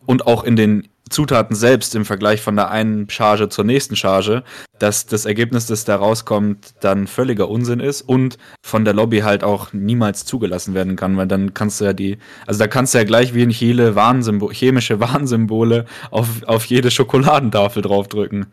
und 0.04 0.26
auch 0.26 0.42
in 0.42 0.56
den 0.56 0.88
Zutaten 1.12 1.54
selbst 1.54 1.94
im 1.94 2.04
Vergleich 2.04 2.40
von 2.40 2.56
der 2.56 2.70
einen 2.70 3.08
Charge 3.08 3.48
zur 3.48 3.64
nächsten 3.64 3.96
Charge, 3.96 4.42
dass 4.78 5.06
das 5.06 5.26
Ergebnis, 5.26 5.66
das 5.66 5.84
da 5.84 5.96
rauskommt, 5.96 6.74
dann 6.80 7.06
völliger 7.06 7.48
Unsinn 7.48 7.80
ist 7.80 8.02
und 8.02 8.38
von 8.64 8.84
der 8.84 8.94
Lobby 8.94 9.20
halt 9.20 9.44
auch 9.44 9.72
niemals 9.72 10.24
zugelassen 10.24 10.74
werden 10.74 10.96
kann, 10.96 11.16
weil 11.16 11.28
dann 11.28 11.54
kannst 11.54 11.80
du 11.80 11.84
ja 11.84 11.92
die, 11.92 12.18
also 12.46 12.58
da 12.58 12.66
kannst 12.66 12.94
du 12.94 12.98
ja 12.98 13.04
gleich 13.04 13.34
wie 13.34 13.42
in 13.42 13.50
Chile 13.50 13.94
Warnsymbol, 13.94 14.52
chemische 14.52 14.98
Warnsymbole 15.00 15.86
auf, 16.10 16.42
auf 16.46 16.64
jede 16.64 16.90
Schokoladentafel 16.90 17.82
draufdrücken. 17.82 18.46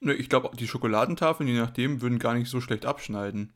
Ich 0.00 0.28
glaube, 0.28 0.50
die 0.56 0.66
Schokoladentafeln, 0.66 1.48
je 1.48 1.58
nachdem, 1.58 2.02
würden 2.02 2.18
gar 2.18 2.34
nicht 2.34 2.50
so 2.50 2.60
schlecht 2.60 2.86
abschneiden. 2.86 3.52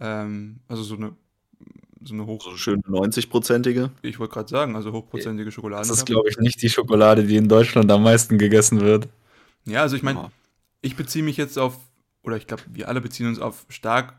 Ähm, 0.00 0.60
also 0.66 0.82
so 0.82 0.96
eine 0.96 1.14
so 2.04 2.14
eine 2.14 2.26
hoch. 2.26 2.42
So 2.42 2.56
schön 2.56 2.82
90-prozentige. 2.82 3.90
Ich 4.02 4.18
wollte 4.18 4.34
gerade 4.34 4.48
sagen, 4.48 4.76
also 4.76 4.92
hochprozentige 4.92 5.50
Schokolade. 5.50 5.86
Das 5.88 5.98
ist, 5.98 6.06
glaube 6.06 6.28
ich, 6.28 6.38
nicht 6.38 6.60
die 6.62 6.70
Schokolade, 6.70 7.24
die 7.24 7.36
in 7.36 7.48
Deutschland 7.48 7.90
am 7.90 8.02
meisten 8.02 8.38
gegessen 8.38 8.80
wird. 8.80 9.08
Ja, 9.64 9.82
also 9.82 9.96
ich 9.96 10.02
meine, 10.02 10.30
ich 10.82 10.96
beziehe 10.96 11.24
mich 11.24 11.36
jetzt 11.36 11.58
auf, 11.58 11.78
oder 12.22 12.36
ich 12.36 12.46
glaube, 12.46 12.62
wir 12.72 12.88
alle 12.88 13.00
beziehen 13.00 13.28
uns 13.28 13.38
auf 13.38 13.64
stark 13.68 14.14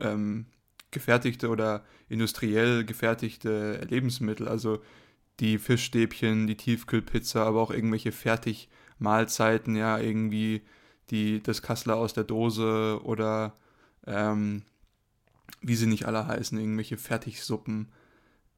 ähm, 0.00 0.46
gefertigte 0.90 1.48
oder 1.48 1.84
industriell 2.08 2.84
gefertigte 2.84 3.80
Lebensmittel. 3.88 4.48
Also 4.48 4.80
die 5.40 5.58
Fischstäbchen, 5.58 6.46
die 6.46 6.56
Tiefkühlpizza, 6.56 7.44
aber 7.44 7.60
auch 7.60 7.70
irgendwelche 7.70 8.12
Fertigmahlzeiten, 8.12 9.76
ja, 9.76 9.98
irgendwie 9.98 10.62
die, 11.10 11.42
das 11.42 11.62
Kassler 11.62 11.96
aus 11.96 12.12
der 12.12 12.24
Dose 12.24 13.00
oder 13.04 13.54
ähm, 14.06 14.62
wie 15.60 15.76
sie 15.76 15.86
nicht 15.86 16.06
alle 16.06 16.26
heißen, 16.26 16.58
irgendwelche 16.58 16.98
Fertigsuppen. 16.98 17.88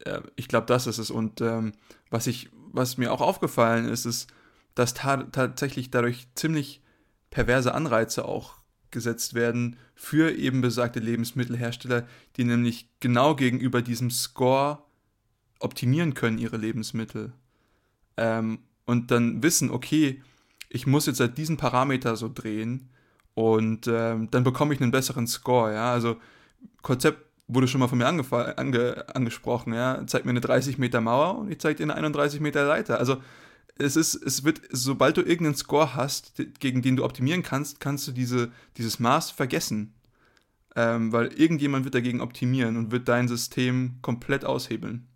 Äh, 0.00 0.20
ich 0.36 0.48
glaube, 0.48 0.66
das 0.66 0.86
ist 0.86 0.98
es. 0.98 1.10
Und 1.10 1.40
ähm, 1.40 1.72
was, 2.10 2.26
ich, 2.26 2.50
was 2.72 2.98
mir 2.98 3.12
auch 3.12 3.20
aufgefallen 3.20 3.86
ist, 3.86 4.06
ist, 4.06 4.32
dass 4.74 4.94
ta 4.94 5.24
tatsächlich 5.24 5.90
dadurch 5.90 6.28
ziemlich 6.34 6.82
perverse 7.30 7.74
Anreize 7.74 8.24
auch 8.24 8.56
gesetzt 8.90 9.34
werden 9.34 9.76
für 9.94 10.32
eben 10.32 10.60
besagte 10.60 11.00
Lebensmittelhersteller, 11.00 12.06
die 12.36 12.44
nämlich 12.44 12.88
genau 13.00 13.36
gegenüber 13.36 13.82
diesem 13.82 14.10
Score 14.10 14.82
optimieren 15.60 16.14
können, 16.14 16.38
ihre 16.38 16.56
Lebensmittel. 16.56 17.32
Ähm, 18.16 18.60
und 18.86 19.10
dann 19.10 19.42
wissen, 19.42 19.70
okay, 19.70 20.22
ich 20.68 20.86
muss 20.86 21.06
jetzt 21.06 21.20
halt 21.20 21.38
diesen 21.38 21.56
Parameter 21.56 22.16
so 22.16 22.30
drehen 22.32 22.88
und 23.34 23.86
ähm, 23.86 24.30
dann 24.30 24.44
bekomme 24.44 24.74
ich 24.74 24.80
einen 24.80 24.90
besseren 24.90 25.26
Score, 25.26 25.72
ja. 25.72 25.92
Also 25.92 26.16
Konzept 26.82 27.24
wurde 27.48 27.68
schon 27.68 27.80
mal 27.80 27.88
von 27.88 27.98
mir 27.98 28.06
ange 28.06 29.06
angesprochen, 29.14 29.72
ja. 29.74 30.04
Zeig 30.06 30.24
mir 30.24 30.30
eine 30.30 30.40
30 30.40 30.78
Meter 30.78 31.00
Mauer 31.00 31.38
und 31.38 31.50
ich 31.50 31.58
zeige 31.58 31.76
dir 31.76 31.84
eine 31.84 31.94
31 31.94 32.40
Meter 32.40 32.64
Leiter. 32.64 32.98
Also 32.98 33.16
es 33.76 33.96
ist, 33.96 34.14
es 34.14 34.44
wird, 34.44 34.60
sobald 34.70 35.16
du 35.16 35.22
irgendeinen 35.22 35.56
Score 35.56 35.94
hast, 35.94 36.34
gegen 36.60 36.82
den 36.82 36.96
du 36.96 37.04
optimieren 37.04 37.42
kannst, 37.42 37.80
kannst 37.80 38.06
du 38.06 38.12
diese, 38.12 38.50
dieses 38.76 38.98
Maß 39.00 39.30
vergessen. 39.30 39.94
Ähm, 40.76 41.12
weil 41.12 41.28
irgendjemand 41.32 41.84
wird 41.84 41.96
dagegen 41.96 42.20
optimieren 42.20 42.76
und 42.76 42.92
wird 42.92 43.08
dein 43.08 43.26
System 43.26 43.96
komplett 44.02 44.44
aushebeln. 44.44 45.08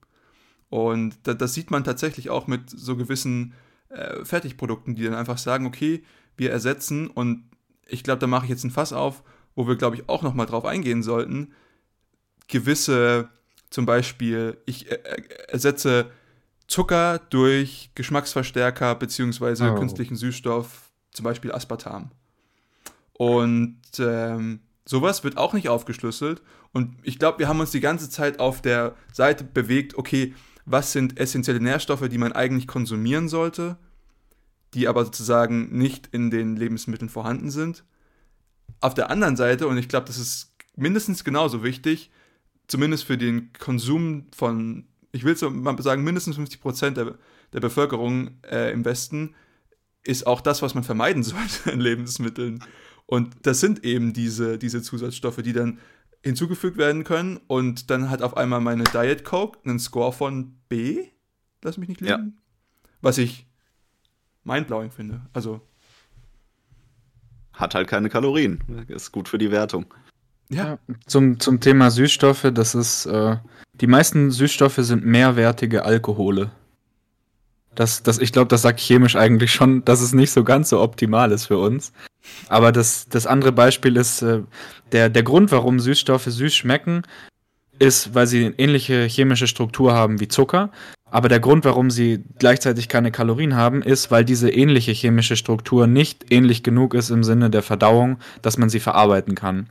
Und 0.69 1.15
da, 1.23 1.35
das 1.35 1.55
sieht 1.55 1.71
man 1.71 1.85
tatsächlich 1.85 2.31
auch 2.31 2.49
mit 2.49 2.71
so 2.71 2.97
gewissen 2.97 3.55
äh, 3.91 4.25
Fertigprodukten, 4.25 4.97
die 4.97 5.05
dann 5.05 5.15
einfach 5.15 5.39
sagen, 5.39 5.67
okay, 5.67 6.03
wir 6.37 6.51
ersetzen 6.51 7.07
und 7.07 7.45
ich 7.87 8.03
glaube, 8.03 8.19
da 8.19 8.27
mache 8.27 8.47
ich 8.47 8.51
jetzt 8.51 8.65
ein 8.65 8.73
Fass 8.73 8.93
auf, 8.93 9.23
wo 9.55 9.67
wir, 9.67 9.77
glaube 9.77 9.97
ich, 9.97 10.09
auch 10.09 10.23
nochmal 10.23 10.47
drauf 10.47 10.65
eingehen 10.65 11.03
sollten, 11.03 11.53
gewisse, 12.49 13.29
zum 13.71 13.87
Beispiel, 13.87 14.59
ich 14.67 14.91
äh, 14.91 14.99
ersetze 15.49 16.11
Zucker 16.67 17.21
durch 17.31 17.91
Geschmacksverstärker 17.95 18.95
bzw. 18.95 19.71
Oh. 19.71 19.75
künstlichen 19.75 20.17
Süßstoff, 20.17 20.91
zum 21.13 21.25
Beispiel 21.25 21.53
Aspartam. 21.53 22.11
Und 23.13 23.81
ähm, 23.99 24.61
sowas 24.85 25.25
wird 25.25 25.37
auch 25.37 25.53
nicht 25.53 25.69
aufgeschlüsselt. 25.69 26.43
Und 26.73 26.97
ich 27.03 27.19
glaube, 27.19 27.39
wir 27.39 27.49
haben 27.49 27.61
uns 27.61 27.71
die 27.71 27.81
ganze 27.81 28.11
Zeit 28.11 28.41
auf 28.41 28.61
der 28.61 28.97
Seite 29.13 29.45
bewegt, 29.45 29.97
okay, 29.97 30.35
was 30.65 30.93
sind 30.93 31.19
essentielle 31.19 31.61
Nährstoffe, 31.61 32.09
die 32.09 32.19
man 32.19 32.33
eigentlich 32.33 32.67
konsumieren 32.67 33.29
sollte, 33.29 33.77
die 34.73 34.89
aber 34.89 35.05
sozusagen 35.05 35.77
nicht 35.77 36.09
in 36.09 36.31
den 36.31 36.57
Lebensmitteln 36.57 37.09
vorhanden 37.09 37.51
sind. 37.51 37.85
Auf 38.81 38.95
der 38.95 39.11
anderen 39.11 39.37
Seite, 39.37 39.67
und 39.67 39.79
ich 39.79 39.89
glaube, 39.89 40.07
das 40.07 40.19
ist 40.19 40.55
mindestens 40.77 41.25
genauso 41.25 41.63
wichtig, 41.63 42.11
zumindest 42.67 43.05
für 43.05 43.19
den 43.19 43.53
Konsum 43.53 44.27
von 44.35 44.87
ich 45.15 45.23
will 45.23 45.37
so 45.37 45.49
mal 45.49 45.81
sagen, 45.81 46.03
mindestens 46.03 46.37
50 46.37 46.61
Prozent 46.61 46.97
der, 46.97 47.15
der 47.53 47.61
Bevölkerung 47.61 48.33
äh, 48.43 48.73
im 48.73 48.85
Westen 48.85 49.35
ist 50.03 50.27
auch 50.27 50.41
das, 50.41 50.61
was 50.61 50.75
man 50.75 50.83
vermeiden 50.83 51.23
sollte 51.23 51.71
in 51.71 51.81
Lebensmitteln. 51.81 52.63
Und 53.07 53.35
das 53.43 53.61
sind 53.61 53.85
eben 53.85 54.13
diese, 54.13 54.59
diese 54.59 54.83
Zusatzstoffe, 54.83 55.41
die 55.43 55.53
dann 55.53 55.79
hinzugefügt 56.25 56.79
werden 56.79 57.05
können. 57.05 57.39
Und 57.47 57.91
dann 57.91 58.11
hat 58.11 58.23
auf 58.23 58.37
einmal 58.37 58.61
meine 58.61 58.85
Diet 58.85 59.25
Coke 59.25 59.61
einen 59.65 59.79
Score 59.79 60.13
von 60.13 60.57
B. 60.69 61.05
Lass 61.63 61.79
mich 61.79 61.89
nicht 61.89 62.01
lügen. 62.01 62.11
Ja. 62.11 62.87
Was 63.01 63.19
ich 63.19 63.47
mindblowing 64.43 64.91
finde. 64.91 65.27
Also. 65.33 65.61
Hat 67.55 67.75
halt 67.75 67.89
keine 67.89 68.09
Kalorien. 68.09 68.61
Ist 68.89 69.13
gut 69.13 69.29
für 69.29 69.39
die 69.39 69.51
Wertung. 69.51 69.87
Ja. 70.51 70.79
Zum, 71.07 71.41
zum 71.41 71.61
Thema 71.61 71.91
Süßstoffe, 71.91 72.51
das 72.53 72.75
ist, 72.75 73.07
äh, 73.07 73.37
die 73.81 73.87
meisten 73.87 74.31
Süßstoffe 74.31 74.79
sind 74.79 75.05
mehrwertige 75.05 75.85
Alkohole. 75.85 76.51
Das, 77.75 78.03
das, 78.03 78.19
ich 78.19 78.33
glaube, 78.33 78.49
das 78.49 78.63
sagt 78.63 78.79
chemisch 78.79 79.17
eigentlich 79.17 79.53
schon, 79.53 79.85
dass 79.85 80.01
es 80.01 80.13
nicht 80.13 80.31
so 80.31 80.45
ganz 80.45 80.69
so 80.69 80.81
optimal 80.81 81.33
ist 81.33 81.47
für 81.47 81.59
uns. 81.59 81.93
Aber 82.49 82.73
das, 82.73 83.09
das 83.09 83.27
andere 83.27 83.53
Beispiel 83.53 83.97
ist, 83.97 84.23
äh, 84.23 84.43
der, 84.93 85.09
der 85.09 85.23
Grund, 85.23 85.51
warum 85.51 85.81
Süßstoffe 85.81 86.27
süß 86.27 86.55
schmecken, 86.55 87.03
ist, 87.79 88.15
weil 88.15 88.27
sie 88.27 88.47
eine 88.47 88.59
ähnliche 88.59 89.05
chemische 89.07 89.49
Struktur 89.49 89.95
haben 89.95 90.21
wie 90.21 90.29
Zucker. 90.29 90.71
Aber 91.15 91.29
der 91.29 91.39
Grund, 91.39 91.65
warum 91.65 91.93
sie 91.93 92.25
gleichzeitig 92.41 92.89
keine 92.89 93.13
Kalorien 93.13 93.55
haben, 93.55 93.83
ist, 93.83 94.11
weil 94.11 94.25
diese 94.25 94.51
ähnliche 94.51 94.91
chemische 94.91 95.37
Struktur 95.37 95.87
nicht 95.87 96.33
ähnlich 96.33 96.65
genug 96.65 96.93
ist 96.93 97.11
im 97.11 97.23
Sinne 97.23 97.51
der 97.51 97.63
Verdauung, 97.63 98.19
dass 98.43 98.59
man 98.59 98.69
sie 98.69 98.81
verarbeiten 98.81 99.37
kann. 99.37 99.69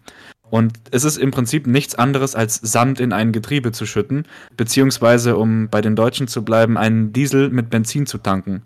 Und 0.50 0.72
es 0.92 1.04
ist 1.04 1.18
im 1.18 1.32
Prinzip 1.32 1.68
nichts 1.68 1.96
anderes 1.96 2.34
als 2.34 2.56
Sand 2.56 3.02
in 3.02 3.12
ein 3.12 3.34
Getriebe 3.34 3.74
zu 3.74 3.86
schütten, 3.86 4.24
beziehungsweise, 4.56 5.36
um 5.36 5.68
bei 5.68 5.82
den 5.82 5.98
Deutschen 5.98 6.30
zu 6.30 6.46
bleiben, 6.46 6.78
einen 6.78 7.12
Diesel 7.12 7.50
mit 7.50 7.70
Benzin 7.70 8.06
zu 8.06 8.20
tanken. 8.20 8.62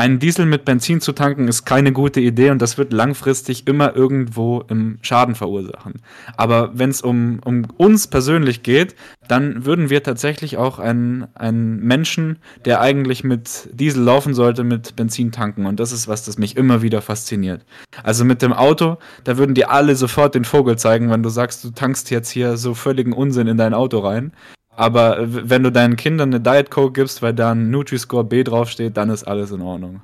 Einen 0.00 0.18
Diesel 0.18 0.46
mit 0.46 0.64
Benzin 0.64 1.02
zu 1.02 1.12
tanken 1.12 1.46
ist 1.46 1.66
keine 1.66 1.92
gute 1.92 2.20
Idee 2.20 2.48
und 2.48 2.62
das 2.62 2.78
wird 2.78 2.90
langfristig 2.90 3.66
immer 3.66 3.94
irgendwo 3.94 4.64
im 4.66 4.96
Schaden 5.02 5.34
verursachen. 5.34 6.00
Aber 6.38 6.70
wenn 6.72 6.88
es 6.88 7.02
um, 7.02 7.38
um 7.44 7.66
uns 7.76 8.06
persönlich 8.06 8.62
geht, 8.62 8.94
dann 9.28 9.66
würden 9.66 9.90
wir 9.90 10.02
tatsächlich 10.02 10.56
auch 10.56 10.78
einen, 10.78 11.26
einen 11.34 11.80
Menschen, 11.80 12.38
der 12.64 12.80
eigentlich 12.80 13.24
mit 13.24 13.68
Diesel 13.74 14.02
laufen 14.02 14.32
sollte, 14.32 14.64
mit 14.64 14.96
Benzin 14.96 15.32
tanken. 15.32 15.66
Und 15.66 15.78
das 15.78 15.92
ist 15.92 16.08
was, 16.08 16.24
das 16.24 16.38
mich 16.38 16.56
immer 16.56 16.80
wieder 16.80 17.02
fasziniert. 17.02 17.66
Also 18.02 18.24
mit 18.24 18.40
dem 18.40 18.54
Auto, 18.54 18.96
da 19.24 19.36
würden 19.36 19.54
dir 19.54 19.70
alle 19.70 19.96
sofort 19.96 20.34
den 20.34 20.46
Vogel 20.46 20.78
zeigen, 20.78 21.10
wenn 21.10 21.22
du 21.22 21.28
sagst, 21.28 21.62
du 21.62 21.72
tankst 21.72 22.10
jetzt 22.10 22.30
hier 22.30 22.56
so 22.56 22.72
völligen 22.72 23.12
Unsinn 23.12 23.48
in 23.48 23.58
dein 23.58 23.74
Auto 23.74 23.98
rein. 23.98 24.32
Aber 24.80 25.18
wenn 25.28 25.62
du 25.62 25.70
deinen 25.70 25.96
Kindern 25.96 26.30
eine 26.30 26.40
Diet 26.40 26.70
Coke 26.70 26.94
gibst, 26.94 27.20
weil 27.20 27.34
da 27.34 27.52
ein 27.52 27.70
Nutri-Score 27.70 28.24
B 28.24 28.42
draufsteht, 28.42 28.96
dann 28.96 29.10
ist 29.10 29.24
alles 29.24 29.50
in 29.50 29.60
Ordnung. 29.60 30.00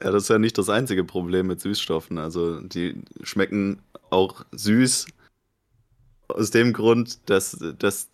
Ja, 0.00 0.12
das 0.12 0.22
ist 0.22 0.28
ja 0.28 0.38
nicht 0.38 0.56
das 0.56 0.68
einzige 0.68 1.02
Problem 1.02 1.48
mit 1.48 1.60
Süßstoffen. 1.60 2.18
Also 2.18 2.60
die 2.60 3.02
schmecken 3.24 3.80
auch 4.10 4.44
süß 4.52 5.06
aus 6.28 6.52
dem 6.52 6.72
Grund, 6.74 7.28
dass 7.28 7.58
das 7.80 8.08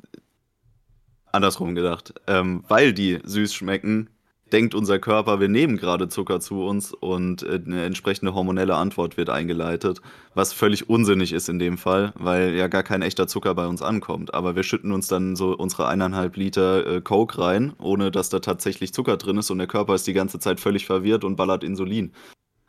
andersrum 1.27 1.75
gedacht, 1.75 2.15
ähm, 2.29 2.65
weil 2.67 2.95
die 2.95 3.19
süß 3.23 3.53
schmecken, 3.53 4.09
denkt 4.53 4.75
unser 4.75 4.99
Körper, 4.99 5.41
wir 5.41 5.49
nehmen 5.49 5.77
gerade 5.77 6.09
Zucker 6.09 6.41
zu 6.41 6.63
uns 6.65 6.93
und 6.93 7.43
äh, 7.43 7.61
eine 7.65 7.85
entsprechende 7.85 8.35
hormonelle 8.35 8.75
Antwort 8.75 9.17
wird 9.17 9.31
eingeleitet, 9.31 10.01
was 10.35 10.53
völlig 10.53 10.89
unsinnig 10.89 11.33
ist 11.33 11.49
in 11.49 11.59
dem 11.59 11.79
Fall, 11.79 12.13
weil 12.17 12.55
ja 12.55 12.69
gar 12.69 12.83
kein 12.83 13.03
echter 13.03 13.27
Zucker 13.27 13.55
bei 13.55 13.67
uns 13.67 13.83
ankommt. 13.83 14.35
Aber 14.35 14.57
wir 14.57 14.63
schütten 14.63 14.93
uns 14.93 15.09
dann 15.09 15.37
so 15.37 15.57
unsere 15.57 15.89
eineinhalb 15.89 16.37
Liter 16.37 16.87
äh, 16.87 17.01
Coke 17.01 17.39
rein, 17.39 17.75
ohne 17.79 18.11
dass 18.11 18.29
da 18.29 18.41
tatsächlich 18.41 18.93
Zucker 18.93 19.17
drin 19.17 19.39
ist 19.39 19.51
und 19.51 19.59
der 19.59 19.67
Körper 19.67 19.95
ist 19.95 20.07
die 20.07 20.13
ganze 20.13 20.39
Zeit 20.39 20.61
völlig 20.61 20.87
verwirrt 20.87 21.25
und 21.25 21.37
ballert 21.37 21.65
Insulin. 21.65 22.13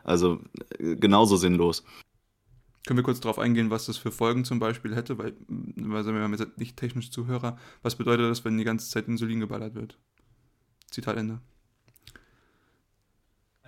Also 0.03 0.39
äh, 0.79 0.95
genauso 0.95 1.35
sinnlos. 1.35 1.83
Können 2.87 2.97
wir 2.97 3.03
kurz 3.03 3.19
darauf 3.19 3.37
eingehen, 3.37 3.69
was 3.69 3.85
das 3.85 3.97
für 3.97 4.11
Folgen 4.11 4.43
zum 4.43 4.59
Beispiel 4.59 4.95
hätte, 4.95 5.17
weil, 5.17 5.35
weil 5.47 6.05
wir 6.05 6.21
haben 6.21 6.35
nicht 6.57 6.77
technisch 6.77 7.11
Zuhörer. 7.11 7.57
Was 7.83 7.95
bedeutet 7.95 8.25
das, 8.25 8.43
wenn 8.43 8.57
die 8.57 8.63
ganze 8.63 8.89
Zeit 8.89 9.07
Insulin 9.07 9.39
geballert 9.39 9.75
wird? 9.75 9.99
Zitat 10.89 11.17
Ende. 11.17 11.39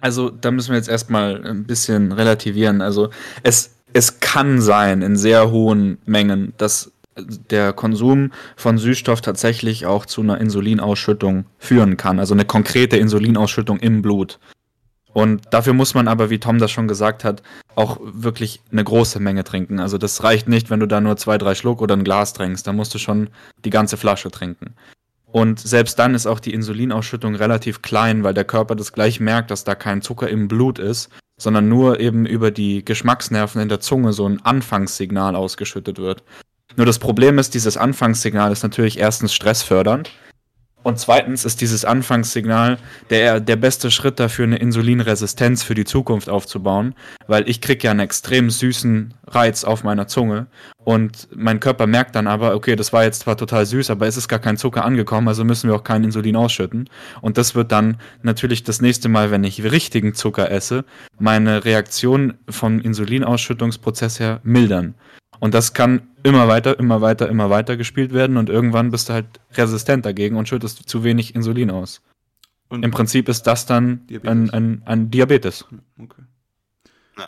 Also 0.03 0.29
da 0.29 0.51
müssen 0.51 0.71
wir 0.71 0.75
jetzt 0.75 0.89
erstmal 0.89 1.45
ein 1.45 1.63
bisschen 1.63 2.11
relativieren. 2.11 2.81
Also 2.81 3.09
es, 3.41 3.75
es 3.93 4.19
kann 4.19 4.59
sein 4.59 5.01
in 5.01 5.15
sehr 5.15 5.49
hohen 5.49 5.97
Mengen, 6.05 6.51
dass 6.57 6.91
der 7.15 7.71
Konsum 7.71 8.33
von 8.57 8.77
Süßstoff 8.77 9.21
tatsächlich 9.21 9.85
auch 9.85 10.05
zu 10.05 10.19
einer 10.19 10.41
Insulinausschüttung 10.41 11.45
führen 11.57 11.95
kann. 11.95 12.19
Also 12.19 12.33
eine 12.33 12.43
konkrete 12.43 12.97
Insulinausschüttung 12.97 13.79
im 13.79 14.01
Blut. 14.01 14.39
Und 15.13 15.43
dafür 15.51 15.71
muss 15.71 15.93
man 15.93 16.09
aber, 16.09 16.29
wie 16.29 16.39
Tom 16.39 16.57
das 16.57 16.71
schon 16.71 16.89
gesagt 16.89 17.23
hat, 17.23 17.41
auch 17.75 17.97
wirklich 18.03 18.59
eine 18.73 18.83
große 18.83 19.21
Menge 19.21 19.45
trinken. 19.45 19.79
Also 19.79 19.97
das 19.97 20.21
reicht 20.21 20.49
nicht, 20.49 20.69
wenn 20.69 20.81
du 20.81 20.85
da 20.85 20.99
nur 20.99 21.15
zwei, 21.15 21.37
drei 21.37 21.55
Schluck 21.55 21.81
oder 21.81 21.95
ein 21.95 22.03
Glas 22.03 22.33
trinkst. 22.33 22.67
Da 22.67 22.73
musst 22.73 22.93
du 22.93 22.97
schon 22.97 23.29
die 23.63 23.69
ganze 23.69 23.95
Flasche 23.95 24.31
trinken. 24.31 24.73
Und 25.33 25.59
selbst 25.59 25.97
dann 25.97 26.13
ist 26.13 26.27
auch 26.27 26.39
die 26.39 26.53
Insulinausschüttung 26.53 27.33
relativ 27.33 27.81
klein, 27.81 28.23
weil 28.23 28.35
der 28.35 28.45
Körper 28.45 28.75
das 28.75 28.93
gleich 28.93 29.19
merkt, 29.19 29.49
dass 29.49 29.63
da 29.63 29.73
kein 29.73 30.03
Zucker 30.03 30.29
im 30.29 30.47
Blut 30.47 30.77
ist, 30.77 31.09
sondern 31.37 31.67
nur 31.67 31.99
eben 31.99 32.27
über 32.27 32.51
die 32.51 32.85
Geschmacksnerven 32.85 33.59
in 33.59 33.67
der 33.67 33.79
Zunge 33.79 34.13
so 34.13 34.29
ein 34.29 34.45
Anfangssignal 34.45 35.35
ausgeschüttet 35.35 35.97
wird. 35.97 36.23
Nur 36.75 36.85
das 36.85 36.99
Problem 36.99 37.39
ist, 37.39 37.55
dieses 37.55 37.77
Anfangssignal 37.77 38.51
ist 38.51 38.61
natürlich 38.61 38.99
erstens 38.99 39.33
stressfördernd 39.33 40.11
Und 40.83 40.99
zweitens 40.99 41.45
ist 41.45 41.61
dieses 41.61 41.85
Anfangssignal 41.85 42.77
der, 43.09 43.39
der 43.39 43.55
beste 43.55 43.89
Schritt 43.89 44.19
dafür, 44.19 44.45
eine 44.45 44.57
Insulinresistenz 44.57 45.63
für 45.63 45.75
die 45.75 45.85
Zukunft 45.85 46.29
aufzubauen, 46.29 46.93
weil 47.27 47.49
ich 47.49 47.61
kriege 47.61 47.85
ja 47.85 47.91
einen 47.91 48.01
extrem 48.01 48.49
süßen 48.49 49.13
Reiz 49.27 49.63
auf 49.63 49.83
meiner 49.83 50.07
Zunge 50.07 50.47
und 50.83 51.29
mein 51.33 51.59
Körper 51.59 51.87
merkt 51.87 52.15
dann 52.15 52.27
aber, 52.27 52.55
okay, 52.55 52.75
das 52.75 52.91
war 52.91 53.03
jetzt 53.03 53.21
zwar 53.21 53.37
total 53.37 53.65
süß, 53.65 53.89
aber 53.89 54.07
es 54.07 54.17
ist 54.17 54.27
gar 54.27 54.39
kein 54.39 54.57
Zucker 54.57 54.83
angekommen, 54.83 55.27
also 55.27 55.45
müssen 55.45 55.69
wir 55.69 55.75
auch 55.75 55.83
kein 55.83 56.03
Insulin 56.03 56.35
ausschütten. 56.35 56.89
Und 57.21 57.37
das 57.37 57.55
wird 57.55 57.71
dann 57.71 57.97
natürlich 58.21 58.63
das 58.63 58.81
nächste 58.81 59.07
Mal, 59.07 59.31
wenn 59.31 59.43
ich 59.43 59.63
richtigen 59.63 60.13
Zucker 60.13 60.51
esse, 60.51 60.83
meine 61.19 61.63
Reaktion 61.63 62.33
vom 62.49 62.79
Insulinausschüttungsprozess 62.81 64.19
her 64.19 64.41
mildern. 64.43 64.95
Und 65.43 65.53
das 65.53 65.73
kann 65.73 66.07
immer 66.23 66.47
weiter, 66.47 66.79
immer 66.79 67.01
weiter, 67.01 67.27
immer 67.27 67.49
weiter 67.49 67.75
gespielt 67.75 68.13
werden 68.13 68.37
und 68.37 68.49
irgendwann 68.49 68.91
bist 68.91 69.09
du 69.09 69.13
halt 69.13 69.25
resistent 69.55 70.05
dagegen 70.05 70.37
und 70.37 70.47
schüttest 70.47 70.87
zu 70.87 71.03
wenig 71.03 71.35
Insulin 71.35 71.69
aus. 71.69 72.01
Und 72.69 72.85
Im 72.85 72.91
Prinzip 72.91 73.27
ist 73.27 73.43
das 73.43 73.65
dann 73.65 74.07
Diabetes. 74.07 74.31
Ein, 74.31 74.49
ein, 74.51 74.81
ein 74.85 75.11
Diabetes. 75.11 75.65
Okay. 75.99 76.21
Ja. 77.17 77.27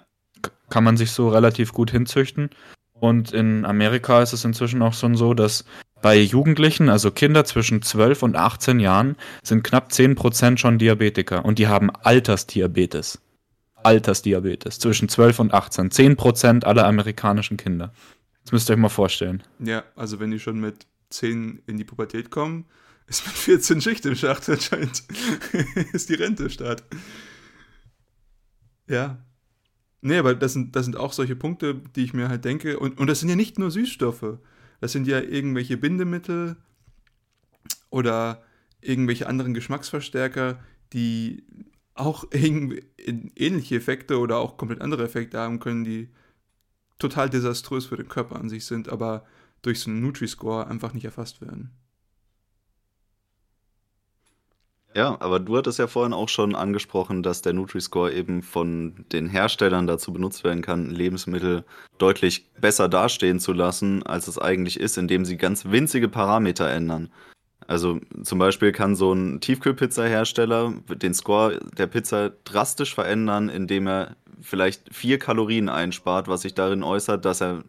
Kann 0.70 0.86
man 0.86 0.96
sich 0.96 1.12
so 1.12 1.28
relativ 1.28 1.74
gut 1.74 1.92
hinzüchten. 1.92 2.52
Und 2.94 3.34
in 3.34 3.66
Amerika 3.66 4.22
ist 4.22 4.32
es 4.32 4.46
inzwischen 4.46 4.82
auch 4.82 4.94
schon 4.94 5.16
so, 5.16 5.34
dass 5.34 5.66
bei 6.02 6.18
Jugendlichen, 6.18 6.88
also 6.88 7.12
Kinder 7.12 7.44
zwischen 7.44 7.82
12 7.82 8.24
und 8.24 8.38
18 8.38 8.80
Jahren, 8.80 9.18
sind 9.44 9.66
knapp 9.66 9.90
10% 9.90 10.58
schon 10.58 10.78
Diabetiker 10.78 11.44
und 11.44 11.60
die 11.60 11.68
haben 11.68 11.90
Altersdiabetes. 11.90 13.20
Altersdiabetes 13.86 14.80
zwischen 14.80 15.10
12 15.10 15.40
und 15.40 15.54
18. 15.54 15.90
10% 15.90 16.64
aller 16.66 16.86
amerikanischen 16.86 17.58
Kinder. 17.58 17.94
Das 18.44 18.52
müsst 18.52 18.70
ihr 18.70 18.74
euch 18.74 18.80
mal 18.80 18.90
vorstellen. 18.90 19.44
Ja, 19.60 19.84
also 19.96 20.20
wenn 20.20 20.32
die 20.32 20.40
schon 20.40 20.60
mit 20.60 20.86
10 21.10 21.64
in 21.68 21.78
die 21.78 21.84
Pubertät 21.84 22.30
kommen, 22.30 22.66
ist 23.08 23.26
mit 23.26 23.36
14 23.36 23.82
Schicht 23.82 24.06
im 24.06 24.16
Schacht 24.16 24.50
anscheinend. 24.50 25.04
ist 25.94 26.10
die 26.10 26.16
Rente 26.16 26.50
statt. 26.50 26.84
Ja. 28.88 29.24
Nee, 30.02 30.18
aber 30.18 30.36
das 30.36 30.54
sind, 30.54 30.76
das 30.76 30.86
sind 30.86 30.98
auch 30.98 31.14
solche 31.14 31.36
Punkte, 31.36 31.82
die 31.96 32.04
ich 32.04 32.14
mir 32.14 32.30
halt 32.30 32.46
denke. 32.46 32.78
Und, 32.80 33.00
und 33.00 33.08
das 33.08 33.20
sind 33.20 33.30
ja 33.30 33.36
nicht 33.36 33.58
nur 33.58 33.72
Süßstoffe. 33.72 34.40
Das 34.82 34.92
sind 34.92 35.08
ja 35.08 35.20
irgendwelche 35.20 35.78
Bindemittel 35.78 36.58
oder 37.90 38.44
irgendwelche 38.82 39.28
anderen 39.28 39.54
Geschmacksverstärker, 39.54 40.60
die 40.94 41.44
auch 41.96 42.26
ähnliche 42.32 43.76
Effekte 43.76 44.20
oder 44.20 44.38
auch 44.38 44.58
komplett 44.58 44.82
andere 44.82 45.04
Effekte 45.04 45.40
haben 45.40 45.60
können, 45.60 45.84
die 45.84 46.10
total 47.00 47.30
desaströs 47.30 47.86
für 47.86 47.98
den 47.98 48.10
Körper 48.10 48.36
an 48.36 48.50
sich 48.50 48.66
sind, 48.66 48.90
aber 48.90 49.26
durch 49.62 49.80
so 49.80 49.90
einen 49.90 50.02
Nutri-Score 50.02 50.68
einfach 50.68 50.94
nicht 50.94 51.06
erfasst 51.06 51.42
werden. 51.42 51.72
Ja, 54.94 55.18
aber 55.20 55.42
du 55.42 55.58
hattest 55.58 55.78
ja 55.78 55.88
vorhin 55.88 56.14
auch 56.14 56.30
schon 56.30 56.56
angesprochen, 56.56 57.22
dass 57.22 57.42
der 57.42 57.52
Nutri-Score 57.52 58.14
eben 58.14 58.42
von 58.42 59.06
den 59.12 59.28
Herstellern 59.28 59.88
dazu 59.88 60.14
benutzt 60.14 60.46
werden 60.46 60.62
kann, 60.62 60.90
Lebensmittel 60.90 61.66
deutlich 61.98 62.50
besser 62.62 62.88
dastehen 62.88 63.42
zu 63.42 63.52
lassen, 63.52 64.04
als 64.04 64.30
es 64.30 64.40
eigentlich 64.40 64.80
ist, 64.80 64.98
indem 64.98 65.26
sie 65.26 65.36
ganz 65.36 65.66
winzige 65.66 66.08
Parameter 66.08 66.70
ändern. 66.70 67.12
Also 67.68 68.00
zum 68.24 68.40
Beispiel 68.40 68.72
kann 68.72 68.96
so 68.96 69.14
ein 69.14 69.42
Tiefkühlpizza-Hersteller 69.42 70.74
den 71.02 71.14
Score 71.14 71.60
der 71.78 71.88
Pizza 71.88 72.32
drastisch 72.44 72.94
verändern, 72.94 73.50
indem 73.50 73.88
er 73.88 74.16
vielleicht 74.42 74.94
vier 74.94 75.18
Kalorien 75.18 75.70
einspart, 75.70 76.28
was 76.28 76.42
sich 76.42 76.54
darin 76.54 76.84
äußert, 76.84 77.26
dass 77.26 77.42
er 77.42 77.64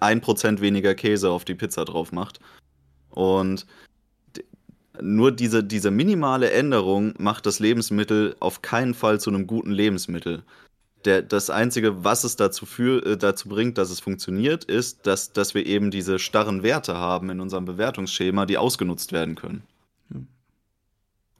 ein 0.00 0.20
Prozent 0.20 0.60
weniger 0.60 0.94
Käse 0.94 1.30
auf 1.30 1.44
die 1.44 1.54
Pizza 1.54 1.84
drauf 1.84 2.12
macht. 2.12 2.40
Und 3.10 3.66
nur 5.00 5.32
diese, 5.32 5.64
diese 5.64 5.90
minimale 5.90 6.50
Änderung 6.50 7.14
macht 7.18 7.46
das 7.46 7.58
Lebensmittel 7.58 8.36
auf 8.40 8.60
keinen 8.60 8.94
Fall 8.94 9.20
zu 9.20 9.30
einem 9.30 9.46
guten 9.46 9.70
Lebensmittel 9.70 10.42
der, 11.04 11.22
das 11.22 11.50
Einzige, 11.50 12.04
was 12.04 12.24
es 12.24 12.36
dazu, 12.36 12.66
für, 12.66 13.04
äh, 13.04 13.16
dazu 13.16 13.48
bringt, 13.48 13.78
dass 13.78 13.90
es 13.90 14.00
funktioniert, 14.00 14.64
ist, 14.64 15.06
dass, 15.06 15.32
dass 15.32 15.54
wir 15.54 15.66
eben 15.66 15.90
diese 15.90 16.18
starren 16.18 16.62
Werte 16.62 16.96
haben 16.96 17.30
in 17.30 17.40
unserem 17.40 17.64
Bewertungsschema, 17.64 18.46
die 18.46 18.58
ausgenutzt 18.58 19.12
werden 19.12 19.34
können. 19.34 19.62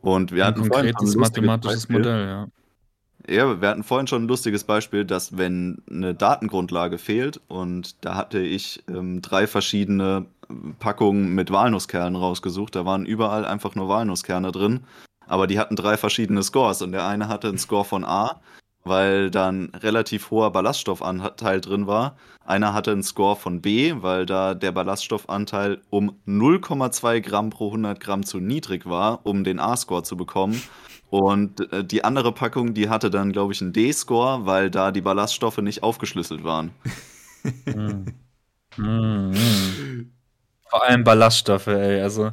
Und 0.03 0.33
wir 0.33 0.45
hatten 0.45 0.63
ein 0.63 0.69
konkretes 0.69 1.15
mathematisches 1.15 1.87
Beispiel. 1.87 1.99
Modell, 1.99 2.27
ja. 2.27 2.49
Ja, 3.29 3.61
wir 3.61 3.69
hatten 3.69 3.85
vorhin 3.85 4.09
schon 4.09 4.25
ein 4.25 4.29
lustiges 4.29 4.65
Beispiel, 4.65 5.05
dass 5.05 5.39
wenn 5.39 5.81
eine 5.89 6.13
Datengrundlage 6.13 6.99
fehlt 6.99 7.41
und 7.47 8.05
da 8.05 8.17
hatte 8.17 8.41
ich 8.41 8.83
ähm, 8.89 9.23
drei 9.23 9.47
verschiedene 9.47 10.27
Packungen 10.81 11.33
mit 11.33 11.53
Walnusskernen 11.53 12.17
rausgesucht, 12.17 12.75
da 12.75 12.85
waren 12.85 13.07
überall 13.07 13.45
einfach 13.45 13.77
nur 13.77 13.89
Walnusskerne 13.89 14.51
drin, 14.51 14.81
aber 15.29 15.47
die 15.47 15.61
hatten 15.61 15.77
drei 15.77 15.97
verschiedene 15.97 16.43
Scores 16.43 16.83
und 16.83 16.91
der 16.91 17.07
eine 17.07 17.29
hatte 17.29 17.47
einen 17.47 17.59
Score 17.59 17.85
von 17.85 18.05
A, 18.05 18.41
weil 18.85 19.31
dann 19.31 19.71
relativ 19.75 20.31
hoher 20.31 20.51
Ballaststoffanteil 20.51 21.61
drin 21.61 21.87
war. 21.87 22.17
Einer 22.45 22.75
hatte 22.75 22.91
einen 22.91 23.03
Score 23.03 23.37
von 23.37 23.61
B, 23.61 23.95
weil 23.99 24.27
da 24.27 24.55
der 24.55 24.73
Ballaststoffanteil 24.73 25.81
um 25.91 26.19
0,2 26.27 27.21
Gramm 27.21 27.51
pro 27.51 27.69
100 27.69 28.01
Gramm 28.01 28.25
zu 28.25 28.41
niedrig 28.41 28.87
war, 28.87 29.25
um 29.25 29.45
den 29.45 29.61
A-Score 29.61 30.03
zu 30.03 30.17
bekommen. 30.17 30.63
Und 31.11 31.73
äh, 31.73 31.85
die 31.85 32.05
andere 32.05 32.33
Packung, 32.33 32.75
die 32.75 32.89
hatte 32.89 33.11
dann, 33.11 33.33
glaube 33.33 33.53
ich, 33.53 33.61
einen 33.61 33.73
D-Score, 33.73 34.47
weil 34.47 34.71
da 34.71 34.91
die 34.91 35.03
Ballaststoffe 35.03 35.59
nicht 35.59 35.83
aufgeschlüsselt 35.83 36.43
waren. 36.43 36.73
mm. 37.67 38.07
Mm. 38.77 40.13
Vor 40.73 40.83
allem 40.89 41.05
Ballaststoffe, 41.05 41.67
ey. 41.67 42.01
Also 42.01 42.31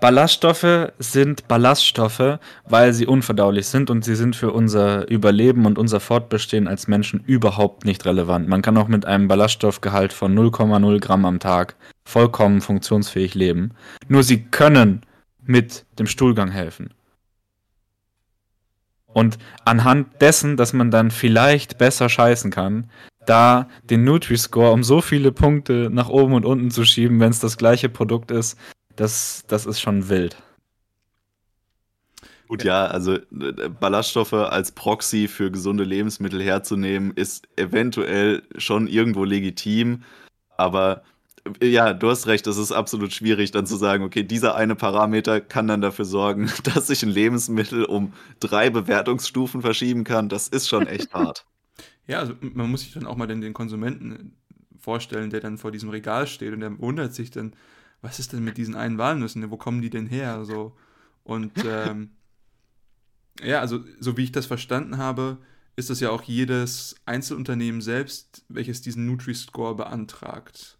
Ballaststoffe 0.00 0.92
sind 1.00 1.48
Ballaststoffe, 1.48 2.38
weil 2.64 2.92
sie 2.92 3.08
unverdaulich 3.08 3.66
sind 3.66 3.90
und 3.90 4.04
sie 4.04 4.14
sind 4.14 4.36
für 4.36 4.52
unser 4.52 5.10
Überleben 5.10 5.66
und 5.66 5.78
unser 5.78 5.98
Fortbestehen 5.98 6.68
als 6.68 6.86
Menschen 6.86 7.24
überhaupt 7.26 7.84
nicht 7.84 8.06
relevant. 8.06 8.46
Man 8.46 8.62
kann 8.62 8.76
auch 8.76 8.86
mit 8.86 9.04
einem 9.04 9.26
Ballaststoffgehalt 9.26 10.12
von 10.12 10.32
0,0 10.32 11.00
Gramm 11.00 11.24
am 11.24 11.40
Tag 11.40 11.74
vollkommen 12.04 12.60
funktionsfähig 12.60 13.34
leben. 13.34 13.72
Nur 14.06 14.22
sie 14.22 14.44
können 14.44 15.02
mit 15.44 15.84
dem 15.98 16.06
Stuhlgang 16.06 16.52
helfen. 16.52 16.94
Und 19.08 19.38
anhand 19.64 20.22
dessen, 20.22 20.56
dass 20.56 20.72
man 20.72 20.92
dann 20.92 21.10
vielleicht 21.10 21.78
besser 21.78 22.08
scheißen 22.08 22.52
kann, 22.52 22.88
da 23.26 23.68
den 23.84 24.04
Nutri-Score 24.04 24.72
um 24.72 24.82
so 24.82 25.00
viele 25.00 25.32
Punkte 25.32 25.88
nach 25.92 26.08
oben 26.08 26.34
und 26.34 26.44
unten 26.44 26.70
zu 26.70 26.84
schieben, 26.84 27.20
wenn 27.20 27.30
es 27.30 27.40
das 27.40 27.56
gleiche 27.56 27.88
Produkt 27.88 28.30
ist, 28.30 28.58
das, 28.96 29.44
das 29.48 29.66
ist 29.66 29.80
schon 29.80 30.08
wild. 30.08 30.36
Gut, 32.48 32.64
ja, 32.64 32.86
also 32.86 33.14
äh, 33.14 33.70
Ballaststoffe 33.80 34.34
als 34.34 34.72
Proxy 34.72 35.26
für 35.26 35.50
gesunde 35.50 35.84
Lebensmittel 35.84 36.42
herzunehmen, 36.42 37.12
ist 37.14 37.48
eventuell 37.56 38.42
schon 38.58 38.88
irgendwo 38.88 39.24
legitim, 39.24 40.02
aber 40.58 41.02
äh, 41.60 41.66
ja, 41.68 41.94
du 41.94 42.10
hast 42.10 42.26
recht, 42.26 42.46
es 42.46 42.58
ist 42.58 42.72
absolut 42.72 43.12
schwierig 43.12 43.52
dann 43.52 43.66
zu 43.66 43.76
sagen, 43.76 44.04
okay, 44.04 44.22
dieser 44.22 44.54
eine 44.54 44.74
Parameter 44.74 45.40
kann 45.40 45.66
dann 45.66 45.80
dafür 45.80 46.04
sorgen, 46.04 46.50
dass 46.64 46.88
sich 46.88 47.02
ein 47.02 47.08
Lebensmittel 47.08 47.84
um 47.84 48.12
drei 48.40 48.68
Bewertungsstufen 48.68 49.62
verschieben 49.62 50.04
kann. 50.04 50.28
Das 50.28 50.48
ist 50.48 50.68
schon 50.68 50.86
echt 50.86 51.14
hart. 51.14 51.46
Ja, 52.12 52.18
also 52.18 52.34
man 52.42 52.70
muss 52.70 52.82
sich 52.82 52.92
dann 52.92 53.06
auch 53.06 53.16
mal 53.16 53.26
den, 53.26 53.40
den 53.40 53.54
Konsumenten 53.54 54.36
vorstellen, 54.78 55.30
der 55.30 55.40
dann 55.40 55.56
vor 55.56 55.72
diesem 55.72 55.88
Regal 55.88 56.26
steht 56.26 56.52
und 56.52 56.60
der 56.60 56.78
wundert 56.78 57.14
sich 57.14 57.30
dann, 57.30 57.56
was 58.02 58.18
ist 58.18 58.34
denn 58.34 58.44
mit 58.44 58.58
diesen 58.58 58.74
einen 58.74 58.98
Walnüssen? 58.98 59.50
Wo 59.50 59.56
kommen 59.56 59.80
die 59.80 59.88
denn 59.88 60.08
her? 60.08 60.44
So. 60.44 60.76
Und 61.24 61.52
ähm, 61.66 62.10
ja, 63.42 63.60
also 63.60 63.82
so 63.98 64.18
wie 64.18 64.24
ich 64.24 64.32
das 64.32 64.44
verstanden 64.44 64.98
habe, 64.98 65.38
ist 65.74 65.88
das 65.88 66.00
ja 66.00 66.10
auch 66.10 66.20
jedes 66.20 66.96
Einzelunternehmen 67.06 67.80
selbst, 67.80 68.44
welches 68.50 68.82
diesen 68.82 69.06
Nutri-Score 69.06 69.74
beantragt. 69.74 70.76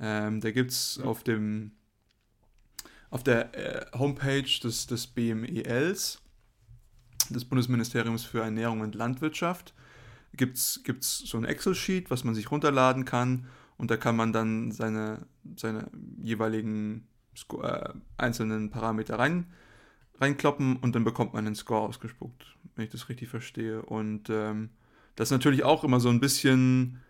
Ähm, 0.00 0.40
da 0.40 0.50
gibt 0.50 0.72
es 0.72 0.98
auf 0.98 1.22
dem 1.22 1.70
auf 3.10 3.22
der 3.22 3.54
äh, 3.54 3.86
Homepage 3.96 4.42
des, 4.64 4.88
des 4.88 5.06
BMELs, 5.06 6.20
des 7.30 7.44
Bundesministeriums 7.44 8.24
für 8.24 8.40
Ernährung 8.40 8.80
und 8.80 8.96
Landwirtschaft, 8.96 9.72
gibt 10.36 10.56
es 10.56 11.18
so 11.24 11.38
ein 11.38 11.44
Excel-Sheet, 11.44 12.10
was 12.10 12.24
man 12.24 12.34
sich 12.34 12.50
runterladen 12.50 13.04
kann 13.04 13.46
und 13.78 13.90
da 13.90 13.96
kann 13.96 14.16
man 14.16 14.32
dann 14.32 14.72
seine, 14.72 15.26
seine 15.56 15.90
jeweiligen 16.22 17.06
äh, 17.62 17.90
einzelnen 18.16 18.70
Parameter 18.70 19.18
rein, 19.18 19.52
reinkloppen 20.18 20.76
und 20.76 20.94
dann 20.94 21.04
bekommt 21.04 21.34
man 21.34 21.46
einen 21.46 21.54
Score 21.54 21.86
ausgespuckt, 21.86 22.56
wenn 22.74 22.86
ich 22.86 22.90
das 22.90 23.08
richtig 23.08 23.28
verstehe. 23.28 23.82
Und 23.82 24.30
ähm, 24.30 24.70
das 25.14 25.28
ist 25.28 25.32
natürlich 25.32 25.62
auch 25.62 25.84
immer 25.84 26.00
so 26.00 26.08
ein 26.08 26.20
bisschen, 26.20 27.02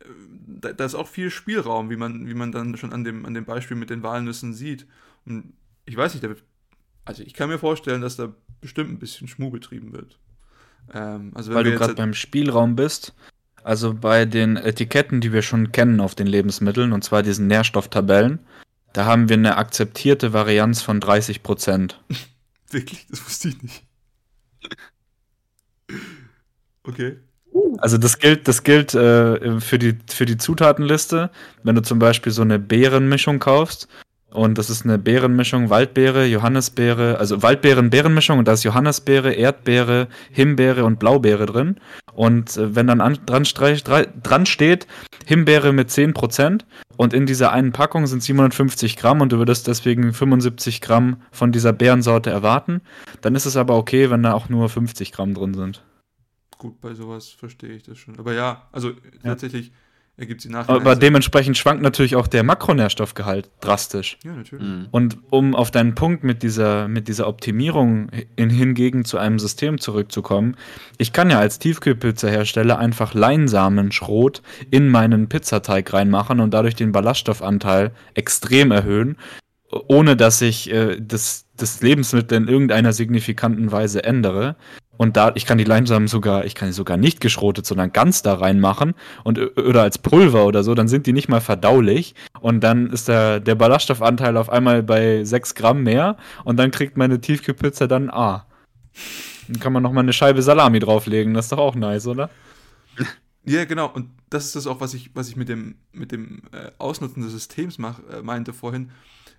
äh, 0.00 0.04
da, 0.46 0.72
da, 0.72 0.84
ist 0.84 0.94
auch 0.94 1.08
viel 1.08 1.30
Spielraum, 1.30 1.88
wie 1.88 1.96
man, 1.96 2.28
wie 2.28 2.34
man 2.34 2.52
dann 2.52 2.76
schon 2.76 2.92
an 2.92 3.04
dem, 3.04 3.24
an 3.24 3.34
dem 3.34 3.46
Beispiel 3.46 3.76
mit 3.76 3.88
den 3.88 4.02
Walnüssen 4.02 4.52
sieht. 4.52 4.86
Und 5.24 5.54
ich 5.86 5.96
weiß 5.96 6.14
nicht, 6.14 6.26
also 7.06 7.22
ich 7.22 7.32
kann 7.32 7.48
mir 7.48 7.58
vorstellen, 7.58 8.02
dass 8.02 8.16
da 8.16 8.34
bestimmt 8.60 8.90
ein 8.90 8.98
bisschen 8.98 9.26
Schmuh 9.26 9.50
betrieben 9.50 9.92
wird. 9.92 10.18
Ähm, 10.92 11.32
also 11.34 11.54
Weil 11.54 11.64
du 11.64 11.74
gerade 11.74 11.94
beim 11.94 12.14
Spielraum 12.14 12.76
bist. 12.76 13.14
Also 13.62 13.94
bei 13.94 14.24
den 14.24 14.56
Etiketten, 14.56 15.20
die 15.20 15.32
wir 15.32 15.42
schon 15.42 15.70
kennen 15.72 16.00
auf 16.00 16.14
den 16.14 16.26
Lebensmitteln, 16.26 16.92
und 16.92 17.04
zwar 17.04 17.22
diesen 17.22 17.46
Nährstofftabellen, 17.46 18.40
Da 18.92 19.04
haben 19.04 19.28
wir 19.28 19.36
eine 19.36 19.56
akzeptierte 19.56 20.32
Varianz 20.32 20.82
von 20.82 20.98
30 20.98 21.42
Prozent. 21.44 22.00
Wirklich? 22.70 23.06
Das 23.08 23.24
wusste 23.24 23.48
ich 23.48 23.62
nicht. 23.62 23.84
Okay. 26.82 27.18
Also 27.78 27.98
das 27.98 28.18
gilt, 28.18 28.48
das 28.48 28.62
gilt 28.62 28.94
äh, 28.94 29.60
für, 29.60 29.78
die, 29.78 29.98
für 30.08 30.24
die 30.24 30.38
Zutatenliste. 30.38 31.30
Wenn 31.62 31.74
du 31.74 31.82
zum 31.82 31.98
Beispiel 31.98 32.32
so 32.32 32.40
eine 32.40 32.58
Beerenmischung 32.58 33.38
kaufst 33.38 33.86
und 34.32 34.58
das 34.58 34.70
ist 34.70 34.84
eine 34.84 34.98
Beerenmischung, 34.98 35.70
Waldbeere, 35.70 36.24
Johannisbeere, 36.26 37.18
also 37.18 37.42
Waldbeeren-Beerenmischung 37.42 38.38
und 38.38 38.46
da 38.46 38.52
ist 38.52 38.62
Johannisbeere, 38.62 39.32
Erdbeere, 39.32 40.08
Himbeere 40.30 40.84
und 40.84 40.98
Blaubeere 41.00 41.46
drin. 41.46 41.80
Und 42.12 42.56
äh, 42.56 42.74
wenn 42.76 42.86
dann 42.86 43.00
an, 43.00 43.18
dran, 43.26 43.44
streich, 43.44 43.82
dran 43.82 44.46
steht, 44.46 44.86
Himbeere 45.26 45.72
mit 45.72 45.90
10% 45.90 46.62
und 46.96 47.12
in 47.12 47.26
dieser 47.26 47.52
einen 47.52 47.72
Packung 47.72 48.06
sind 48.06 48.22
750 48.22 48.96
Gramm 48.96 49.20
und 49.20 49.32
du 49.32 49.38
würdest 49.38 49.66
deswegen 49.66 50.12
75 50.12 50.80
Gramm 50.80 51.22
von 51.32 51.50
dieser 51.50 51.72
Beerensorte 51.72 52.30
erwarten, 52.30 52.82
dann 53.22 53.34
ist 53.34 53.46
es 53.46 53.56
aber 53.56 53.76
okay, 53.76 54.10
wenn 54.10 54.22
da 54.22 54.32
auch 54.32 54.48
nur 54.48 54.68
50 54.68 55.10
Gramm 55.12 55.34
drin 55.34 55.54
sind. 55.54 55.82
Gut, 56.58 56.80
bei 56.80 56.94
sowas 56.94 57.30
verstehe 57.30 57.70
ich 57.70 57.82
das 57.82 57.98
schon. 57.98 58.18
Aber 58.18 58.34
ja, 58.34 58.68
also 58.70 58.90
ja. 58.90 58.96
tatsächlich 59.24 59.72
ergibt 60.20 60.42
sie 60.42 60.50
nachher. 60.50 60.74
Aber 60.74 60.94
dementsprechend 60.94 61.56
schwankt 61.56 61.82
natürlich 61.82 62.14
auch 62.14 62.26
der 62.26 62.42
Makronährstoffgehalt 62.42 63.50
drastisch. 63.60 64.18
Ja, 64.22 64.32
natürlich. 64.32 64.64
Mhm. 64.64 64.88
Und 64.90 65.18
um 65.30 65.54
auf 65.54 65.70
deinen 65.70 65.94
Punkt 65.94 66.22
mit 66.22 66.42
dieser, 66.42 66.88
mit 66.88 67.08
dieser 67.08 67.26
Optimierung 67.26 68.10
in, 68.36 68.50
hingegen 68.50 69.04
zu 69.04 69.18
einem 69.18 69.38
System 69.38 69.78
zurückzukommen, 69.78 70.56
ich 70.98 71.12
kann 71.12 71.30
ja 71.30 71.38
als 71.38 71.58
Tiefkühlpizza-Hersteller 71.58 72.78
einfach 72.78 73.14
Leinsamenschrot 73.14 74.42
in 74.70 74.88
meinen 74.88 75.28
Pizzateig 75.28 75.92
reinmachen 75.92 76.40
und 76.40 76.52
dadurch 76.52 76.76
den 76.76 76.92
Ballaststoffanteil 76.92 77.92
extrem 78.14 78.70
erhöhen, 78.70 79.16
ohne 79.70 80.16
dass 80.16 80.42
ich 80.42 80.70
äh, 80.72 80.98
das, 81.00 81.46
das 81.56 81.80
Lebensmittel 81.80 82.36
in 82.36 82.48
irgendeiner 82.48 82.92
signifikanten 82.92 83.72
Weise 83.72 84.04
ändere. 84.04 84.56
Und 85.00 85.16
da, 85.16 85.32
ich 85.34 85.46
kann 85.46 85.56
die 85.56 85.64
Leinsamen 85.64 86.08
sogar, 86.08 86.44
ich 86.44 86.54
kann 86.54 86.68
die 86.68 86.74
sogar 86.74 86.98
nicht 86.98 87.22
geschrotet, 87.22 87.64
sondern 87.64 87.90
ganz 87.90 88.20
da 88.20 88.34
reinmachen 88.34 88.92
und 89.24 89.38
oder 89.56 89.80
als 89.80 89.96
Pulver 89.96 90.44
oder 90.44 90.62
so, 90.62 90.74
dann 90.74 90.88
sind 90.88 91.06
die 91.06 91.14
nicht 91.14 91.26
mal 91.26 91.40
verdaulich. 91.40 92.14
Und 92.42 92.60
dann 92.60 92.90
ist 92.90 93.08
der, 93.08 93.40
der 93.40 93.54
Ballaststoffanteil 93.54 94.36
auf 94.36 94.50
einmal 94.50 94.82
bei 94.82 95.24
6 95.24 95.54
Gramm 95.54 95.84
mehr 95.84 96.18
und 96.44 96.58
dann 96.58 96.70
kriegt 96.70 96.98
meine 96.98 97.18
Tiefkühlpizza 97.18 97.86
dann 97.86 98.10
A. 98.10 98.46
Dann 99.48 99.58
kann 99.58 99.72
man 99.72 99.82
nochmal 99.82 100.04
eine 100.04 100.12
Scheibe 100.12 100.42
Salami 100.42 100.80
drauflegen, 100.80 101.32
das 101.32 101.46
ist 101.46 101.52
doch 101.52 101.58
auch 101.60 101.76
nice, 101.76 102.06
oder? 102.06 102.28
Ja, 103.46 103.64
genau. 103.64 103.88
Und 103.88 104.10
das 104.28 104.44
ist 104.44 104.54
das 104.54 104.66
auch, 104.66 104.82
was 104.82 104.92
ich, 104.92 105.12
was 105.14 105.30
ich 105.30 105.36
mit 105.36 105.48
dem, 105.48 105.76
mit 105.92 106.12
dem 106.12 106.42
äh, 106.52 106.72
Ausnutzen 106.76 107.22
des 107.22 107.32
Systems 107.32 107.78
mach, 107.78 107.98
äh, 108.12 108.20
meinte 108.20 108.52
vorhin 108.52 108.90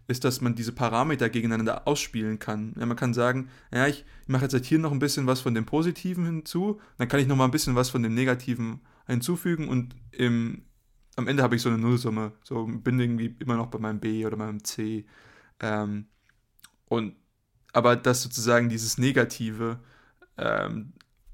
ist, 0.07 0.23
dass 0.23 0.41
man 0.41 0.55
diese 0.55 0.71
Parameter 0.71 1.29
gegeneinander 1.29 1.87
ausspielen 1.87 2.39
kann. 2.39 2.73
Ja, 2.77 2.85
man 2.85 2.97
kann 2.97 3.13
sagen, 3.13 3.49
ja, 3.73 3.87
ich 3.87 4.05
mache 4.27 4.45
jetzt 4.45 4.65
hier 4.65 4.79
noch 4.79 4.91
ein 4.91 4.99
bisschen 4.99 5.27
was 5.27 5.41
von 5.41 5.53
dem 5.53 5.65
Positiven 5.65 6.25
hinzu, 6.25 6.79
dann 6.97 7.07
kann 7.07 7.19
ich 7.19 7.27
noch 7.27 7.35
mal 7.35 7.45
ein 7.45 7.51
bisschen 7.51 7.75
was 7.75 7.89
von 7.89 8.03
dem 8.03 8.13
Negativen 8.13 8.81
hinzufügen 9.07 9.67
und 9.67 9.95
im, 10.11 10.63
am 11.15 11.27
Ende 11.27 11.43
habe 11.43 11.55
ich 11.55 11.61
so 11.61 11.69
eine 11.69 11.77
Nullsumme. 11.77 12.33
So 12.43 12.65
bin 12.65 12.99
irgendwie 12.99 13.35
immer 13.39 13.57
noch 13.57 13.67
bei 13.67 13.79
meinem 13.79 13.99
B 13.99 14.25
oder 14.25 14.37
meinem 14.37 14.63
C. 14.63 15.05
Ähm, 15.59 16.05
und 16.85 17.15
aber 17.73 17.95
dass 17.95 18.23
sozusagen 18.23 18.69
dieses 18.69 18.97
Negative 18.97 19.79
ähm, 20.37 20.93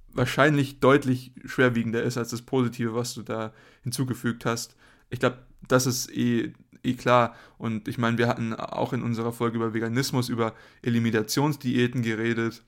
wahrscheinlich 0.10 0.80
deutlich 0.80 1.34
schwerwiegender 1.46 2.04
ist 2.04 2.18
als 2.18 2.30
das 2.30 2.42
Positive, 2.42 2.96
was 2.96 3.14
du 3.14 3.24
da 3.24 3.54
hinzugefügt 3.84 4.46
hast. 4.46 4.76
Ich 5.10 5.20
glaube, 5.20 5.46
das 5.68 5.86
ist 5.86 6.12
eh 6.12 6.54
eh 6.88 6.94
klar. 6.94 7.36
Und 7.58 7.88
ich 7.88 7.98
meine, 7.98 8.18
wir 8.18 8.28
hatten 8.28 8.54
auch 8.54 8.94
in 8.94 9.04
unserer 9.04 9.34
Folge 9.34 9.58
über 9.58 9.74
Veganismus, 9.74 10.30
über 10.30 10.54
Eliminationsdiäten 10.82 12.02
geredet, 12.02 12.64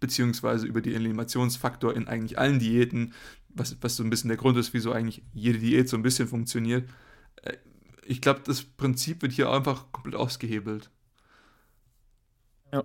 beziehungsweise 0.00 0.66
über 0.66 0.80
den 0.80 0.94
Eliminationsfaktor 0.94 1.94
in 1.94 2.08
eigentlich 2.08 2.38
allen 2.38 2.58
Diäten, 2.58 3.14
was, 3.48 3.76
was 3.80 3.96
so 3.96 4.02
ein 4.02 4.10
bisschen 4.10 4.28
der 4.28 4.36
Grund 4.36 4.56
ist, 4.58 4.74
wieso 4.74 4.92
eigentlich 4.92 5.22
jede 5.32 5.58
Diät 5.58 5.88
so 5.88 5.96
ein 5.96 6.02
bisschen 6.02 6.28
funktioniert. 6.28 6.88
Äh, 7.42 7.56
ich 8.04 8.20
glaube, 8.20 8.40
das 8.44 8.62
Prinzip 8.62 9.22
wird 9.22 9.32
hier 9.32 9.50
einfach 9.50 9.92
komplett 9.92 10.14
ausgehebelt. 10.14 10.90
Ja. 12.72 12.84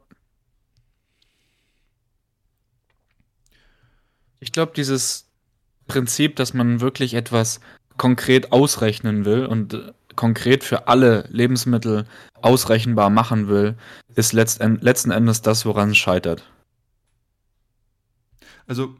Ich 4.40 4.52
glaube, 4.52 4.74
dieses 4.76 5.30
Prinzip, 5.88 6.36
dass 6.36 6.54
man 6.54 6.82
wirklich 6.82 7.14
etwas 7.14 7.60
konkret 7.98 8.52
ausrechnen 8.52 9.26
will 9.26 9.46
und 9.46 9.74
äh, 9.74 9.94
konkret 10.22 10.64
für 10.64 10.88
alle 10.88 11.28
Lebensmittel 11.30 12.06
ausrechenbar 12.44 13.10
machen 13.10 13.48
will, 13.48 13.76
ist 14.14 14.34
letzten 14.34 15.10
Endes 15.10 15.42
das, 15.42 15.66
woran 15.66 15.90
es 15.90 15.98
scheitert. 15.98 16.48
Also, 18.68 18.96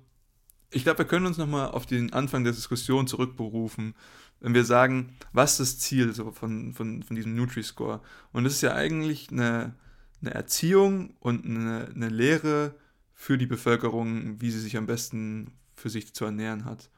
ich 0.72 0.82
glaube, 0.82 0.98
wir 0.98 1.06
können 1.06 1.28
uns 1.28 1.38
nochmal 1.38 1.70
auf 1.70 1.86
den 1.86 2.12
Anfang 2.12 2.44
der 2.44 2.54
Diskussion 2.54 3.06
zurückberufen, 3.06 3.94
wenn 4.40 4.56
wir 4.56 4.66
sagen, 4.66 5.16
was 5.32 5.58
das 5.58 5.78
Ziel 5.78 6.12
so 6.16 6.32
von, 6.32 6.74
von, 6.74 7.04
von 7.04 7.16
diesem 7.16 7.36
Nutri-Score? 7.36 8.02
Und 8.32 8.48
es 8.48 8.54
ist 8.54 8.62
ja 8.62 8.74
eigentlich 8.74 9.30
eine, 9.30 9.76
eine 10.22 10.34
Erziehung 10.34 11.14
und 11.20 11.46
eine, 11.46 11.92
eine 11.94 12.10
Lehre 12.10 12.74
für 13.14 13.38
die 13.38 13.46
Bevölkerung, 13.46 14.42
wie 14.42 14.50
sie 14.50 14.60
sich 14.60 14.76
am 14.76 14.88
besten 14.88 15.52
für 15.76 15.92
sich 15.92 16.16
zu 16.16 16.26
ernähren 16.26 16.66
hat. 16.66 16.90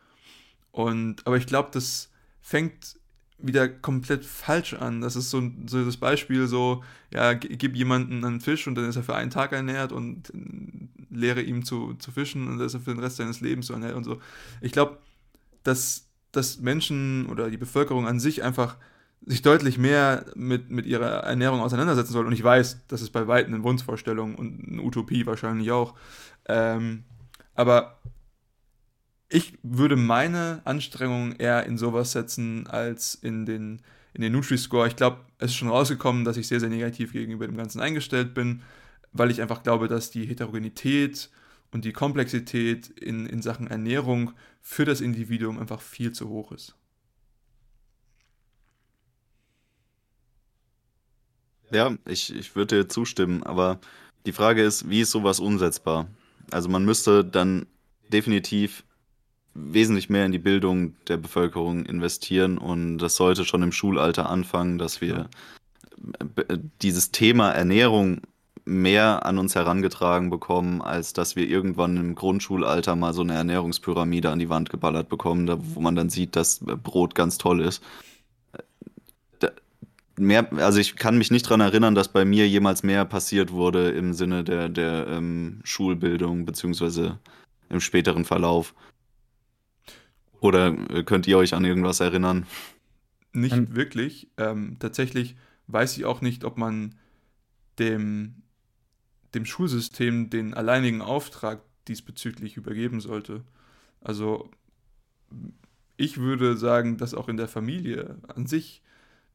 Und, 0.72 1.28
aber 1.28 1.36
ich 1.36 1.46
glaube, 1.46 1.72
das 1.74 2.10
fängt 2.40 3.03
wieder 3.38 3.68
komplett 3.68 4.26
falsch 4.26 4.74
an. 4.74 5.02
Das 5.02 5.16
ist 5.16 5.30
so, 5.30 5.42
so 5.66 5.84
das 5.84 5.98
Beispiel 5.98 6.48
so, 6.48 6.84
ja, 7.12 7.34
gib 7.34 7.76
jemanden 7.76 8.24
einen 8.24 8.42
Fisch 8.42 8.68
und 8.68 8.76
dann 8.76 8.86
ist 8.86 8.96
er 8.96 9.04
für 9.04 9.16
einen 9.16 9.32
Tag 9.32 9.52
ernährt 9.52 9.92
und 9.92 10.32
lehre 11.10 11.42
ihm 11.42 11.66
zu, 11.66 11.94
zu 11.96 12.12
fischen 12.12 12.48
und 12.48 12.58
dann 12.58 12.66
ist 12.66 12.74
er 12.74 12.80
für 12.80 12.94
den 12.94 13.00
Rest 13.00 13.18
seines 13.18 13.42
Lebens 13.42 13.68
so 13.68 13.74
ernährt 13.74 13.96
und 13.96 14.04
so. 14.04 14.20
Ich 14.62 14.72
glaube, 14.72 14.98
dass, 15.64 16.08
dass 16.32 16.60
Menschen 16.60 17.28
oder 17.28 17.50
die 17.50 17.58
Bevölkerung 17.58 18.08
an 18.08 18.20
sich 18.20 18.44
einfach 18.44 18.78
sich 19.26 19.42
deutlich 19.42 19.78
mehr 19.78 20.26
mit, 20.36 20.70
mit 20.70 20.86
ihrer 20.86 21.24
Ernährung 21.24 21.62
auseinandersetzen 21.62 22.12
soll. 22.12 22.26
Und 22.26 22.34
ich 22.34 22.44
weiß, 22.44 22.88
das 22.88 23.02
ist 23.02 23.12
bei 23.12 23.28
weitem 23.28 23.54
eine 23.54 23.64
Wunschvorstellung 23.64 24.36
und 24.36 24.68
eine 24.68 24.82
Utopie 24.82 25.26
wahrscheinlich 25.26 25.72
auch. 25.72 25.96
Ähm, 26.46 27.04
aber 27.56 28.00
ich 29.34 29.58
würde 29.64 29.96
meine 29.96 30.62
Anstrengungen 30.64 31.36
eher 31.36 31.66
in 31.66 31.80
sowas 31.80 32.12
setzen 32.12 32.68
als 32.68 33.16
in 33.16 33.48
den, 33.48 33.82
in 34.14 34.22
den 34.22 34.32
Nutri-Score. 34.32 34.88
Ich 34.88 34.96
glaube, 34.96 35.22
es 35.40 35.50
ist 35.50 35.56
schon 35.56 35.70
rausgekommen, 35.70 36.24
dass 36.24 36.38
ich 36.38 36.48
sehr, 36.48 36.60
sehr 36.60 36.70
negativ 36.70 37.14
gegenüber 37.14 37.48
dem 37.48 37.58
Ganzen 37.58 37.82
eingestellt 37.82 38.36
bin, 38.36 38.62
weil 39.12 39.32
ich 39.32 39.42
einfach 39.42 39.64
glaube, 39.64 39.88
dass 39.88 40.12
die 40.12 40.28
Heterogenität 40.28 41.32
und 41.72 41.84
die 41.84 41.94
Komplexität 41.94 42.90
in, 42.90 43.26
in 43.26 43.42
Sachen 43.42 43.66
Ernährung 43.66 44.34
für 44.62 44.86
das 44.86 45.02
Individuum 45.02 45.58
einfach 45.58 45.82
viel 45.82 46.12
zu 46.12 46.30
hoch 46.30 46.52
ist. 46.52 46.76
Ja, 51.72 51.98
ich, 52.06 52.36
ich 52.36 52.56
würde 52.56 52.84
dir 52.84 52.88
zustimmen, 52.88 53.42
aber 53.42 53.80
die 54.28 54.32
Frage 54.32 54.62
ist, 54.62 54.92
wie 54.92 55.02
ist 55.02 55.10
sowas 55.10 55.40
umsetzbar? 55.40 56.08
Also 56.52 56.70
man 56.70 56.86
müsste 56.86 57.26
dann 57.26 57.66
definitiv 58.10 58.84
wesentlich 59.54 60.10
mehr 60.10 60.26
in 60.26 60.32
die 60.32 60.40
Bildung 60.40 60.96
der 61.08 61.18
Bevölkerung 61.18 61.86
investieren 61.86 62.58
und 62.58 62.98
das 62.98 63.16
sollte 63.16 63.46
schon 63.46 63.64
im 63.64 63.72
Schulalter 63.72 64.30
anfangen, 64.30 64.78
dass 64.78 65.02
wir 65.02 65.30
äh, 66.48 66.58
dieses 66.82 67.12
Thema 67.12 67.52
Ernährung 67.52 68.22
mehr 68.66 69.26
an 69.26 69.38
uns 69.38 69.56
herangetragen 69.56 70.30
bekommen, 70.30 70.82
als 70.82 71.14
dass 71.14 71.36
wir 71.36 71.48
irgendwann 71.48 71.98
im 71.98 72.16
Grundschulalter 72.16 72.96
mal 72.96 73.14
so 73.14 73.22
eine 73.22 73.34
Ernährungspyramide 73.34 74.30
an 74.30 74.40
die 74.40 74.50
Wand 74.50 74.70
geballert 74.70 75.10
bekommen, 75.10 75.46
da, 75.46 75.58
wo 75.60 75.82
man 75.82 75.96
dann 75.96 76.10
sieht, 76.10 76.36
dass 76.36 76.60
Brot 76.60 77.14
ganz 77.14 77.38
toll 77.38 77.62
ist. 77.62 77.84
Da, 79.40 79.50
mehr, 80.18 80.48
also 80.54 80.80
ich 80.80 80.96
kann 80.96 81.18
mich 81.18 81.30
nicht 81.30 81.46
daran 81.46 81.62
erinnern, 81.62 81.96
dass 81.96 82.08
bei 82.08 82.24
mir 82.26 82.48
jemals 82.48 82.84
mehr 82.84 83.06
passiert 83.06 83.52
wurde 83.52 83.90
im 83.92 84.14
Sinne 84.14 84.44
der, 84.44 84.70
der 84.70 85.08
ähm, 85.08 85.60
Schulbildung 85.64 86.46
beziehungsweise 86.46 87.20
im 87.70 87.82
späteren 87.82 88.24
Verlauf. 88.24 88.74
Oder 90.44 90.78
äh, 90.90 91.04
könnt 91.04 91.26
ihr 91.26 91.38
euch 91.38 91.54
an 91.54 91.64
irgendwas 91.64 92.02
erinnern? 92.02 92.46
Nicht 93.32 93.56
ähm. 93.56 93.76
wirklich. 93.76 94.30
Ähm, 94.38 94.76
tatsächlich 94.78 95.38
weiß 95.68 95.98
ich 95.98 96.04
auch 96.04 96.20
nicht, 96.20 96.44
ob 96.44 96.58
man 96.58 96.96
dem, 97.80 98.44
dem 99.34 99.46
Schulsystem 99.46 100.30
den 100.30 100.54
alleinigen 100.54 101.02
Auftrag 101.02 101.62
diesbezüglich 101.88 102.58
übergeben 102.58 103.00
sollte. 103.00 103.46
Also 104.02 104.52
ich 105.96 106.18
würde 106.18 106.58
sagen, 106.58 106.98
dass 106.98 107.14
auch 107.14 107.30
in 107.30 107.38
der 107.38 107.48
Familie 107.48 108.18
an 108.28 108.46
sich 108.46 108.83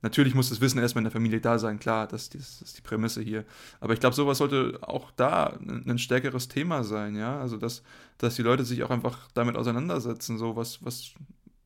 Natürlich 0.01 0.35
muss 0.35 0.49
das 0.49 0.61
Wissen 0.61 0.79
erstmal 0.79 1.01
in 1.01 1.07
der 1.07 1.13
Familie 1.13 1.41
da 1.41 1.59
sein, 1.59 1.81
klar, 1.81 2.07
das, 2.07 2.31
das 2.31 2.63
ist 2.63 2.79
die 2.79 2.83
Prämisse 2.83 3.21
hier. 3.21 3.45
Aber 3.81 3.95
ich 3.95 4.01
glaube, 4.01 4.15
sowas 4.15 4.39
sollte 4.39 4.79
auch 4.83 5.11
da 5.13 5.59
ein, 5.59 5.99
stärkeres 5.99 6.47
Thema 6.47 6.85
sein, 6.85 7.17
ja. 7.17 7.41
Also, 7.41 7.57
dass, 7.57 7.83
dass 8.19 8.37
die 8.37 8.43
Leute 8.43 8.65
sich 8.65 8.85
auch 8.85 8.91
einfach 8.91 9.29
damit 9.35 9.57
auseinandersetzen, 9.57 10.39
so, 10.39 10.55
was, 10.55 10.85
was, 10.85 11.15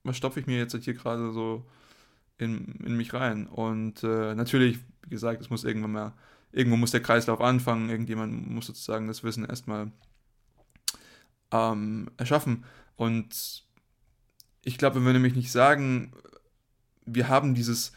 was 0.03 0.17
stopfe 0.17 0.41
ich 0.41 0.47
mir 0.47 0.57
jetzt 0.57 0.75
hier 0.75 0.95
gerade 0.95 1.33
so 1.33 1.67
in, 2.39 2.77
in 2.85 2.97
mich 2.97 3.13
rein. 3.13 3.47
Und 3.47 4.03
äh, 4.03 4.35
natürlich, 4.35 4.79
wie 5.03 5.11
gesagt, 5.11 5.43
es 5.43 5.51
muss 5.51 5.65
irgendwann 5.65 5.93
mal, 5.93 6.13
irgendwo 6.53 6.79
muss 6.79 6.91
der 6.91 7.03
Kreislauf 7.03 7.41
anfangen, 7.41 7.91
irgendjemand 7.91 8.51
muss 8.51 8.67
sozusagen 8.67 9.09
das 9.09 9.23
Wissen 9.25 9.45
erstmal 9.45 9.93
ähm, 11.51 12.11
erschaffen. 12.17 12.65
Und 12.97 13.65
ich 14.65 14.79
glaube, 14.79 14.97
wenn 14.97 15.07
wir 15.07 15.13
nämlich 15.13 15.35
nicht 15.35 15.53
sagen, 15.53 16.13
wir 17.05 17.29
haben 17.29 17.55
dieses, 17.55 17.93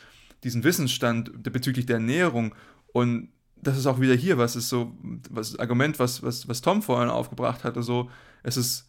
diesen 0.45 0.63
Wissensstand 0.63 1.43
bezüglich 1.51 1.85
der 1.85 1.97
Ernährung 1.97 2.55
und 2.93 3.29
das 3.55 3.77
ist 3.77 3.87
auch 3.87 3.99
wieder 3.99 4.13
hier, 4.13 4.37
was 4.37 4.55
ist 4.55 4.69
so, 4.69 4.95
was 5.29 5.57
Argument, 5.59 5.97
was, 5.97 6.21
was, 6.21 6.47
was 6.47 6.61
Tom 6.61 6.81
vorhin 6.81 7.09
aufgebracht 7.09 7.63
hatte, 7.63 7.83
so, 7.83 8.09
es 8.43 8.55
ist 8.55 8.87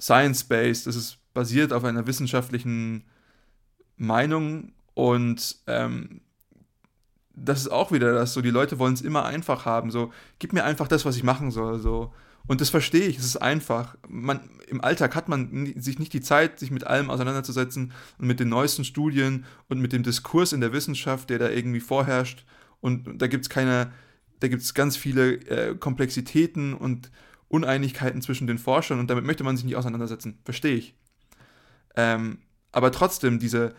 science-based, 0.00 0.86
es 0.88 0.96
ist 0.96 1.18
basiert 1.32 1.72
auf 1.72 1.84
einer 1.84 2.06
wissenschaftlichen 2.06 3.04
Meinung 3.96 4.72
und 4.94 5.56
ähm, 5.66 6.22
das 7.34 7.60
ist 7.60 7.68
auch 7.68 7.92
wieder 7.92 8.12
das, 8.12 8.32
so 8.32 8.40
die 8.40 8.50
Leute 8.50 8.78
wollen 8.78 8.94
es 8.94 9.02
immer 9.02 9.24
einfach 9.24 9.64
haben, 9.64 9.90
so, 9.90 10.12
gib 10.38 10.52
mir 10.52 10.64
einfach 10.64 10.88
das, 10.88 11.04
was 11.04 11.16
ich 11.16 11.22
machen 11.22 11.50
soll, 11.50 11.78
so. 11.78 12.12
Und 12.46 12.60
das 12.60 12.70
verstehe 12.70 13.06
ich, 13.06 13.18
es 13.18 13.24
ist 13.24 13.36
einfach. 13.36 13.96
Man, 14.08 14.40
Im 14.68 14.80
Alltag 14.80 15.14
hat 15.14 15.28
man 15.28 15.74
sich 15.80 15.98
nicht 15.98 16.12
die 16.12 16.20
Zeit, 16.20 16.58
sich 16.58 16.70
mit 16.70 16.86
allem 16.86 17.10
auseinanderzusetzen 17.10 17.92
und 18.18 18.26
mit 18.26 18.40
den 18.40 18.48
neuesten 18.48 18.84
Studien 18.84 19.44
und 19.68 19.80
mit 19.80 19.92
dem 19.92 20.02
Diskurs 20.02 20.52
in 20.52 20.60
der 20.60 20.72
Wissenschaft, 20.72 21.30
der 21.30 21.38
da 21.38 21.48
irgendwie 21.48 21.80
vorherrscht. 21.80 22.44
Und 22.80 23.20
da 23.20 23.26
gibt 23.26 23.44
es 23.44 23.50
keine, 23.50 23.92
da 24.40 24.48
gibt 24.48 24.62
es 24.62 24.74
ganz 24.74 24.96
viele 24.96 25.34
äh, 25.34 25.74
Komplexitäten 25.76 26.74
und 26.74 27.10
Uneinigkeiten 27.48 28.22
zwischen 28.22 28.46
den 28.46 28.58
Forschern 28.58 28.98
und 28.98 29.08
damit 29.08 29.24
möchte 29.24 29.44
man 29.44 29.56
sich 29.56 29.64
nicht 29.64 29.76
auseinandersetzen. 29.76 30.38
Verstehe 30.44 30.76
ich. 30.76 30.94
Ähm, 31.94 32.38
aber 32.72 32.92
trotzdem, 32.92 33.38
diese, 33.38 33.74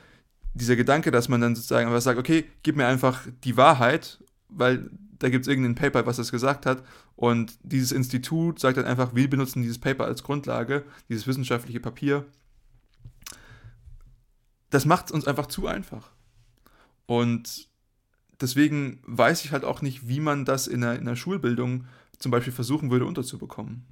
dieser 0.53 0.75
Gedanke, 0.75 1.11
dass 1.11 1.29
man 1.29 1.41
dann 1.41 1.55
sozusagen 1.55 1.87
einfach 1.87 2.01
sagt, 2.01 2.17
okay, 2.17 2.45
gib 2.63 2.75
mir 2.75 2.87
einfach 2.87 3.21
die 3.43 3.57
Wahrheit, 3.57 4.23
weil 4.49 4.89
da 5.19 5.29
gibt 5.29 5.43
es 5.43 5.47
irgendein 5.47 5.75
Paper, 5.75 6.05
was 6.05 6.17
das 6.17 6.31
gesagt 6.31 6.65
hat 6.65 6.83
und 7.15 7.57
dieses 7.63 7.91
Institut 7.91 8.59
sagt 8.59 8.77
dann 8.77 8.85
einfach, 8.85 9.15
wir 9.15 9.29
benutzen 9.29 9.61
dieses 9.61 9.79
Paper 9.79 10.05
als 10.05 10.23
Grundlage, 10.23 10.83
dieses 11.09 11.27
wissenschaftliche 11.27 11.79
Papier. 11.79 12.25
Das 14.69 14.85
macht 14.85 15.07
es 15.07 15.11
uns 15.11 15.27
einfach 15.27 15.47
zu 15.47 15.67
einfach. 15.67 16.11
Und 17.05 17.67
deswegen 18.41 19.01
weiß 19.05 19.45
ich 19.45 19.51
halt 19.51 19.63
auch 19.63 19.81
nicht, 19.81 20.07
wie 20.07 20.19
man 20.19 20.45
das 20.45 20.67
in 20.67 20.81
der, 20.81 20.99
in 20.99 21.05
der 21.05 21.15
Schulbildung 21.15 21.85
zum 22.19 22.31
Beispiel 22.31 22.53
versuchen 22.53 22.91
würde 22.91 23.05
unterzubekommen. 23.05 23.85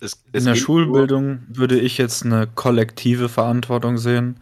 Es, 0.00 0.24
es 0.32 0.40
in 0.40 0.44
der 0.44 0.54
Schulbildung 0.54 1.42
würde 1.48 1.78
ich 1.78 1.98
jetzt 1.98 2.24
eine 2.24 2.46
kollektive 2.46 3.28
Verantwortung 3.28 3.96
sehen. 3.98 4.40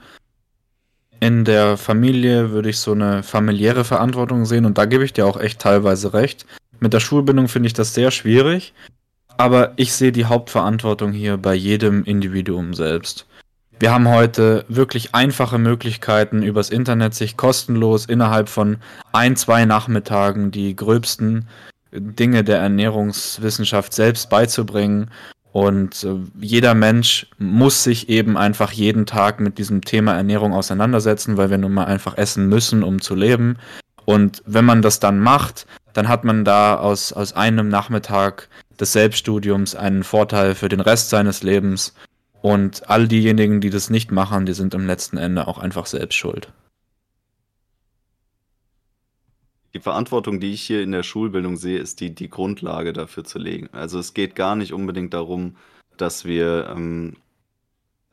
In 1.22 1.44
der 1.44 1.76
Familie 1.76 2.50
würde 2.50 2.70
ich 2.70 2.80
so 2.80 2.90
eine 2.90 3.22
familiäre 3.22 3.84
Verantwortung 3.84 4.44
sehen 4.44 4.64
und 4.64 4.76
da 4.76 4.86
gebe 4.86 5.04
ich 5.04 5.12
dir 5.12 5.24
auch 5.24 5.38
echt 5.38 5.60
teilweise 5.60 6.14
recht. 6.14 6.46
Mit 6.80 6.92
der 6.92 6.98
Schulbildung 6.98 7.46
finde 7.46 7.68
ich 7.68 7.74
das 7.74 7.94
sehr 7.94 8.10
schwierig, 8.10 8.74
aber 9.36 9.72
ich 9.76 9.92
sehe 9.92 10.10
die 10.10 10.24
Hauptverantwortung 10.24 11.12
hier 11.12 11.36
bei 11.36 11.54
jedem 11.54 12.02
Individuum 12.02 12.74
selbst. 12.74 13.26
Wir 13.78 13.92
haben 13.92 14.08
heute 14.08 14.64
wirklich 14.66 15.14
einfache 15.14 15.58
Möglichkeiten, 15.58 16.42
übers 16.42 16.70
Internet 16.70 17.14
sich 17.14 17.36
kostenlos 17.36 18.06
innerhalb 18.06 18.48
von 18.48 18.78
ein, 19.12 19.36
zwei 19.36 19.64
Nachmittagen 19.64 20.50
die 20.50 20.74
gröbsten 20.74 21.46
Dinge 21.92 22.42
der 22.42 22.58
Ernährungswissenschaft 22.58 23.92
selbst 23.92 24.28
beizubringen. 24.28 25.08
Und 25.52 26.02
äh, 26.04 26.16
jeder 26.40 26.74
Mensch 26.74 27.26
muss 27.38 27.84
sich 27.84 28.08
eben 28.08 28.36
einfach 28.38 28.72
jeden 28.72 29.04
Tag 29.04 29.38
mit 29.38 29.58
diesem 29.58 29.82
Thema 29.82 30.14
Ernährung 30.14 30.54
auseinandersetzen, 30.54 31.36
weil 31.36 31.50
wir 31.50 31.58
nun 31.58 31.72
mal 31.74 31.84
einfach 31.84 32.16
essen 32.16 32.48
müssen, 32.48 32.82
um 32.82 33.00
zu 33.00 33.14
leben. 33.14 33.58
Und 34.04 34.42
wenn 34.46 34.64
man 34.64 34.82
das 34.82 34.98
dann 34.98 35.20
macht, 35.20 35.66
dann 35.92 36.08
hat 36.08 36.24
man 36.24 36.44
da 36.44 36.76
aus, 36.76 37.12
aus 37.12 37.34
einem 37.34 37.68
Nachmittag 37.68 38.48
des 38.80 38.92
Selbststudiums 38.92 39.74
einen 39.74 40.04
Vorteil 40.04 40.54
für 40.54 40.70
den 40.70 40.80
Rest 40.80 41.10
seines 41.10 41.42
Lebens 41.42 41.94
und 42.40 42.88
all 42.88 43.06
diejenigen, 43.06 43.60
die 43.60 43.70
das 43.70 43.90
nicht 43.90 44.10
machen, 44.10 44.46
die 44.46 44.54
sind 44.54 44.74
im 44.74 44.86
letzten 44.86 45.18
Ende 45.18 45.46
auch 45.46 45.58
einfach 45.58 45.86
selbst 45.86 46.16
schuld. 46.16 46.48
Die 49.74 49.80
Verantwortung, 49.80 50.38
die 50.38 50.52
ich 50.52 50.62
hier 50.62 50.82
in 50.82 50.92
der 50.92 51.02
Schulbildung 51.02 51.56
sehe, 51.56 51.78
ist 51.78 52.00
die, 52.00 52.14
die 52.14 52.28
Grundlage 52.28 52.92
dafür 52.92 53.24
zu 53.24 53.38
legen. 53.38 53.68
Also 53.72 53.98
es 53.98 54.12
geht 54.12 54.34
gar 54.34 54.54
nicht 54.54 54.72
unbedingt 54.72 55.14
darum, 55.14 55.56
dass 55.96 56.24
wir, 56.24 56.68
ähm, 56.74 57.16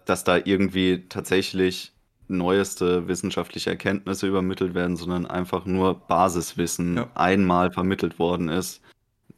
dass 0.05 0.23
da 0.23 0.37
irgendwie 0.37 1.05
tatsächlich 1.09 1.91
neueste 2.29 3.07
wissenschaftliche 3.07 3.71
Erkenntnisse 3.71 4.27
übermittelt 4.27 4.73
werden, 4.73 4.95
sondern 4.95 5.25
einfach 5.25 5.65
nur 5.65 5.95
Basiswissen 5.95 6.97
ja. 6.97 7.09
einmal 7.15 7.71
vermittelt 7.71 8.19
worden 8.19 8.49
ist. 8.49 8.81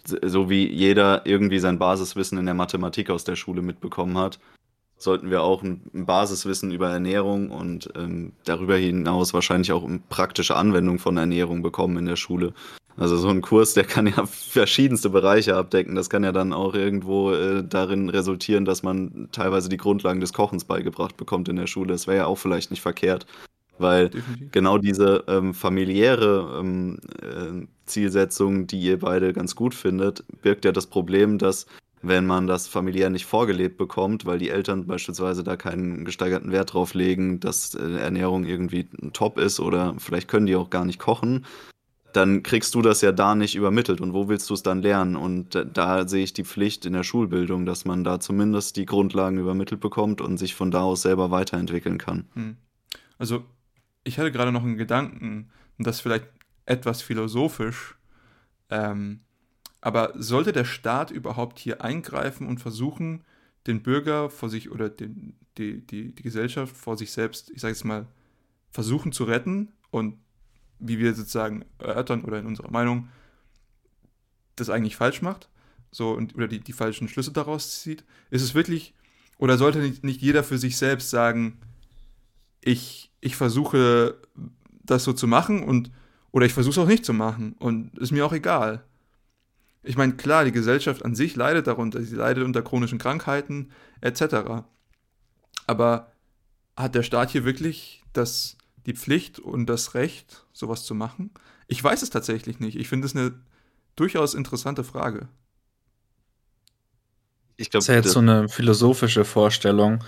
So 0.05 0.49
wie 0.49 0.67
jeder 0.67 1.25
irgendwie 1.25 1.59
sein 1.59 1.79
Basiswissen 1.79 2.37
in 2.37 2.45
der 2.45 2.55
Mathematik 2.55 3.09
aus 3.09 3.23
der 3.23 3.35
Schule 3.35 3.61
mitbekommen 3.61 4.17
hat, 4.17 4.39
sollten 5.01 5.29
wir 5.29 5.41
auch 5.43 5.63
ein, 5.63 5.81
Basiswissen 5.93 6.71
über 6.71 6.89
Ernährung 6.89 7.51
und 7.51 7.89
ähm, 7.95 8.33
darüber 8.45 8.75
hinaus 8.77 9.33
wahrscheinlich 9.33 9.71
auch 9.71 9.87
praktische 10.09 10.55
Anwendung 10.55 10.99
von 10.99 11.17
Ernährung 11.17 11.61
bekommen 11.61 11.97
in 11.97 12.05
der 12.05 12.15
Schule. 12.15 12.53
Also 12.97 13.17
so 13.17 13.29
ein 13.29 13.41
Kurs, 13.41 13.73
der 13.73 13.83
kann 13.83 14.07
ja 14.07 14.25
verschiedenste 14.27 15.09
Bereiche 15.09 15.55
abdecken. 15.55 15.95
Das 15.95 16.09
kann 16.09 16.23
ja 16.23 16.31
dann 16.31 16.53
auch 16.53 16.73
irgendwo 16.73 17.31
äh, 17.31 17.63
darin 17.63 18.09
resultieren, 18.09 18.65
dass 18.65 18.83
man 18.83 19.29
teilweise 19.31 19.69
die 19.69 19.77
Grundlagen 19.77 20.19
des 20.19 20.33
Kochens 20.33 20.65
beigebracht 20.65 21.17
bekommt 21.17 21.49
in 21.49 21.55
der 21.55 21.67
Schule. 21.67 21.93
Das 21.93 22.07
wäre 22.07 22.17
ja 22.17 22.25
auch 22.25 22.37
vielleicht 22.37 22.69
nicht 22.69 22.81
verkehrt, 22.81 23.25
weil 23.77 24.09
Definitiv. 24.09 24.51
genau 24.51 24.77
diese 24.77 25.23
ähm, 25.27 25.53
familiäre 25.53 26.59
ähm, 26.59 26.99
äh, 27.21 27.65
Zielsetzung, 27.85 28.67
die 28.67 28.79
ihr 28.79 28.99
beide 28.99 29.33
ganz 29.33 29.55
gut 29.55 29.73
findet, 29.73 30.23
birgt 30.41 30.65
ja 30.65 30.71
das 30.71 30.87
Problem, 30.87 31.37
dass 31.37 31.65
wenn 32.01 32.25
man 32.25 32.47
das 32.47 32.67
familiär 32.67 33.09
nicht 33.09 33.25
vorgelebt 33.25 33.77
bekommt, 33.77 34.25
weil 34.25 34.39
die 34.39 34.49
Eltern 34.49 34.87
beispielsweise 34.87 35.43
da 35.43 35.55
keinen 35.55 36.05
gesteigerten 36.05 36.51
Wert 36.51 36.73
drauf 36.73 36.93
legen, 36.93 37.39
dass 37.39 37.75
äh, 37.75 37.97
Ernährung 37.97 38.45
irgendwie 38.45 38.87
top 39.13 39.37
ist 39.37 39.59
oder 39.59 39.95
vielleicht 39.97 40.27
können 40.27 40.45
die 40.45 40.55
auch 40.55 40.69
gar 40.69 40.85
nicht 40.85 40.99
kochen, 40.99 41.45
dann 42.13 42.43
kriegst 42.43 42.75
du 42.75 42.81
das 42.81 43.01
ja 43.01 43.11
da 43.11 43.35
nicht 43.35 43.55
übermittelt. 43.55 44.01
Und 44.01 44.13
wo 44.13 44.27
willst 44.27 44.49
du 44.49 44.53
es 44.53 44.63
dann 44.63 44.81
lernen? 44.81 45.15
Und 45.15 45.55
da, 45.55 45.63
da 45.63 46.07
sehe 46.07 46.23
ich 46.23 46.33
die 46.33 46.43
Pflicht 46.43 46.85
in 46.85 46.93
der 46.93 47.03
Schulbildung, 47.03 47.65
dass 47.65 47.85
man 47.85 48.03
da 48.03 48.19
zumindest 48.19 48.77
die 48.77 48.85
Grundlagen 48.85 49.37
übermittelt 49.37 49.79
bekommt 49.79 50.21
und 50.21 50.37
sich 50.37 50.55
von 50.55 50.71
da 50.71 50.81
aus 50.81 51.03
selber 51.03 51.31
weiterentwickeln 51.31 51.97
kann. 51.97 52.25
Hm. 52.33 52.57
Also, 53.17 53.45
ich 54.03 54.17
hatte 54.17 54.31
gerade 54.31 54.51
noch 54.51 54.63
einen 54.63 54.77
Gedanken, 54.77 55.51
das 55.77 56.01
vielleicht 56.01 56.27
etwas 56.65 57.01
philosophisch. 57.01 57.95
Ähm, 58.69 59.21
aber 59.81 60.13
sollte 60.15 60.53
der 60.53 60.65
Staat 60.65 61.11
überhaupt 61.11 61.59
hier 61.59 61.83
eingreifen 61.83 62.47
und 62.47 62.59
versuchen, 62.59 63.23
den 63.67 63.83
Bürger 63.83 64.29
vor 64.29 64.49
sich 64.49 64.71
oder 64.71 64.89
den, 64.89 65.35
die, 65.57 65.85
die, 65.85 66.13
die 66.13 66.23
Gesellschaft 66.23 66.75
vor 66.77 66.97
sich 66.97 67.11
selbst, 67.11 67.49
ich 67.51 67.61
sage 67.61 67.73
jetzt 67.73 67.83
mal, 67.83 68.07
versuchen 68.69 69.11
zu 69.11 69.23
retten 69.23 69.73
und 69.89 70.17
wie 70.79 70.97
wir 70.97 71.13
sozusagen 71.13 71.65
erörtern 71.79 72.23
oder 72.23 72.39
in 72.39 72.45
unserer 72.45 72.71
Meinung 72.71 73.09
das 74.55 74.69
eigentlich 74.69 74.95
falsch 74.95 75.21
macht, 75.21 75.49
so 75.91 76.11
und, 76.11 76.35
oder 76.35 76.47
die, 76.47 76.59
die 76.59 76.73
falschen 76.73 77.07
Schlüsse 77.07 77.31
daraus 77.31 77.81
zieht, 77.81 78.03
ist 78.29 78.41
es 78.41 78.53
wirklich, 78.53 78.93
oder 79.37 79.57
sollte 79.57 79.79
nicht, 79.79 80.03
nicht 80.03 80.21
jeder 80.21 80.43
für 80.43 80.57
sich 80.57 80.77
selbst 80.77 81.09
sagen, 81.09 81.59
ich, 82.61 83.11
ich 83.19 83.35
versuche 83.35 84.19
das 84.83 85.03
so 85.03 85.13
zu 85.13 85.27
machen 85.27 85.63
und 85.63 85.91
oder 86.31 86.45
ich 86.45 86.53
versuche 86.53 86.71
es 86.71 86.77
auch 86.77 86.87
nicht 86.87 87.05
zu 87.05 87.13
machen 87.13 87.53
und 87.59 87.97
ist 87.97 88.11
mir 88.11 88.25
auch 88.25 88.33
egal. 88.33 88.85
Ich 89.83 89.97
meine, 89.97 90.13
klar, 90.13 90.45
die 90.45 90.51
Gesellschaft 90.51 91.03
an 91.03 91.15
sich 91.15 91.35
leidet 91.35 91.67
darunter, 91.67 92.01
sie 92.01 92.15
leidet 92.15 92.43
unter 92.43 92.61
chronischen 92.61 92.99
Krankheiten 92.99 93.71
etc. 93.99 94.63
Aber 95.65 96.11
hat 96.77 96.95
der 96.95 97.03
Staat 97.03 97.31
hier 97.31 97.45
wirklich 97.45 98.03
das, 98.13 98.57
die 98.85 98.93
Pflicht 98.93 99.39
und 99.39 99.65
das 99.65 99.93
Recht, 99.95 100.45
sowas 100.53 100.83
zu 100.83 100.93
machen? 100.93 101.31
Ich 101.67 101.83
weiß 101.83 102.01
es 102.01 102.09
tatsächlich 102.09 102.59
nicht. 102.59 102.77
Ich 102.77 102.89
finde 102.89 103.07
es 103.07 103.15
eine 103.15 103.33
durchaus 103.95 104.33
interessante 104.33 104.83
Frage. 104.83 105.27
Ich 107.57 107.69
glaube, 107.69 107.85
das 107.85 107.89
ist 107.89 107.89
ja 107.89 107.95
jetzt 107.95 108.11
so 108.11 108.19
eine 108.19 108.49
philosophische 108.49 109.25
Vorstellung, 109.25 110.03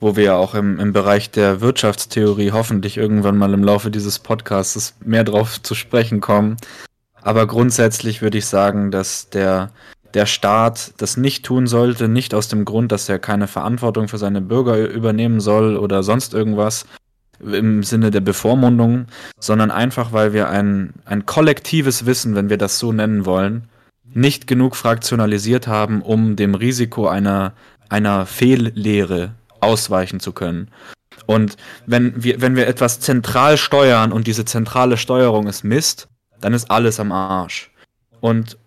wo 0.00 0.16
wir 0.16 0.24
ja 0.24 0.36
auch 0.36 0.54
im, 0.54 0.78
im 0.78 0.92
Bereich 0.92 1.30
der 1.30 1.60
Wirtschaftstheorie 1.60 2.52
hoffentlich 2.52 2.96
irgendwann 2.96 3.36
mal 3.36 3.54
im 3.54 3.62
Laufe 3.62 3.90
dieses 3.90 4.18
Podcasts 4.18 4.94
mehr 5.04 5.24
drauf 5.24 5.62
zu 5.62 5.74
sprechen 5.74 6.20
kommen. 6.20 6.56
Aber 7.22 7.46
grundsätzlich 7.46 8.20
würde 8.20 8.38
ich 8.38 8.46
sagen, 8.46 8.90
dass 8.90 9.30
der, 9.30 9.70
der 10.14 10.26
Staat 10.26 10.94
das 10.98 11.16
nicht 11.16 11.44
tun 11.44 11.66
sollte, 11.66 12.08
nicht 12.08 12.34
aus 12.34 12.48
dem 12.48 12.64
Grund, 12.64 12.92
dass 12.92 13.08
er 13.08 13.18
keine 13.18 13.48
Verantwortung 13.48 14.08
für 14.08 14.18
seine 14.18 14.40
Bürger 14.40 14.76
übernehmen 14.88 15.40
soll 15.40 15.76
oder 15.76 16.02
sonst 16.02 16.34
irgendwas 16.34 16.84
im 17.40 17.82
Sinne 17.82 18.10
der 18.10 18.20
Bevormundung, 18.20 19.06
sondern 19.40 19.70
einfach, 19.70 20.12
weil 20.12 20.32
wir 20.32 20.48
ein, 20.48 20.94
ein 21.04 21.26
kollektives 21.26 22.06
Wissen, 22.06 22.34
wenn 22.34 22.50
wir 22.50 22.58
das 22.58 22.78
so 22.78 22.92
nennen 22.92 23.24
wollen, 23.26 23.68
nicht 24.14 24.46
genug 24.46 24.76
fraktionalisiert 24.76 25.66
haben, 25.66 26.02
um 26.02 26.36
dem 26.36 26.54
Risiko 26.54 27.08
einer, 27.08 27.52
einer 27.88 28.26
Fehllehre 28.26 29.32
ausweichen 29.60 30.20
zu 30.20 30.32
können. 30.32 30.68
Und 31.26 31.56
wenn 31.86 32.22
wir, 32.22 32.40
wenn 32.40 32.56
wir 32.56 32.66
etwas 32.66 33.00
zentral 33.00 33.56
steuern 33.56 34.12
und 34.12 34.26
diese 34.26 34.44
zentrale 34.44 34.96
Steuerung 34.96 35.46
ist 35.46 35.64
Mist, 35.64 36.08
dann 36.42 36.52
ist 36.52 36.70
alles 36.70 37.00
am 37.00 37.12
Arsch. 37.12 37.70
Und 38.20 38.58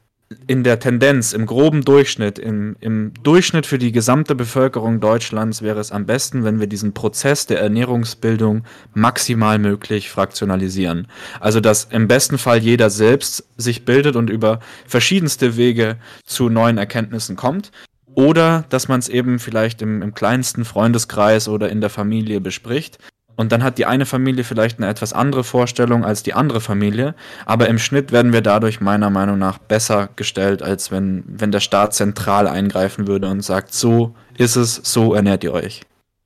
in 0.47 0.63
der 0.63 0.79
Tendenz, 0.79 1.33
im 1.33 1.45
groben 1.45 1.85
Durchschnitt, 1.85 2.39
im, 2.39 2.75
im 2.79 3.13
Durchschnitt 3.21 3.67
für 3.67 3.77
die 3.77 3.91
gesamte 3.91 4.33
Bevölkerung 4.33 4.99
Deutschlands 4.99 5.61
wäre 5.61 5.79
es 5.79 5.91
am 5.91 6.07
besten, 6.07 6.43
wenn 6.43 6.59
wir 6.59 6.67
diesen 6.67 6.93
Prozess 6.93 7.45
der 7.45 7.59
Ernährungsbildung 7.59 8.63
maximal 8.95 9.59
möglich 9.59 10.09
fraktionalisieren. 10.09 11.07
Also 11.39 11.59
dass 11.59 11.85
im 11.85 12.07
besten 12.07 12.39
Fall 12.39 12.57
jeder 12.57 12.89
selbst 12.89 13.47
sich 13.55 13.85
bildet 13.85 14.15
und 14.15 14.31
über 14.31 14.59
verschiedenste 14.87 15.57
Wege 15.57 15.97
zu 16.25 16.49
neuen 16.49 16.79
Erkenntnissen 16.79 17.35
kommt. 17.35 17.71
Oder 18.15 18.65
dass 18.69 18.87
man 18.87 18.99
es 18.99 19.09
eben 19.09 19.39
vielleicht 19.39 19.81
im, 19.81 20.01
im 20.01 20.13
kleinsten 20.13 20.65
Freundeskreis 20.65 21.47
oder 21.47 21.69
in 21.69 21.81
der 21.81 21.89
Familie 21.89 22.41
bespricht 22.41 22.97
und 23.35 23.51
dann 23.51 23.63
hat 23.63 23.77
die 23.77 23.85
eine 23.85 24.05
Familie 24.05 24.43
vielleicht 24.43 24.79
eine 24.79 24.87
etwas 24.87 25.11
andere 25.11 25.43
Vorstellung 25.43 26.05
als 26.05 26.23
die 26.23 26.33
andere 26.33 26.61
Familie. 26.61 27.15
Aber 27.45 27.67
im 27.67 27.77
Schnitt 27.77 28.11
werden 28.11 28.31
wir 28.31 28.41
dadurch 28.41 28.79
meiner 28.79 29.09
Meinung 29.09 29.37
nach 29.37 29.57
besser 29.57 30.09
gestellt, 30.15 30.63
als 30.63 30.91
wenn, 30.91 31.23
wenn 31.27 31.51
der 31.51 31.59
Staat 31.59 31.93
zentral 31.93 32.47
eingreifen 32.47 33.07
würde 33.07 33.27
und 33.27 33.41
sagt, 33.41 33.73
so 33.73 34.15
ist 34.37 34.55
es, 34.55 34.75
so 34.75 35.13
ernährt 35.13 35.43
ihr 35.43 35.53
euch. 35.53 35.81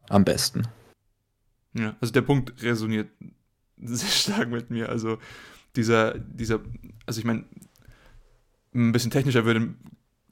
Am 0.07 0.25
besten. 0.25 0.63
Ja, 1.73 1.95
also 2.01 2.11
der 2.11 2.21
Punkt 2.21 2.63
resoniert 2.63 3.09
sehr 3.77 4.09
stark 4.09 4.49
mit 4.49 4.69
mir. 4.69 4.89
Also 4.89 5.17
dieser, 5.75 6.17
dieser, 6.17 6.59
also 7.05 7.19
ich 7.19 7.25
meine, 7.25 7.45
ein 8.73 8.91
bisschen 8.91 9.11
technischer 9.11 9.45
würde, 9.45 9.73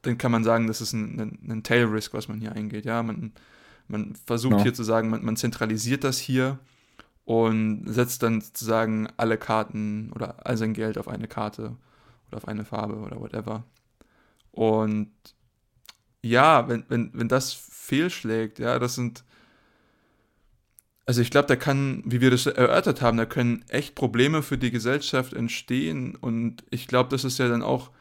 dann 0.04 0.18
kann 0.18 0.32
man 0.32 0.44
sagen, 0.44 0.68
das 0.68 0.82
ist 0.82 0.94
ein, 0.94 1.20
ein, 1.20 1.40
ein 1.50 1.64
Tail 1.64 1.86
Risk, 1.86 2.14
was 2.14 2.28
man 2.28 2.40
hier 2.40 2.54
eingeht. 2.54 2.86
Ja, 2.86 3.02
man 3.04 3.34
man 3.88 4.16
versucht 4.26 4.58
no. 4.58 4.64
hier 4.64 4.74
zu 4.74 4.84
sagen, 4.84 5.10
man, 5.10 5.24
man 5.24 5.38
zentralisiert 5.38 6.04
das 6.04 6.20
hier 6.20 6.60
und 7.26 7.84
setzt 7.88 8.24
dann 8.24 8.42
sozusagen 8.42 9.08
alle 9.18 9.38
Karten 9.38 10.12
oder 10.14 10.46
all 10.46 10.58
sein 10.58 10.74
Geld 10.74 10.98
auf 10.98 11.08
eine 11.08 11.28
Karte 11.28 11.76
oder 12.28 12.38
auf 12.38 12.48
eine 12.48 12.66
Farbe 12.66 12.96
oder 12.96 13.20
whatever. 13.20 13.64
Und 14.52 15.12
ja, 16.22 16.68
wenn, 16.68 16.86
wenn, 16.90 17.12
wenn 17.14 17.28
das 17.28 17.54
fehlschlägt, 17.54 18.60
ja, 18.60 18.80
das 18.80 18.96
sind. 18.96 19.24
Also 21.06 21.22
ich 21.22 21.32
glaube, 21.32 21.48
da 21.48 21.56
kann, 21.56 22.04
wie 22.06 22.20
wir 22.20 22.32
das 22.32 22.46
erörtert 22.48 23.02
haben, 23.02 23.18
da 23.18 23.26
können 23.26 23.64
echt 23.70 23.96
Probleme 23.96 24.44
für 24.44 24.58
die 24.58 24.72
Gesellschaft 24.72 25.34
entstehen. 25.34 26.16
Und 26.16 26.64
ich 26.70 26.88
glaube, 26.88 27.10
das 27.10 27.24
ist 27.24 27.40
ja 27.40 27.48
dann 27.48 27.62
auch 27.62 27.92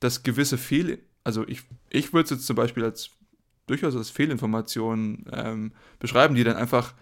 das 0.00 0.22
gewisse 0.22 0.58
Fehl. 0.58 0.98
Also 1.24 1.46
ich, 1.48 1.62
ich 1.88 2.12
würde 2.12 2.24
es 2.24 2.30
jetzt 2.30 2.46
zum 2.46 2.56
Beispiel 2.56 2.84
als 2.84 3.10
durchaus 3.66 3.96
als 3.96 4.10
Fehlinformationen 4.10 5.26
ähm, 5.32 5.72
beschreiben, 5.98 6.34
die 6.34 6.44
dann 6.44 6.56
einfach 6.56 6.94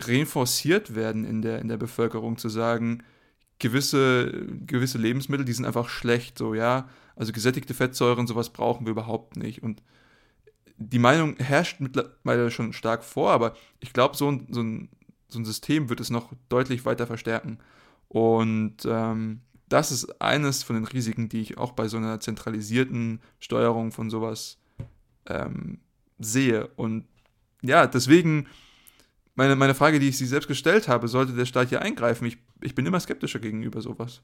renforciert 0.00 0.94
werden 0.94 1.24
in 1.24 1.42
der, 1.42 1.60
in 1.60 1.68
der 1.68 1.76
Bevölkerung, 1.76 2.36
zu 2.36 2.48
sagen, 2.48 3.02
gewisse, 3.58 4.46
gewisse 4.66 4.98
Lebensmittel, 4.98 5.44
die 5.44 5.52
sind 5.52 5.64
einfach 5.64 5.88
schlecht, 5.88 6.38
so, 6.38 6.54
ja. 6.54 6.88
Also 7.14 7.32
gesättigte 7.32 7.72
Fettsäuren, 7.72 8.26
sowas 8.26 8.50
brauchen 8.50 8.84
wir 8.84 8.90
überhaupt 8.90 9.36
nicht. 9.36 9.62
Und 9.62 9.82
die 10.76 10.98
Meinung 10.98 11.36
herrscht 11.36 11.80
mittlerweile 11.80 12.50
schon 12.50 12.74
stark 12.74 13.02
vor, 13.02 13.30
aber 13.30 13.56
ich 13.80 13.94
glaube, 13.94 14.16
so 14.16 14.30
ein, 14.30 14.46
so, 14.50 14.62
ein, 14.62 14.90
so 15.28 15.38
ein 15.38 15.46
System 15.46 15.88
wird 15.88 16.00
es 16.00 16.10
noch 16.10 16.32
deutlich 16.50 16.84
weiter 16.84 17.06
verstärken. 17.06 17.58
Und 18.08 18.84
ähm, 18.84 19.40
das 19.68 19.90
ist 19.90 20.20
eines 20.20 20.62
von 20.62 20.76
den 20.76 20.84
Risiken, 20.84 21.30
die 21.30 21.40
ich 21.40 21.56
auch 21.56 21.72
bei 21.72 21.88
so 21.88 21.96
einer 21.96 22.20
zentralisierten 22.20 23.20
Steuerung 23.40 23.92
von 23.92 24.10
sowas 24.10 24.58
ähm, 25.28 25.78
sehe. 26.18 26.68
Und 26.76 27.04
ja, 27.62 27.86
deswegen 27.86 28.46
meine, 29.34 29.54
meine 29.54 29.74
Frage, 29.74 30.00
die 30.00 30.08
ich 30.08 30.18
sie 30.18 30.26
selbst 30.26 30.48
gestellt 30.48 30.88
habe, 30.88 31.08
sollte 31.08 31.34
der 31.34 31.46
Staat 31.46 31.68
hier 31.68 31.82
eingreifen? 31.82 32.26
Ich, 32.26 32.38
ich 32.62 32.74
bin 32.74 32.86
immer 32.86 33.00
skeptischer 33.00 33.38
gegenüber 33.38 33.80
sowas. 33.82 34.22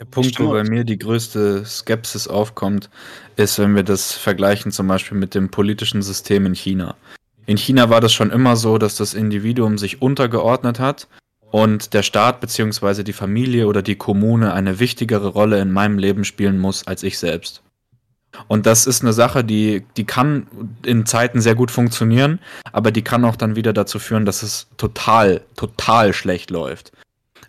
Der 0.00 0.06
Punkt, 0.06 0.38
wo 0.40 0.50
bei 0.50 0.64
mir 0.64 0.82
die 0.82 0.98
größte 0.98 1.64
Skepsis 1.64 2.26
aufkommt, 2.26 2.90
ist, 3.36 3.58
wenn 3.60 3.76
wir 3.76 3.84
das 3.84 4.12
vergleichen 4.12 4.72
zum 4.72 4.88
Beispiel 4.88 5.16
mit 5.16 5.34
dem 5.34 5.50
politischen 5.50 6.02
System 6.02 6.46
in 6.46 6.54
China. 6.54 6.96
In 7.46 7.56
China 7.56 7.90
war 7.90 8.00
das 8.00 8.12
schon 8.12 8.30
immer 8.30 8.56
so, 8.56 8.78
dass 8.78 8.96
das 8.96 9.14
Individuum 9.14 9.78
sich 9.78 10.02
untergeordnet 10.02 10.80
hat 10.80 11.06
und 11.54 11.94
der 11.94 12.02
Staat 12.02 12.40
bzw. 12.40 13.04
die 13.04 13.12
Familie 13.12 13.68
oder 13.68 13.80
die 13.80 13.94
Kommune 13.94 14.52
eine 14.52 14.80
wichtigere 14.80 15.28
Rolle 15.28 15.60
in 15.60 15.70
meinem 15.70 15.98
Leben 15.98 16.24
spielen 16.24 16.58
muss 16.58 16.84
als 16.88 17.04
ich 17.04 17.16
selbst. 17.16 17.62
Und 18.48 18.66
das 18.66 18.88
ist 18.88 19.02
eine 19.02 19.12
Sache, 19.12 19.44
die, 19.44 19.84
die 19.96 20.02
kann 20.02 20.48
in 20.84 21.06
Zeiten 21.06 21.40
sehr 21.40 21.54
gut 21.54 21.70
funktionieren, 21.70 22.40
aber 22.72 22.90
die 22.90 23.02
kann 23.02 23.24
auch 23.24 23.36
dann 23.36 23.54
wieder 23.54 23.72
dazu 23.72 24.00
führen, 24.00 24.24
dass 24.24 24.42
es 24.42 24.66
total, 24.78 25.42
total 25.54 26.12
schlecht 26.12 26.50
läuft. 26.50 26.90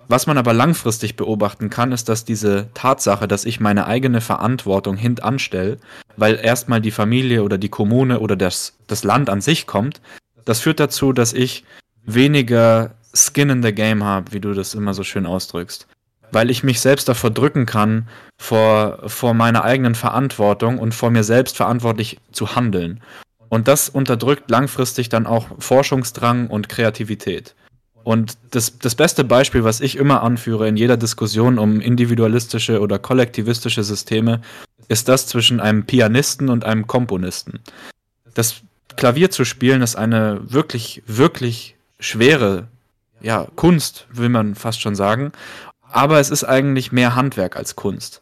Was 0.07 0.27
man 0.27 0.37
aber 0.37 0.53
langfristig 0.53 1.15
beobachten 1.15 1.71
kann, 1.71 1.91
ist, 1.91 2.07
dass 2.07 2.25
diese 2.25 2.67
Tatsache, 2.75 3.27
dass 3.27 3.43
ich 3.43 3.59
meine 3.59 3.87
eigene 3.87 4.21
Verantwortung 4.21 4.97
hintanstelle, 4.97 5.79
weil 6.15 6.35
erstmal 6.35 6.79
die 6.79 6.91
Familie 6.91 7.41
oder 7.41 7.57
die 7.57 7.69
Kommune 7.69 8.19
oder 8.19 8.35
das, 8.35 8.77
das 8.85 9.03
Land 9.03 9.31
an 9.31 9.41
sich 9.41 9.65
kommt, 9.65 9.99
das 10.45 10.59
führt 10.59 10.79
dazu, 10.79 11.11
dass 11.11 11.33
ich 11.33 11.63
weniger 12.05 12.93
Skin 13.15 13.49
in 13.49 13.63
the 13.63 13.73
Game 13.73 14.03
habe, 14.03 14.33
wie 14.33 14.39
du 14.39 14.53
das 14.53 14.73
immer 14.73 14.93
so 14.93 15.03
schön 15.03 15.25
ausdrückst. 15.25 15.87
Weil 16.31 16.49
ich 16.49 16.63
mich 16.63 16.81
selbst 16.81 17.07
davor 17.07 17.31
drücken 17.31 17.65
kann, 17.65 18.07
vor, 18.37 19.03
vor 19.07 19.33
meiner 19.33 19.63
eigenen 19.63 19.95
Verantwortung 19.95 20.79
und 20.79 20.93
vor 20.93 21.11
mir 21.11 21.23
selbst 21.23 21.55
verantwortlich 21.55 22.19
zu 22.31 22.55
handeln. 22.55 23.01
Und 23.49 23.67
das 23.67 23.89
unterdrückt 23.89 24.49
langfristig 24.49 25.09
dann 25.09 25.27
auch 25.27 25.47
Forschungsdrang 25.59 26.47
und 26.47 26.67
Kreativität. 26.67 27.55
Und 28.03 28.37
das, 28.51 28.77
das 28.77 28.93
beste 28.93 29.23
Beispiel, 29.23 29.63
was 29.63 29.81
ich 29.81 29.95
immer 29.97 30.21
anführe 30.21 30.67
in 30.67 30.77
jeder 30.77 30.97
Diskussion 30.97 31.57
um 31.57 31.79
individualistische 31.79 32.79
oder 32.79 32.99
kollektivistische 32.99 33.83
Systeme, 33.83 34.41
ist 34.87 35.07
das 35.07 35.25
zwischen 35.25 35.59
einem 35.59 35.85
Pianisten 35.85 36.49
und 36.49 36.65
einem 36.65 36.85
Komponisten. 36.85 37.59
Das 38.35 38.61
Klavier 38.95 39.31
zu 39.31 39.43
spielen 39.43 39.81
ist 39.81 39.95
eine 39.95 40.39
wirklich, 40.43 41.01
wirklich 41.07 41.75
schwere 41.99 42.67
ja, 43.25 43.47
Kunst, 43.55 44.05
will 44.11 44.29
man 44.29 44.53
fast 44.53 44.81
schon 44.81 44.93
sagen. 44.95 45.31
Aber 45.89 46.19
es 46.19 46.29
ist 46.29 46.43
eigentlich 46.43 46.91
mehr 46.91 47.15
Handwerk 47.15 47.55
als 47.57 47.75
Kunst. 47.75 48.21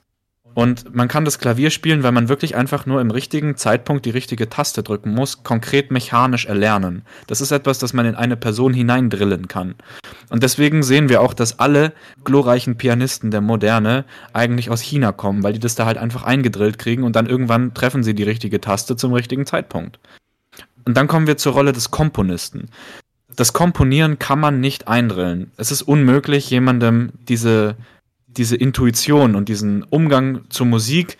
Und 0.53 0.95
man 0.95 1.07
kann 1.07 1.25
das 1.25 1.39
Klavier 1.39 1.71
spielen, 1.71 2.03
weil 2.03 2.11
man 2.11 2.29
wirklich 2.29 2.55
einfach 2.55 2.85
nur 2.85 3.01
im 3.01 3.11
richtigen 3.11 3.57
Zeitpunkt 3.57 4.05
die 4.05 4.11
richtige 4.11 4.49
Taste 4.49 4.81
drücken 4.81 5.13
muss, 5.13 5.43
konkret 5.43 5.91
mechanisch 5.91 6.45
erlernen. 6.45 7.01
Das 7.27 7.41
ist 7.41 7.51
etwas, 7.51 7.79
das 7.79 7.91
man 7.91 8.05
in 8.05 8.15
eine 8.15 8.37
Person 8.37 8.73
hineindrillen 8.73 9.47
kann. 9.47 9.75
Und 10.29 10.43
deswegen 10.43 10.83
sehen 10.83 11.09
wir 11.09 11.21
auch, 11.21 11.33
dass 11.33 11.59
alle 11.59 11.91
glorreichen 12.23 12.77
Pianisten 12.77 13.31
der 13.31 13.41
Moderne 13.41 14.05
eigentlich 14.31 14.69
aus 14.69 14.79
China 14.79 15.11
kommen, 15.11 15.43
weil 15.43 15.53
die 15.53 15.59
das 15.59 15.75
da 15.75 15.85
halt 15.85 15.97
einfach 15.97 16.23
eingedrillt 16.23 16.77
kriegen 16.77 17.03
und 17.03 17.15
dann 17.15 17.25
irgendwann 17.25 17.73
treffen 17.73 18.03
sie 18.03 18.13
die 18.13 18.23
richtige 18.23 18.61
Taste 18.61 18.95
zum 18.95 19.11
richtigen 19.11 19.47
Zeitpunkt. 19.47 19.99
Und 20.85 20.95
dann 20.95 21.07
kommen 21.07 21.27
wir 21.27 21.37
zur 21.37 21.53
Rolle 21.53 21.73
des 21.73 21.91
Komponisten 21.91 22.69
das 23.35 23.53
Komponieren 23.53 24.19
kann 24.19 24.39
man 24.39 24.59
nicht 24.59 24.87
eindrillen. 24.87 25.51
Es 25.57 25.71
ist 25.71 25.81
unmöglich, 25.81 26.49
jemandem 26.49 27.11
diese, 27.27 27.75
diese 28.27 28.55
Intuition 28.55 29.35
und 29.35 29.49
diesen 29.49 29.83
Umgang 29.83 30.41
zur 30.49 30.65
Musik, 30.65 31.17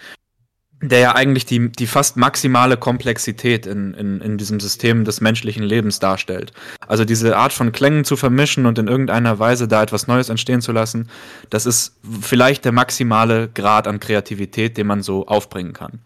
der 0.81 0.99
ja 0.99 1.15
eigentlich 1.15 1.45
die, 1.45 1.69
die 1.69 1.87
fast 1.87 2.17
maximale 2.17 2.75
Komplexität 2.75 3.65
in, 3.65 3.93
in, 3.93 4.19
in 4.19 4.37
diesem 4.37 4.59
System 4.59 5.05
des 5.05 5.21
menschlichen 5.21 5.63
Lebens 5.63 5.99
darstellt. 5.99 6.51
Also 6.85 7.05
diese 7.05 7.37
Art 7.37 7.53
von 7.53 7.71
Klängen 7.71 8.03
zu 8.03 8.17
vermischen 8.17 8.65
und 8.65 8.77
in 8.77 8.87
irgendeiner 8.87 9.39
Weise 9.39 9.69
da 9.69 9.81
etwas 9.81 10.07
Neues 10.07 10.27
entstehen 10.27 10.61
zu 10.61 10.73
lassen, 10.73 11.09
das 11.49 11.65
ist 11.65 11.97
vielleicht 12.21 12.65
der 12.65 12.73
maximale 12.73 13.47
Grad 13.47 13.87
an 13.87 14.01
Kreativität, 14.01 14.77
den 14.77 14.87
man 14.87 15.01
so 15.01 15.25
aufbringen 15.25 15.71
kann. 15.71 16.01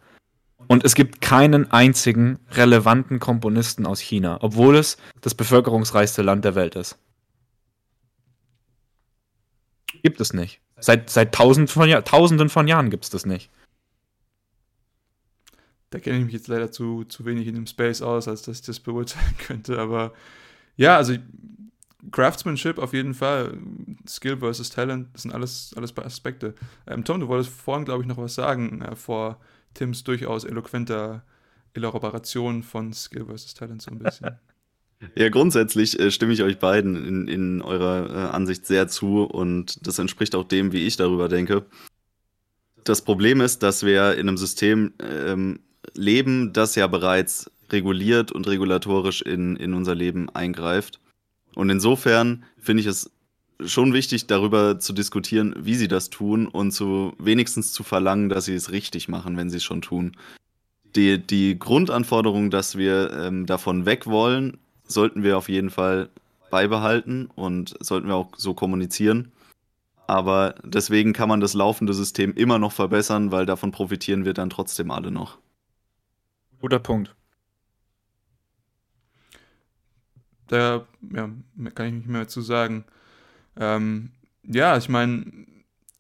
Und 0.68 0.84
es 0.84 0.96
gibt 0.96 1.22
keinen 1.22 1.72
einzigen 1.72 2.40
relevanten 2.52 3.20
Komponisten 3.20 3.86
aus 3.86 4.00
China, 4.00 4.38
obwohl 4.42 4.76
es 4.76 4.98
das 5.22 5.34
bevölkerungsreichste 5.34 6.22
Land 6.22 6.44
der 6.44 6.56
Welt 6.56 6.76
ist. 6.76 6.98
Gibt 10.04 10.20
es 10.20 10.34
nicht. 10.34 10.62
Seit, 10.80 11.10
seit 11.10 11.34
tausend 11.34 11.72
von 11.72 11.90
Jahr, 11.90 12.04
Tausenden 12.04 12.50
von 12.50 12.68
Jahren 12.68 12.90
gibt 12.90 13.06
es 13.06 13.10
das 13.10 13.26
nicht. 13.26 13.50
Da 15.90 16.00
kenne 16.00 16.20
ich 16.20 16.26
mich 16.26 16.34
jetzt 16.34 16.50
leider 16.50 16.72
zu, 16.72 17.06
zu 17.06 17.26
wenig 17.26 17.48
in 17.48 17.56
dem 17.56 17.66
Space 17.66 18.02
aus, 18.02 18.28
als 18.28 18.42
dass 18.42 18.60
ich 18.60 18.66
das 18.66 18.80
beurteilen 18.80 19.38
könnte. 19.48 19.80
Aber 19.80 20.14
ja, 20.76 20.98
also 20.98 21.16
Craftsmanship 22.12 22.78
auf 22.78 22.94
jeden 22.94 23.14
Fall, 23.14 23.58
Skill 24.08 24.38
versus 24.38 24.70
Talent, 24.70 25.08
das 25.14 25.24
sind 25.24 25.34
alles, 25.34 25.74
alles 25.76 25.98
Aspekte. 25.98 26.54
Ähm, 26.86 27.04
Tom, 27.04 27.20
du 27.20 27.28
wolltest 27.28 27.54
vorhin, 27.54 27.86
glaube 27.86 28.04
ich, 28.04 28.08
noch 28.08 28.18
was 28.18 28.36
sagen 28.36 28.82
äh, 28.82 28.96
vor 28.96 29.40
Tims 29.74 30.04
durchaus 30.04 30.44
eloquenter 30.44 31.24
Elaboration 31.74 32.64
von 32.64 32.94
Skill 32.94 33.26
vs. 33.26 33.54
Talent 33.54 33.82
so 33.82 33.92
ein 33.92 34.00
bisschen. 34.00 34.38
Ja, 35.16 35.30
grundsätzlich 35.30 36.00
äh, 36.00 36.10
stimme 36.10 36.34
ich 36.34 36.42
euch 36.42 36.58
beiden 36.58 36.96
in, 36.96 37.28
in 37.28 37.62
eurer 37.62 38.10
äh, 38.10 38.36
Ansicht 38.36 38.66
sehr 38.66 38.88
zu 38.88 39.26
und 39.26 39.86
das 39.86 40.00
entspricht 40.00 40.34
auch 40.34 40.44
dem, 40.44 40.72
wie 40.72 40.88
ich 40.88 40.98
darüber 40.98 41.30
denke. 41.30 41.68
Das 42.84 43.04
Problem 43.04 43.42
ist, 43.42 43.62
dass 43.62 43.86
wir 43.86 44.16
in 44.16 44.28
einem 44.28 44.38
System 44.38 44.94
ähm, 45.00 45.60
leben, 45.94 46.52
das 46.52 46.74
ja 46.74 46.88
bereits 46.88 47.52
reguliert 47.70 48.32
und 48.32 48.48
regulatorisch 48.48 49.22
in, 49.22 49.56
in 49.58 49.74
unser 49.74 49.94
Leben 49.94 50.30
eingreift. 50.30 51.00
Und 51.54 51.70
insofern 51.70 52.44
finde 52.58 52.82
ich 52.82 52.88
es 52.88 53.12
schon 53.60 53.94
wichtig, 53.94 54.28
darüber 54.28 54.80
zu 54.80 54.94
diskutieren, 54.94 55.56
wie 55.58 55.76
sie 55.76 55.88
das 55.88 56.10
tun 56.10 56.48
und 56.48 56.72
zu 56.72 57.14
wenigstens 57.18 57.74
zu 57.74 57.84
verlangen, 57.84 58.30
dass 58.30 58.46
sie 58.46 58.56
es 58.56 58.72
richtig 58.72 59.08
machen, 59.08 59.38
wenn 59.38 59.50
sie 59.50 59.58
es 59.58 59.64
schon 59.64 59.82
tun. 59.82 60.16
Die, 60.96 61.20
die 61.20 61.58
Grundanforderung, 61.58 62.50
dass 62.50 62.78
wir 62.78 63.12
ähm, 63.14 63.46
davon 63.46 63.86
weg 63.86 64.08
wollen, 64.08 64.58
sollten 64.86 65.24
wir 65.24 65.38
auf 65.38 65.50
jeden 65.50 65.70
Fall 65.70 66.10
beibehalten 66.50 67.30
und 67.36 67.76
sollten 67.80 68.08
wir 68.08 68.16
auch 68.16 68.32
so 68.38 68.54
kommunizieren. 68.54 69.32
Aber 70.08 70.56
deswegen 70.64 71.12
kann 71.12 71.28
man 71.28 71.42
das 71.42 71.54
laufende 71.54 71.94
System 71.94 72.34
immer 72.34 72.60
noch 72.60 72.72
verbessern, 72.72 73.32
weil 73.32 73.46
davon 73.46 73.72
profitieren 73.72 74.24
wir 74.24 74.34
dann 74.34 74.50
trotzdem 74.50 74.90
alle 74.90 75.12
noch. 75.12 75.38
Guter 76.62 76.80
Punkt. 76.80 77.14
Da 80.48 80.88
ja, 81.14 81.30
kann 81.76 81.88
ich 81.88 81.94
nicht 81.94 82.08
mehr 82.08 82.28
zu 82.30 82.42
sagen. 82.42 82.86
Ähm, 83.60 84.12
ja, 84.44 84.78
ich 84.78 84.90
meine, 84.90 85.26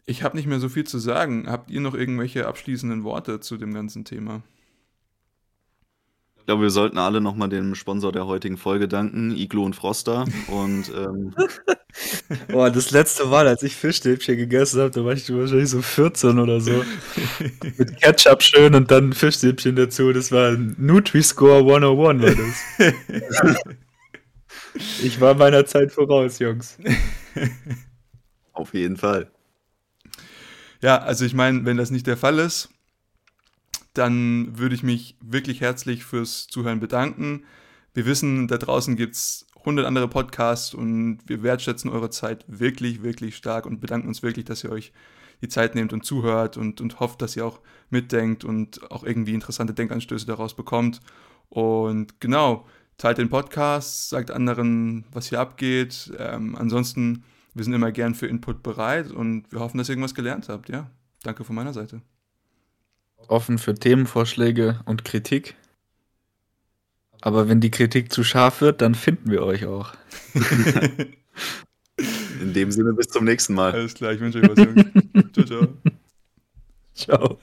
ich 0.05 0.23
habe 0.23 0.37
nicht 0.37 0.47
mehr 0.47 0.59
so 0.59 0.69
viel 0.69 0.85
zu 0.85 0.99
sagen. 0.99 1.49
Habt 1.49 1.69
ihr 1.69 1.81
noch 1.81 1.93
irgendwelche 1.93 2.47
abschließenden 2.47 3.03
Worte 3.03 3.39
zu 3.39 3.57
dem 3.57 3.73
ganzen 3.73 4.05
Thema? 4.05 4.41
Ich 6.37 6.45
glaube, 6.45 6.63
wir 6.63 6.69
sollten 6.69 6.97
alle 6.97 7.19
nochmal 7.19 7.49
dem 7.49 7.75
Sponsor 7.75 8.13
der 8.13 8.25
heutigen 8.25 8.55
Folge 8.55 8.87
danken, 8.87 9.35
Iglo 9.35 9.63
und 9.65 9.75
Froster. 9.75 10.25
Und 10.47 10.89
ähm, 10.95 11.35
Boah, 12.49 12.69
das 12.69 12.91
letzte 12.91 13.25
Mal, 13.25 13.47
als 13.47 13.63
ich 13.63 13.75
Fischstäbchen 13.75 14.37
gegessen 14.37 14.81
habe, 14.81 14.91
da 14.91 15.03
war 15.03 15.13
ich 15.13 15.33
wahrscheinlich 15.33 15.69
so 15.69 15.81
14 15.81 16.39
oder 16.39 16.61
so. 16.61 16.71
Mit 17.77 18.01
Ketchup 18.01 18.43
schön 18.43 18.75
und 18.75 18.91
dann 18.91 19.13
Fischstäbchen 19.13 19.75
dazu. 19.75 20.13
Das 20.13 20.31
war 20.31 20.51
Nutri-Score 20.51 21.59
101 21.59 22.21
war 22.21 22.35
das. 22.35 23.57
ich 25.03 25.19
war 25.19 25.33
meiner 25.33 25.65
Zeit 25.65 25.91
voraus, 25.91 26.39
Jungs. 26.39 26.77
auf 28.53 28.73
jeden 28.73 28.97
Fall. 28.97 29.31
Ja, 30.81 30.97
also 30.97 31.25
ich 31.25 31.33
meine, 31.33 31.65
wenn 31.65 31.77
das 31.77 31.91
nicht 31.91 32.07
der 32.07 32.17
Fall 32.17 32.39
ist, 32.39 32.69
dann 33.93 34.57
würde 34.57 34.75
ich 34.75 34.83
mich 34.83 35.17
wirklich 35.21 35.61
herzlich 35.61 36.03
fürs 36.03 36.47
Zuhören 36.47 36.79
bedanken. 36.79 37.45
Wir 37.93 38.05
wissen, 38.05 38.47
da 38.47 38.57
draußen 38.57 38.95
gibt 38.95 39.15
es 39.15 39.47
100 39.59 39.85
andere 39.85 40.07
Podcasts 40.07 40.73
und 40.73 41.19
wir 41.25 41.41
wertschätzen 41.41 41.89
eure 41.89 42.09
Zeit 42.09 42.45
wirklich, 42.47 43.01
wirklich 43.01 43.35
stark 43.35 43.65
und 43.65 43.79
bedanken 43.79 44.07
uns 44.07 44.21
wirklich, 44.21 44.45
dass 44.45 44.63
ihr 44.63 44.71
euch 44.71 44.93
die 45.41 45.49
Zeit 45.49 45.75
nehmt 45.75 45.93
und 45.93 46.05
zuhört 46.05 46.57
und, 46.57 46.79
und 46.79 46.99
hofft, 46.99 47.21
dass 47.21 47.35
ihr 47.35 47.45
auch 47.45 47.59
mitdenkt 47.89 48.43
und 48.43 48.89
auch 48.91 49.03
irgendwie 49.03 49.33
interessante 49.33 49.73
Denkanstöße 49.73 50.25
daraus 50.25 50.55
bekommt. 50.55 51.01
Und 51.49 52.19
genau, 52.21 52.65
teilt 52.97 53.17
den 53.17 53.29
Podcast, 53.29 54.09
sagt 54.09 54.31
anderen, 54.31 55.05
was 55.11 55.29
hier 55.29 55.39
abgeht. 55.39 56.11
Ähm, 56.17 56.55
ansonsten, 56.55 57.23
wir 57.53 57.63
sind 57.63 57.73
immer 57.73 57.91
gern 57.91 58.15
für 58.15 58.27
Input 58.27 58.63
bereit 58.63 59.11
und 59.11 59.51
wir 59.51 59.59
hoffen, 59.59 59.77
dass 59.77 59.89
ihr 59.89 59.93
irgendwas 59.93 60.15
gelernt 60.15 60.49
habt. 60.49 60.69
Ja, 60.69 60.89
danke 61.23 61.43
von 61.43 61.55
meiner 61.55 61.73
Seite 61.73 62.01
offen 63.27 63.57
für 63.57 63.75
Themenvorschläge 63.75 64.81
und 64.85 65.05
Kritik. 65.05 65.55
Aber 67.21 67.49
wenn 67.49 67.59
die 67.59 67.71
Kritik 67.71 68.11
zu 68.11 68.23
scharf 68.23 68.61
wird, 68.61 68.81
dann 68.81 68.93
finden 68.95 69.31
wir 69.31 69.43
euch 69.43 69.65
auch. 69.65 69.93
In 72.39 72.53
dem 72.53 72.71
Sinne, 72.71 72.93
bis 72.93 73.07
zum 73.07 73.25
nächsten 73.25 73.55
Mal. 73.55 73.71
Alles 73.71 73.95
klar, 73.95 74.13
ich 74.13 74.19
wünsche 74.19 74.39
euch 74.39 74.49
was, 74.49 74.57
Jungs. 74.59 74.83
ciao, 75.33 75.45
ciao. 75.45 75.67
Ciao. 76.93 77.39